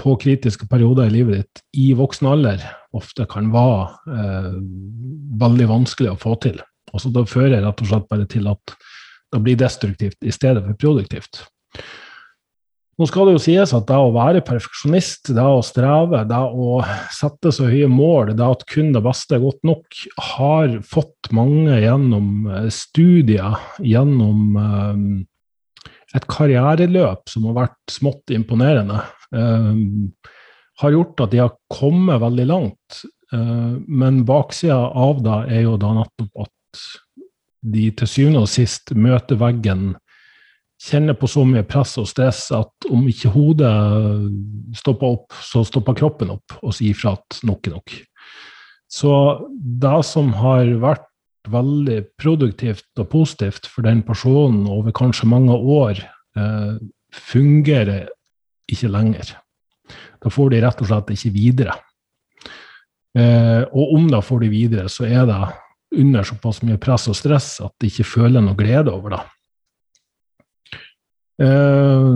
på 0.00 0.16
kritiske 0.20 0.68
perioder 0.70 1.08
i 1.08 1.14
livet 1.14 1.42
ditt 1.42 1.62
i 1.80 1.90
voksen 1.96 2.28
alder, 2.30 2.64
ofte 2.96 3.26
kan 3.30 3.50
være 3.54 3.86
eh, 4.12 4.50
veldig 5.40 5.68
vanskelig 5.72 6.12
å 6.12 6.20
få 6.20 6.36
til. 6.44 6.60
Altså, 6.92 7.10
da 7.12 7.24
fører 7.28 7.64
rett 7.64 7.82
og 7.82 7.90
slett 7.90 8.10
bare 8.10 8.26
til 8.30 8.48
at 8.50 8.76
det 9.34 9.42
blir 9.42 9.58
destruktivt 9.58 10.20
i 10.24 10.34
stedet 10.34 10.62
for 10.64 10.78
produktivt. 10.80 11.42
Nå 12.96 13.04
skal 13.10 13.28
det 13.28 13.34
jo 13.34 13.40
sies 13.44 13.74
at 13.76 13.84
det 13.90 13.96
å 14.00 14.12
være 14.14 14.40
perfeksjonist, 14.46 15.28
det 15.36 15.44
å 15.44 15.60
streve, 15.64 16.22
det 16.24 16.38
å 16.40 16.78
sette 17.12 17.50
så 17.52 17.66
høye 17.68 17.90
mål, 17.92 18.32
det 18.38 18.46
at 18.46 18.64
kun 18.70 18.94
det 18.94 19.02
beste 19.04 19.36
er 19.36 19.42
godt 19.42 19.60
nok, 19.68 19.98
har 20.30 20.78
fått 20.80 21.28
mange 21.36 21.76
gjennom 21.82 22.46
eh, 22.48 22.70
studier, 22.72 23.58
gjennom 23.84 24.56
um, 24.56 25.10
et 26.16 26.24
karriereløp 26.30 27.28
som 27.28 27.50
har 27.50 27.58
vært 27.66 27.92
smått 27.92 28.32
imponerende. 28.32 29.02
Um, 29.36 30.14
har 30.80 30.92
gjort 30.92 31.22
at 31.24 31.32
de 31.32 31.40
har 31.44 31.54
kommet 31.72 32.20
veldig 32.22 32.46
langt. 32.48 33.02
Uh, 33.32 33.76
men 33.88 34.24
baksida 34.28 34.78
av 34.96 35.22
det 35.24 35.38
er 35.56 35.66
jo 35.66 35.76
da 35.80 35.92
nettopp 36.00 36.46
at 36.46 36.82
de 37.66 37.86
til 37.98 38.10
syvende 38.10 38.44
og 38.44 38.50
sist 38.50 38.92
møter 38.94 39.38
veggen 39.40 39.94
kjenner 40.82 41.16
på 41.16 41.28
så 41.30 41.44
mye 41.48 41.64
press 41.66 41.96
og 42.00 42.08
stress 42.10 42.50
at 42.54 42.88
om 42.92 43.06
ikke 43.08 43.32
hodet 43.32 43.72
stopper 44.76 45.16
opp, 45.16 45.36
så 45.40 45.64
stopper 45.66 45.96
kroppen 45.96 46.34
opp 46.36 46.58
og 46.60 46.74
sier 46.76 46.96
fra 46.98 47.14
at 47.16 47.40
nok 47.48 47.70
er 47.70 47.78
nok. 47.78 47.94
Så 48.92 49.12
det 49.50 49.98
som 50.06 50.30
har 50.36 50.68
vært 50.82 51.08
veldig 51.50 52.00
produktivt 52.20 53.00
og 53.00 53.08
positivt 53.12 53.68
for 53.70 53.86
den 53.86 54.02
personen 54.06 54.66
over 54.70 54.94
kanskje 54.94 55.30
mange 55.30 55.54
år, 55.54 56.02
eh, 56.36 56.76
fungerer 57.12 58.08
ikke 58.70 58.90
lenger. 58.92 59.34
Da 60.22 60.32
får 60.32 60.52
de 60.52 60.62
rett 60.64 60.82
og 60.82 60.90
slett 60.90 61.12
ikke 61.14 61.34
videre. 61.34 61.76
Eh, 63.16 63.62
og 63.70 63.94
om 63.96 64.10
da 64.12 64.20
får 64.24 64.44
de 64.44 64.52
videre, 64.52 64.90
så 64.92 65.06
er 65.08 65.24
det 65.28 65.40
under 65.96 66.26
såpass 66.26 66.60
mye 66.66 66.78
press 66.82 67.06
og 67.08 67.16
stress 67.16 67.56
at 67.64 67.72
de 67.80 67.88
ikke 67.88 68.08
føler 68.08 68.44
noe 68.44 68.58
glede 68.58 68.92
over 68.92 69.16
det. 69.16 69.22
Eh, 71.46 72.12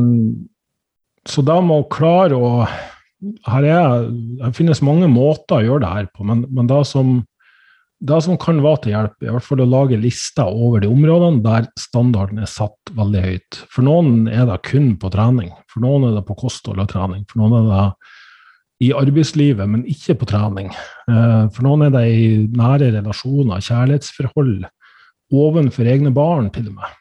så 1.30 1.44
da 1.46 1.61
må 1.64 1.82
klare 1.92 2.36
å 2.36 2.55
her 3.20 3.66
er, 3.68 4.07
Det 4.09 4.55
finnes 4.57 4.80
mange 4.80 5.05
måter 5.12 5.59
å 5.59 5.64
gjøre 5.64 5.82
det 5.84 5.88
her 5.92 6.07
på, 6.09 6.24
men, 6.24 6.46
men 6.48 6.68
det, 6.70 6.78
som, 6.88 7.18
det 8.01 8.18
som 8.24 8.38
kan 8.40 8.62
være 8.64 8.80
til 8.84 8.94
hjelp, 8.94 9.16
i 9.20 9.28
hvert 9.28 9.44
fall 9.44 9.61
å 9.61 9.68
lage 9.68 9.98
lister 10.01 10.48
over 10.48 10.80
de 10.80 10.88
områdene 10.88 11.42
der 11.44 11.66
standarden 11.80 12.40
er 12.40 12.48
satt 12.48 12.92
veldig 12.96 13.24
høyt. 13.26 13.59
For 13.68 13.84
noen 13.84 14.24
er 14.32 14.46
det 14.48 14.62
kun 14.70 14.94
på 15.01 15.11
trening, 15.12 15.51
for 15.68 15.84
noen 15.84 16.09
er 16.09 16.16
det 16.16 16.24
på 16.28 16.38
kosthold 16.40 16.80
og 16.80 16.88
trening. 16.92 17.26
For 17.28 17.42
noen 17.42 17.59
er 17.59 17.68
det 17.68 17.84
i 18.88 18.94
arbeidslivet, 18.96 19.68
men 19.68 19.84
ikke 19.92 20.16
på 20.22 20.30
trening. 20.30 20.72
Eh, 21.12 21.44
for 21.53 21.66
noen 21.66 21.90
er 21.90 21.92
det 21.98 22.07
i 22.09 22.24
nære 22.57 22.88
relasjoner, 22.96 23.61
kjærlighetsforhold, 23.68 24.64
ovenfor 25.36 25.92
egne 25.92 26.14
barn 26.16 26.48
til 26.55 26.72
og 26.72 26.80
med. 26.80 26.96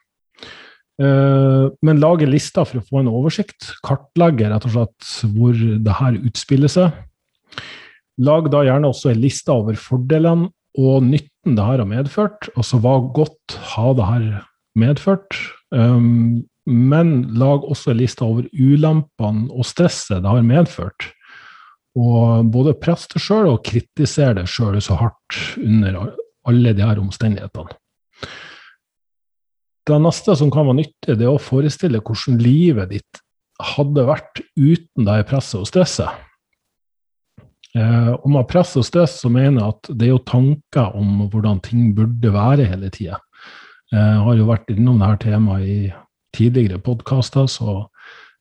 Eh, 1.00 1.66
men 1.88 2.04
lage 2.04 2.28
lister 2.28 2.68
for 2.68 2.82
å 2.82 2.88
få 2.91 3.00
en 3.00 3.14
oversikt. 3.14 3.72
Kartlegge 3.88 4.52
rett 4.52 4.68
og 4.68 4.76
slett 4.76 5.12
hvor 5.32 5.56
det 5.56 6.00
her 6.02 6.20
utspiller 6.20 6.76
seg. 6.76 7.06
Lag 8.20 8.52
da 8.52 8.66
gjerne 8.68 8.91
også 8.91 9.14
en 9.14 9.24
liste 9.24 9.56
over 9.56 9.80
fordelene 9.80 10.52
og 10.80 11.04
nytten 11.04 11.58
det 11.58 11.66
her 11.66 11.82
har 11.84 11.90
medført. 11.90 12.50
Altså 12.56 12.80
hva 12.82 12.96
godt 13.16 13.58
har 13.74 13.96
det 13.98 14.08
her 14.08 14.26
medført. 14.80 15.36
Um, 15.76 16.46
men 16.70 17.24
lag 17.40 17.66
også 17.66 17.92
en 17.92 18.00
liste 18.00 18.26
over 18.26 18.46
ulempene 18.54 19.50
og 19.50 19.66
stresset 19.68 20.22
det 20.24 20.30
har 20.30 20.46
medført. 20.46 21.10
Og 21.98 22.46
både 22.54 22.78
press 22.78 23.08
det 23.12 23.22
sjøl 23.24 23.50
og 23.50 23.64
kritisere 23.66 24.38
det 24.38 24.48
sjøl 24.52 24.78
så 24.84 25.00
hardt 25.00 25.40
under 25.58 26.12
alle 26.48 26.76
de 26.78 26.86
her 26.86 27.02
omstendighetene. 27.02 27.74
Det 29.90 29.98
neste 30.04 30.36
som 30.38 30.52
kan 30.54 30.68
være 30.68 30.84
nyttig, 30.84 31.16
det 31.18 31.26
er 31.26 31.34
å 31.34 31.42
forestille 31.42 32.02
hvordan 32.06 32.38
livet 32.44 32.92
ditt 32.94 33.24
hadde 33.74 34.06
vært 34.08 34.44
uten 34.54 35.08
det 35.08 35.24
presset 35.28 35.64
og 35.64 35.68
stresset. 35.68 36.29
Eh, 37.78 38.11
og 38.15 38.30
med 38.34 38.47
press 38.49 38.74
og 38.80 38.86
stress 38.88 39.20
så 39.22 39.30
mener 39.30 39.61
jeg 39.61 39.76
at 39.76 39.89
det 39.93 40.07
er 40.07 40.13
jo 40.15 40.24
tanker 40.26 40.95
om 40.97 41.28
hvordan 41.30 41.61
ting 41.65 41.91
burde 41.97 42.34
være 42.34 42.65
hele 42.72 42.89
tida. 42.93 43.20
Eh, 43.93 43.99
jeg 43.99 44.24
har 44.26 44.39
jo 44.39 44.49
vært 44.49 44.74
innom 44.74 45.01
dette 45.01 45.30
temaet 45.30 45.67
i 45.70 45.80
tidligere 46.36 46.82
podkaster, 46.82 47.45
så 47.49 47.84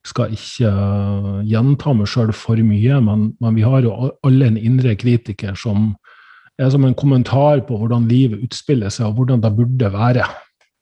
skal 0.05 0.33
ikke 0.33 0.69
uh, 0.69 1.39
gjenta 1.47 1.93
meg 1.97 2.07
sjøl 2.09 2.31
for 2.37 2.59
mye. 2.63 2.99
Men, 3.03 3.25
men, 3.41 3.57
vi 3.57 3.65
har 3.67 3.83
jo 3.83 4.11
alle 4.25 4.47
en 4.47 4.59
indre 4.59 4.95
kritiker 4.99 5.57
som 5.59 5.91
er 6.59 6.71
som 6.71 6.85
en 6.87 6.95
kommentar 6.97 7.63
på 7.67 7.77
hvordan 7.79 8.07
livet 8.09 8.43
utspiller 8.45 8.91
seg, 8.91 9.09
og 9.09 9.19
hvordan 9.19 9.43
det 9.43 9.53
burde 9.57 9.91
være 9.93 10.25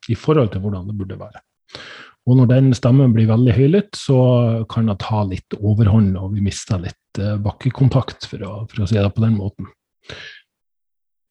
i 0.09 0.15
forhold 0.17 0.51
til 0.53 0.63
hvordan 0.63 0.87
det 0.89 0.97
burde 0.97 1.19
være. 1.19 1.41
Og 2.27 2.35
når 2.35 2.49
den 2.51 2.73
stemmen 2.75 3.13
blir 3.15 3.29
veldig 3.29 3.53
høylytt, 3.55 3.95
så 3.95 4.17
kan 4.71 4.89
det 4.91 4.99
ta 5.03 5.23
litt 5.27 5.55
overhånd, 5.57 6.17
og 6.19 6.33
vi 6.35 6.43
mister 6.43 6.81
litt 6.83 7.21
eh, 7.21 7.37
bakkekontakt, 7.39 8.27
for 8.27 8.43
å, 8.43 8.57
for 8.67 8.83
å 8.83 8.89
si 8.89 8.99
det 8.99 9.13
på 9.15 9.23
den 9.23 9.37
måten. 9.39 9.69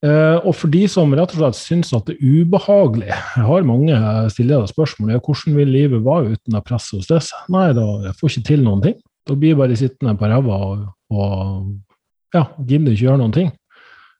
Eh, 0.05 0.39
og 0.45 0.53
for 0.57 0.73
de 0.73 0.83
som 0.93 1.13
rett 1.17 1.33
og 1.35 1.41
slett 1.41 1.59
syns 1.59 1.93
at 1.97 2.05
det 2.09 2.19
er 2.19 2.43
ubehagelig 2.43 3.09
Jeg 3.09 3.45
har 3.49 3.69
mange 3.69 3.97
stillede 4.33 4.69
spørsmål. 4.69 5.15
Ja, 5.15 5.23
hvordan 5.25 5.57
vil 5.57 5.73
livet 5.73 6.05
være 6.05 6.37
uten 6.37 6.59
press 6.65 6.91
og 6.97 7.05
stress? 7.05 7.33
Nei, 7.53 7.71
da 7.77 7.87
jeg 8.05 8.17
får 8.19 8.33
ikke 8.33 8.49
til 8.51 8.65
noen 8.65 8.85
ting. 8.85 8.99
Da 9.27 9.37
blir 9.37 9.55
jeg 9.55 9.61
bare 9.61 9.79
sittende 9.79 10.17
på 10.21 10.29
ræva 10.31 10.59
og, 10.69 10.83
og 11.13 12.37
ja, 12.37 12.45
gidder 12.61 12.93
ikke 12.93 13.09
gjøre 13.09 13.23
noen 13.25 13.37
ting. 13.37 13.53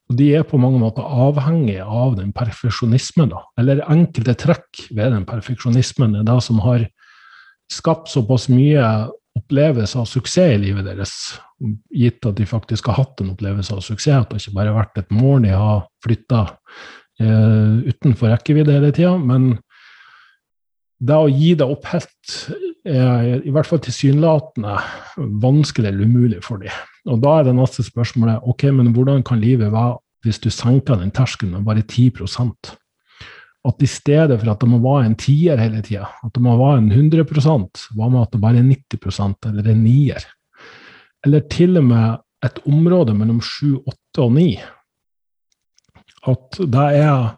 Og 0.07 0.19
de 0.21 0.29
er 0.39 0.47
på 0.47 0.59
mange 0.63 0.79
måter 0.79 1.03
avhengige 1.03 1.83
av 1.83 2.15
den 2.19 2.31
perfeksjonismen, 2.35 3.33
da. 3.33 3.43
Eller 3.59 3.83
enkelte 3.91 4.37
trekk 4.39 4.85
ved 4.95 5.11
den 5.17 5.27
perfeksjonismen 5.27 6.15
er 6.21 6.27
det 6.29 6.39
som 6.47 6.61
har 6.63 6.87
skapt 7.73 8.13
såpass 8.13 8.47
mye 8.53 8.85
opplevelse 9.37 9.99
av 10.01 10.07
suksess 10.09 10.55
i 10.55 10.61
livet 10.63 10.87
deres, 10.87 11.13
gitt 11.93 12.25
at 12.29 12.39
de 12.39 12.47
faktisk 12.49 12.89
har 12.91 13.01
hatt 13.03 13.21
en 13.21 13.35
opplevelse 13.35 13.75
av 13.75 13.83
suksess, 13.85 14.23
at 14.23 14.33
det 14.33 14.41
ikke 14.45 14.57
bare 14.57 14.73
har 14.73 14.81
vært 14.85 15.03
et 15.03 15.15
mål 15.15 15.43
de 15.45 15.53
har 15.53 15.83
flytta 16.05 16.43
eh, 17.21 17.91
utenfor 17.91 18.33
rekkevidde 18.33 18.79
hele 18.79 18.93
tida. 18.97 19.17
Men 19.19 19.57
det 21.03 21.19
å 21.19 21.29
gi 21.29 21.53
det 21.59 21.67
opp 21.69 21.91
helt 21.91 22.37
er 22.87 23.43
i 23.43 23.53
hvert 23.53 23.69
fall 23.69 23.83
tilsynelatende 23.85 24.77
vanskelig 25.43 25.91
eller 25.91 26.07
umulig 26.07 26.45
for 26.47 26.63
dem. 26.63 26.73
Og 27.07 27.23
da 27.23 27.39
er 27.39 27.47
det 27.47 27.55
neste 27.55 27.85
spørsmålet 27.87 28.45
ok, 28.51 28.69
men 28.75 28.91
hvordan 28.95 29.23
kan 29.27 29.41
livet 29.43 29.73
være 29.73 29.97
hvis 30.27 30.41
du 30.43 30.51
senker 30.51 30.99
den 30.99 31.13
terskelen 31.15 31.55
med 31.55 31.67
bare 31.67 31.83
10 31.83 32.11
At 33.67 33.83
i 33.83 33.87
stedet 33.87 34.41
for 34.41 34.51
at 34.51 34.61
det 34.61 34.69
må 34.69 34.79
være 34.79 35.07
en 35.07 35.15
tier 35.15 35.57
hele 35.59 35.83
tida, 35.83 36.07
at 36.25 36.35
det 36.35 36.43
må 36.43 36.57
være 36.57 36.79
en 36.79 36.93
100 36.93 37.25
hva 37.95 38.09
med 38.09 38.21
at 38.23 38.33
det 38.33 38.41
bare 38.41 38.59
er 38.59 38.63
90% 38.63 39.49
eller 39.49 39.71
en 39.71 39.85
nier? 39.85 40.23
Eller 41.25 41.41
til 41.51 41.77
og 41.79 41.85
med 41.85 42.19
et 42.45 42.59
område 42.67 43.15
mellom 43.15 43.41
7, 43.41 43.83
8 43.87 44.23
og 44.23 44.33
9. 44.33 44.61
At 46.27 46.59
det 46.59 46.89
er 47.03 47.37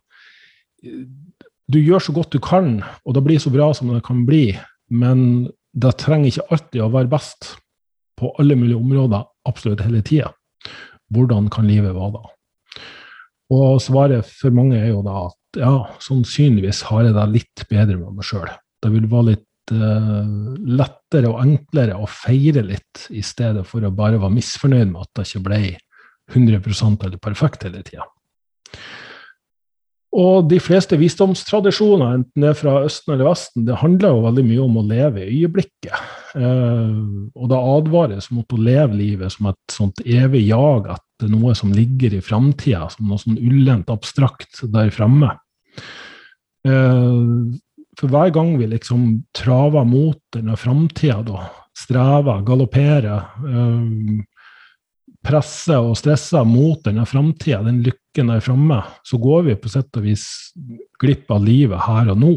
Du 1.68 1.78
gjør 1.78 1.98
så 1.98 2.12
godt 2.12 2.32
du 2.32 2.38
kan, 2.40 2.82
og 3.04 3.14
det 3.14 3.24
blir 3.24 3.38
så 3.38 3.50
bra 3.50 3.74
som 3.74 3.88
det 3.92 4.00
kan 4.04 4.24
bli, 4.24 4.56
men 4.88 5.50
det 5.76 5.98
trenger 6.00 6.30
ikke 6.30 6.46
alltid 6.50 6.80
å 6.80 6.88
være 6.88 7.10
best 7.12 7.58
på 8.16 8.30
alle 8.40 8.56
mulige 8.56 8.80
områder 8.80 9.26
absolutt 9.48 9.82
hele 9.84 10.02
tida. 10.06 10.32
Hvordan 11.14 11.48
kan 11.52 11.68
livet 11.68 11.96
være 11.96 12.14
da? 12.18 12.24
Og 13.56 13.80
svaret 13.80 14.28
for 14.28 14.52
mange 14.52 14.76
er 14.76 14.90
jo 14.90 15.02
da 15.06 15.24
at 15.30 15.60
ja, 15.62 15.74
sannsynligvis 16.04 16.82
har 16.90 17.06
jeg 17.06 17.16
det 17.16 17.28
litt 17.32 17.64
bedre 17.70 17.96
med 17.96 18.18
meg 18.18 18.28
sjøl. 18.28 18.48
Det 18.78 18.90
vil 18.92 19.08
være 19.08 19.30
litt 19.30 19.72
uh, 19.72 20.28
lettere 20.68 21.32
og 21.32 21.40
enklere 21.46 21.96
å 21.96 22.08
feire 22.12 22.62
litt, 22.66 23.08
i 23.08 23.24
stedet 23.24 23.64
for 23.66 23.84
å 23.84 23.94
bare 23.94 24.20
være 24.20 24.36
misfornøyd 24.36 24.92
med 24.92 25.00
at 25.06 25.12
det 25.16 25.28
ikke 25.30 25.44
ble 25.48 25.62
100% 26.34 27.08
eller 27.08 27.22
perfekt 27.24 27.64
hele 27.64 27.80
tida. 27.86 28.04
Og 30.16 30.46
de 30.48 30.56
fleste 30.62 30.96
visdomstradisjoner, 30.96 32.14
enten 32.16 32.44
det 32.44 32.52
er 32.54 32.56
fra 32.56 32.78
Østen 32.86 33.12
eller 33.12 33.28
Vesten, 33.28 33.66
det 33.68 33.76
handler 33.82 34.14
jo 34.14 34.22
veldig 34.24 34.44
mye 34.46 34.62
om 34.64 34.78
å 34.80 34.86
leve 34.88 35.20
i 35.20 35.42
øyeblikket. 35.42 36.06
Eh, 36.38 36.94
og 37.36 37.50
det 37.52 37.58
advares 37.74 38.30
mot 38.32 38.56
å 38.56 38.60
leve 38.60 38.96
livet 38.96 39.34
som 39.34 39.50
et 39.50 39.74
sånt 39.74 40.00
evig 40.06 40.46
jag 40.46 40.88
etter 40.94 41.32
noe 41.32 41.52
som 41.58 41.74
ligger 41.76 42.16
i 42.16 42.22
framtida, 42.24 42.86
som 42.94 43.10
noe 43.10 43.20
sånn 43.20 43.36
ullent 43.36 43.92
abstrakt 43.92 44.62
der 44.72 44.88
fremme. 44.94 45.34
Eh, 46.64 47.20
for 47.98 48.14
hver 48.14 48.32
gang 48.32 48.56
vi 48.56 48.70
liksom 48.72 49.10
traver 49.36 49.84
mot 49.84 50.20
denne 50.32 50.56
framtida, 50.56 51.50
strever, 51.76 52.40
galopperer, 52.48 53.28
eh, 53.44 54.24
presser 55.28 55.84
og 55.84 55.96
stresser 56.00 56.46
mot 56.48 56.80
denne 56.86 57.04
framtida, 57.08 57.60
den 57.66 57.82
lykken 57.84 58.32
der 58.32 58.44
framme, 58.44 58.80
så 59.04 59.20
går 59.20 59.50
vi 59.50 59.58
på 59.60 59.72
sett 59.72 59.98
og 59.98 60.06
vis 60.06 60.24
glipp 61.00 61.28
av 61.34 61.44
livet 61.44 61.84
her 61.84 62.14
og 62.14 62.22
nå. 62.22 62.36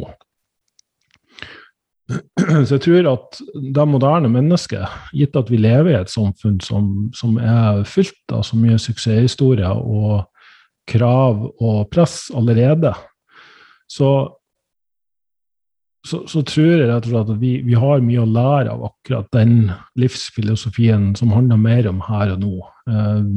Så 2.67 2.75
jeg 2.75 2.83
tror 2.85 3.07
at 3.13 3.39
det 3.75 3.85
moderne 3.87 4.31
mennesket, 4.31 4.83
gitt 5.15 5.37
at 5.39 5.51
vi 5.51 5.61
lever 5.61 5.93
i 5.93 5.99
et 6.01 6.11
samfunn 6.11 6.59
som, 6.63 6.89
som 7.15 7.37
er 7.39 7.85
fylt 7.87 8.35
av 8.35 8.43
så 8.47 8.59
mye 8.59 8.79
suksesshistorier 8.81 9.71
og 9.71 10.25
krav 10.91 11.45
og 11.61 11.87
press 11.93 12.25
allerede, 12.35 12.93
så, 13.91 14.09
så, 16.07 16.23
så 16.27 16.43
tror 16.47 16.69
jeg 16.73 16.89
rett 16.89 17.07
og 17.07 17.13
slett 17.13 17.33
at 17.35 17.41
vi, 17.41 17.53
vi, 17.67 17.77
har 17.79 18.03
mye 18.03 18.23
å 18.23 18.29
lære 18.29 18.73
av 18.73 18.85
akkurat 18.91 19.31
den 19.35 19.71
livsfilosofien 19.99 21.11
som 21.19 21.33
handler 21.35 21.61
mer 21.61 21.89
om 21.91 22.01
her 22.07 22.35
og 22.35 22.43
nå. 22.43 22.55
Eh, 22.89 23.27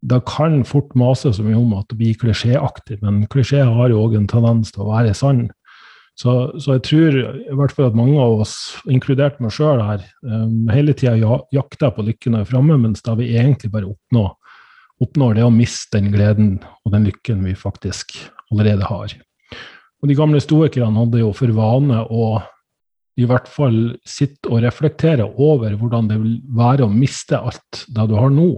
det 0.00 0.20
kan 0.28 0.62
fort 0.64 0.94
mase 0.96 1.32
så 1.36 1.44
mye 1.44 1.58
om 1.60 1.74
at 1.76 1.88
det 1.90 1.98
blir 2.00 2.20
klisjéaktig, 2.20 3.00
men 3.04 3.26
klisjé 3.32 3.62
har 3.66 3.92
jo 3.92 4.00
òg 4.06 4.16
en 4.16 4.28
tendens 4.30 4.72
til 4.72 4.86
å 4.86 4.92
være 4.94 5.12
sann. 5.16 5.48
Så, 6.20 6.32
så, 6.60 6.76
jeg 6.76 6.84
tror 6.84 7.16
i 7.16 7.56
hvert 7.56 7.72
fall 7.72 7.88
at 7.88 7.96
mange 7.96 8.18
av 8.20 8.42
oss, 8.42 8.54
inkludert 8.92 9.38
meg 9.40 9.54
sjøl 9.56 9.80
her, 9.80 10.02
um, 10.26 10.68
hele 10.72 10.92
tida 10.96 11.16
jakter 11.54 11.94
på 11.96 12.04
lykken 12.04 12.36
der 12.36 12.48
framme, 12.48 12.76
mens 12.80 13.04
da 13.06 13.14
vi 13.16 13.30
egentlig 13.40 13.70
bare 13.72 13.88
oppnår, 13.88 14.34
oppnår 15.00 15.38
det 15.38 15.46
å 15.46 15.54
miste 15.54 15.96
den 15.96 16.10
gleden 16.12 16.50
og 16.84 16.92
den 16.92 17.06
lykken 17.08 17.44
vi 17.46 17.54
faktisk 17.56 18.18
allerede 18.52 18.88
har. 18.88 19.14
Og 20.00 20.08
De 20.08 20.16
gamle 20.16 20.40
stoikerne 20.44 20.96
hadde 20.96 21.22
jo 21.22 21.32
for 21.36 21.52
vane 21.56 22.04
å 22.08 22.40
i 23.20 23.28
hvert 23.28 23.48
fall 23.50 23.78
sitte 24.08 24.50
og 24.50 24.62
reflektere 24.64 25.26
over 25.28 25.76
hvordan 25.78 26.10
det 26.10 26.18
vil 26.20 26.34
være 26.56 26.86
å 26.86 26.92
miste 26.92 27.38
alt 27.38 27.84
det 27.88 28.06
du 28.10 28.16
har 28.18 28.32
nå, 28.34 28.50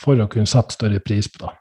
for 0.00 0.20
å 0.20 0.28
kunne 0.30 0.48
sette 0.48 0.76
større 0.76 1.02
pris 1.04 1.28
på 1.32 1.44
det. 1.44 1.54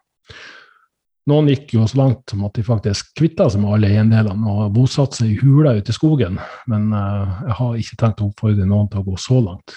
Noen 1.30 1.49
gikk 1.51 1.76
jo 1.76 1.86
så 1.86 1.99
langt 1.99 2.32
som 2.32 2.45
at 2.47 2.55
de 2.57 2.63
faktisk 2.65 3.11
kvitta 3.20 3.49
seg 3.51 3.61
med 3.61 3.76
alle 3.76 3.89
eiendelene 3.91 4.49
og 4.49 4.72
bosatte 4.74 5.20
seg 5.20 5.34
i 5.36 5.41
hula 5.43 5.76
ute 5.78 5.93
i 5.93 5.97
skogen. 5.97 6.39
Men 6.72 6.88
uh, 6.95 7.43
jeg 7.45 7.57
har 7.59 7.76
ikke 7.84 7.99
tenkt 8.01 8.24
å 8.24 8.30
oppfordre 8.32 8.65
noen 8.65 8.89
til 8.89 9.03
å 9.03 9.07
gå 9.11 9.20
så 9.22 9.38
langt. 9.43 9.76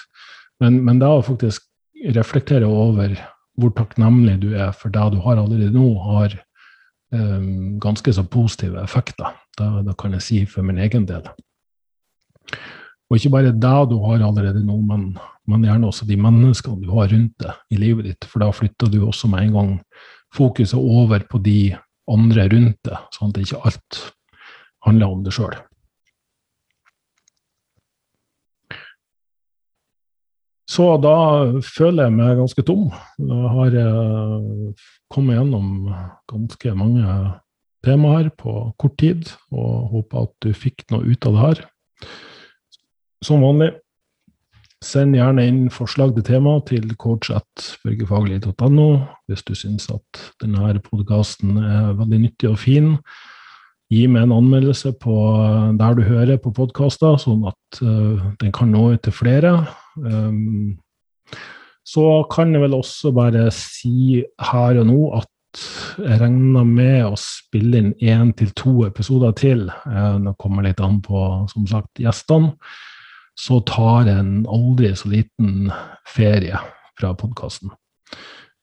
Men, 0.63 0.79
men 0.87 1.01
det 1.01 1.11
å 1.11 1.21
faktisk 1.25 1.67
reflektere 2.15 2.65
over 2.65 3.13
hvor 3.59 3.73
takknemlig 3.77 4.39
du 4.41 4.49
er 4.57 4.73
for 4.73 4.93
det 4.93 5.03
du 5.13 5.19
har 5.21 5.37
allerede 5.37 5.75
nå, 5.75 5.85
har 6.07 6.33
um, 7.13 7.79
ganske 7.83 8.15
så 8.15 8.25
positive 8.25 8.81
effekter. 8.81 9.35
Det, 9.59 9.69
det, 9.85 9.97
kan 9.99 10.15
jeg 10.17 10.25
si 10.25 10.39
for 10.49 10.65
min 10.65 10.81
egen 10.81 11.05
del. 11.09 11.27
Og 13.09 13.19
ikke 13.19 13.33
bare 13.35 13.53
det 13.53 13.75
du 13.91 13.97
har 14.05 14.23
allerede 14.25 14.63
nå, 14.65 14.79
men, 14.87 15.11
men 15.49 15.65
gjerne 15.67 15.89
også 15.89 16.07
de 16.09 16.17
menneskene 16.17 16.81
du 16.81 16.89
har 16.95 17.11
rundt 17.11 17.35
deg 17.43 17.75
i 17.75 17.81
livet 17.81 18.09
ditt. 18.09 18.29
For 18.29 18.41
da 18.41 18.49
flytter 18.55 18.89
du 18.89 19.03
også 19.05 19.29
med 19.29 19.47
en 19.47 19.57
gang 19.57 19.75
fokuset 20.33 20.79
over 20.79 21.25
på 21.29 21.41
de 21.43 21.75
andre 22.09 22.47
rundt 22.51 22.79
deg, 22.87 23.05
sånn 23.13 23.31
at 23.31 23.43
ikke 23.43 23.61
alt 23.69 24.01
handler 24.87 25.13
om 25.13 25.21
deg 25.25 25.35
sjøl. 25.35 25.55
Så 30.73 30.87
da 31.03 31.15
føler 31.61 32.07
jeg 32.07 32.15
meg 32.15 32.39
ganske 32.39 32.63
tom. 32.65 32.87
Da 33.21 33.39
har 33.53 33.75
jeg 33.77 34.73
kommet 35.11 35.37
gjennom 35.37 35.67
ganske 36.31 36.73
mange 36.79 37.17
temaer 37.85 38.31
på 38.39 38.55
kort 38.79 38.95
tid, 38.97 39.27
og 39.53 39.91
håper 39.93 40.25
at 40.25 40.33
du 40.41 40.53
fikk 40.55 40.87
noe 40.89 41.05
ut 41.05 41.27
av 41.29 41.35
det 41.35 41.43
her. 41.43 41.61
Som 43.23 43.43
vanlig 43.45 43.71
Send 44.83 45.15
gjerne 45.15 45.45
inn 45.47 45.59
forslag 45.71 46.11
til 46.17 46.25
tema 46.27 46.57
til 46.67 46.89
coach.børgefaglig.no 46.99 48.87
hvis 49.31 49.45
du 49.47 49.53
syns 49.55 49.87
at 49.93 50.19
denne 50.43 50.73
podkasten 50.83 51.55
er 51.55 51.93
veldig 52.01 52.19
nyttig 52.25 52.49
og 52.51 52.59
fin. 52.59 52.89
Gi 53.87 54.01
meg 54.11 54.25
en 54.25 54.35
anmeldelse 54.35 54.91
på 54.99 55.15
der 55.79 55.95
du 55.95 56.03
hører 56.03 56.35
på 56.43 56.51
podkaster, 56.57 57.15
sånn 57.15 57.47
at 57.47 57.79
uh, 57.79 58.27
den 58.43 58.51
kan 58.51 58.75
nå 58.75 58.89
ut 58.97 59.05
til 59.07 59.15
flere. 59.15 59.55
Um, 59.95 60.75
så 61.87 62.27
kan 62.27 62.51
jeg 62.51 62.65
vel 62.65 62.75
også 62.75 63.15
bare 63.15 63.47
si 63.55 64.19
her 64.51 64.83
og 64.83 64.89
nå 64.91 65.01
at 65.21 65.29
jeg 65.95 66.19
regner 66.19 66.67
med 66.67 67.05
å 67.07 67.15
spille 67.15 67.79
inn 67.79 67.93
én 68.03 68.35
til 68.35 68.51
to 68.57 68.81
episoder 68.89 69.31
til. 69.37 69.69
Det 69.69 70.39
kommer 70.41 70.67
litt 70.67 70.83
an 70.83 70.99
på, 71.05 71.47
som 71.53 71.69
sagt, 71.71 72.01
gjestene 72.03 72.51
så 73.39 73.59
tar 73.65 74.09
en 74.11 74.43
aldri 74.45 74.93
så 74.97 75.09
liten 75.09 75.71
ferie 76.09 76.59
fra 76.99 77.13
podkasten. 77.17 77.73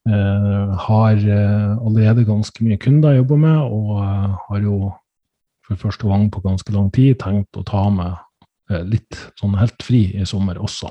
Uh, 0.09 0.73
har 0.87 1.19
uh, 1.21 1.77
allerede 1.85 2.25
ganske 2.25 2.63
mye 2.65 2.79
kunder 2.81 3.13
jeg 3.13 3.21
jobber 3.21 3.41
med, 3.43 3.57
og 3.69 3.89
uh, 4.01 4.39
har 4.47 4.63
jo 4.63 4.77
for 5.67 5.77
første 5.77 6.07
gang 6.09 6.25
på 6.33 6.41
ganske 6.41 6.73
lang 6.73 6.87
tid 6.95 7.19
tenkt 7.21 7.59
å 7.59 7.65
ta 7.67 7.85
med 7.93 8.17
litt 8.87 9.17
sånn 9.35 9.57
helt 9.59 9.83
fri 9.83 10.05
i 10.15 10.25
sommer 10.25 10.55
også. 10.63 10.87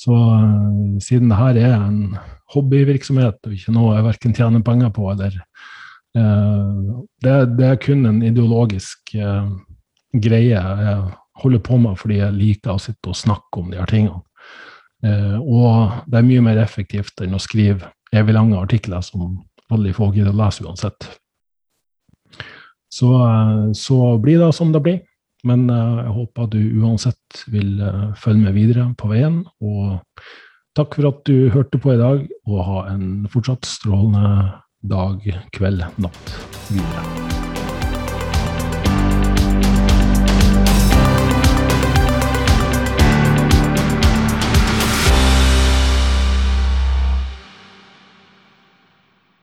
Så 0.00 0.16
siden 1.04 1.28
det 1.28 1.36
her 1.36 1.58
er 1.60 1.74
en 1.76 2.14
hobbyvirksomhet 2.54 3.36
og 3.44 3.52
ikke 3.52 3.74
noe 3.76 3.98
jeg 3.98 4.06
verken 4.06 4.36
tjener 4.36 4.64
penger 4.64 4.88
på 4.96 5.10
eller 5.12 5.36
det, 7.20 7.34
det, 7.58 7.66
er 7.68 7.76
kun 7.84 8.08
en 8.08 8.22
ideologisk 8.24 9.12
greie. 9.12 10.56
Jeg 10.56 10.96
holder 11.42 11.62
på 11.64 11.78
med 11.80 11.98
fordi 12.00 12.20
jeg 12.20 12.36
liker 12.36 12.74
å 12.74 12.82
sitte 12.82 13.12
og 13.12 13.18
snakke 13.18 13.62
om 13.62 13.70
de 13.72 13.80
her 13.80 13.90
tingene. 13.90 14.22
Eh, 15.04 15.38
og 15.40 16.04
det 16.10 16.20
er 16.20 16.28
mye 16.28 16.44
mer 16.44 16.60
effektivt 16.62 17.22
enn 17.24 17.36
å 17.36 17.42
skrive 17.42 17.92
evig 18.12 18.34
lange 18.36 18.58
artikler 18.58 19.04
som 19.04 19.38
veldig 19.70 19.94
få 19.96 20.10
gidder 20.14 20.34
å 20.34 20.40
lese 20.42 20.66
uansett. 20.66 21.08
Så, 22.90 23.14
eh, 23.14 23.72
så, 23.72 24.18
blir 24.18 24.38
det 24.38 24.52
som 24.52 24.72
det 24.72 24.82
blir. 24.84 25.00
Men 25.46 25.70
eh, 25.70 26.04
jeg 26.04 26.16
håper 26.18 26.46
at 26.46 26.54
du 26.54 26.82
uansett 26.82 27.44
vil 27.48 27.80
eh, 27.80 28.10
følge 28.18 28.44
med 28.48 28.58
videre 28.58 28.88
på 28.98 29.12
veien. 29.12 29.44
Og 29.62 30.00
takk 30.76 30.98
for 30.98 31.12
at 31.12 31.22
du 31.28 31.48
hørte 31.54 31.80
på 31.80 31.94
i 31.94 32.00
dag, 32.00 32.26
og 32.48 32.66
ha 32.66 32.84
en 32.92 33.28
fortsatt 33.30 33.68
strålende 33.68 34.60
dag, 34.90 35.24
kveld, 35.56 35.86
natt 36.00 36.36
videre. 36.72 37.59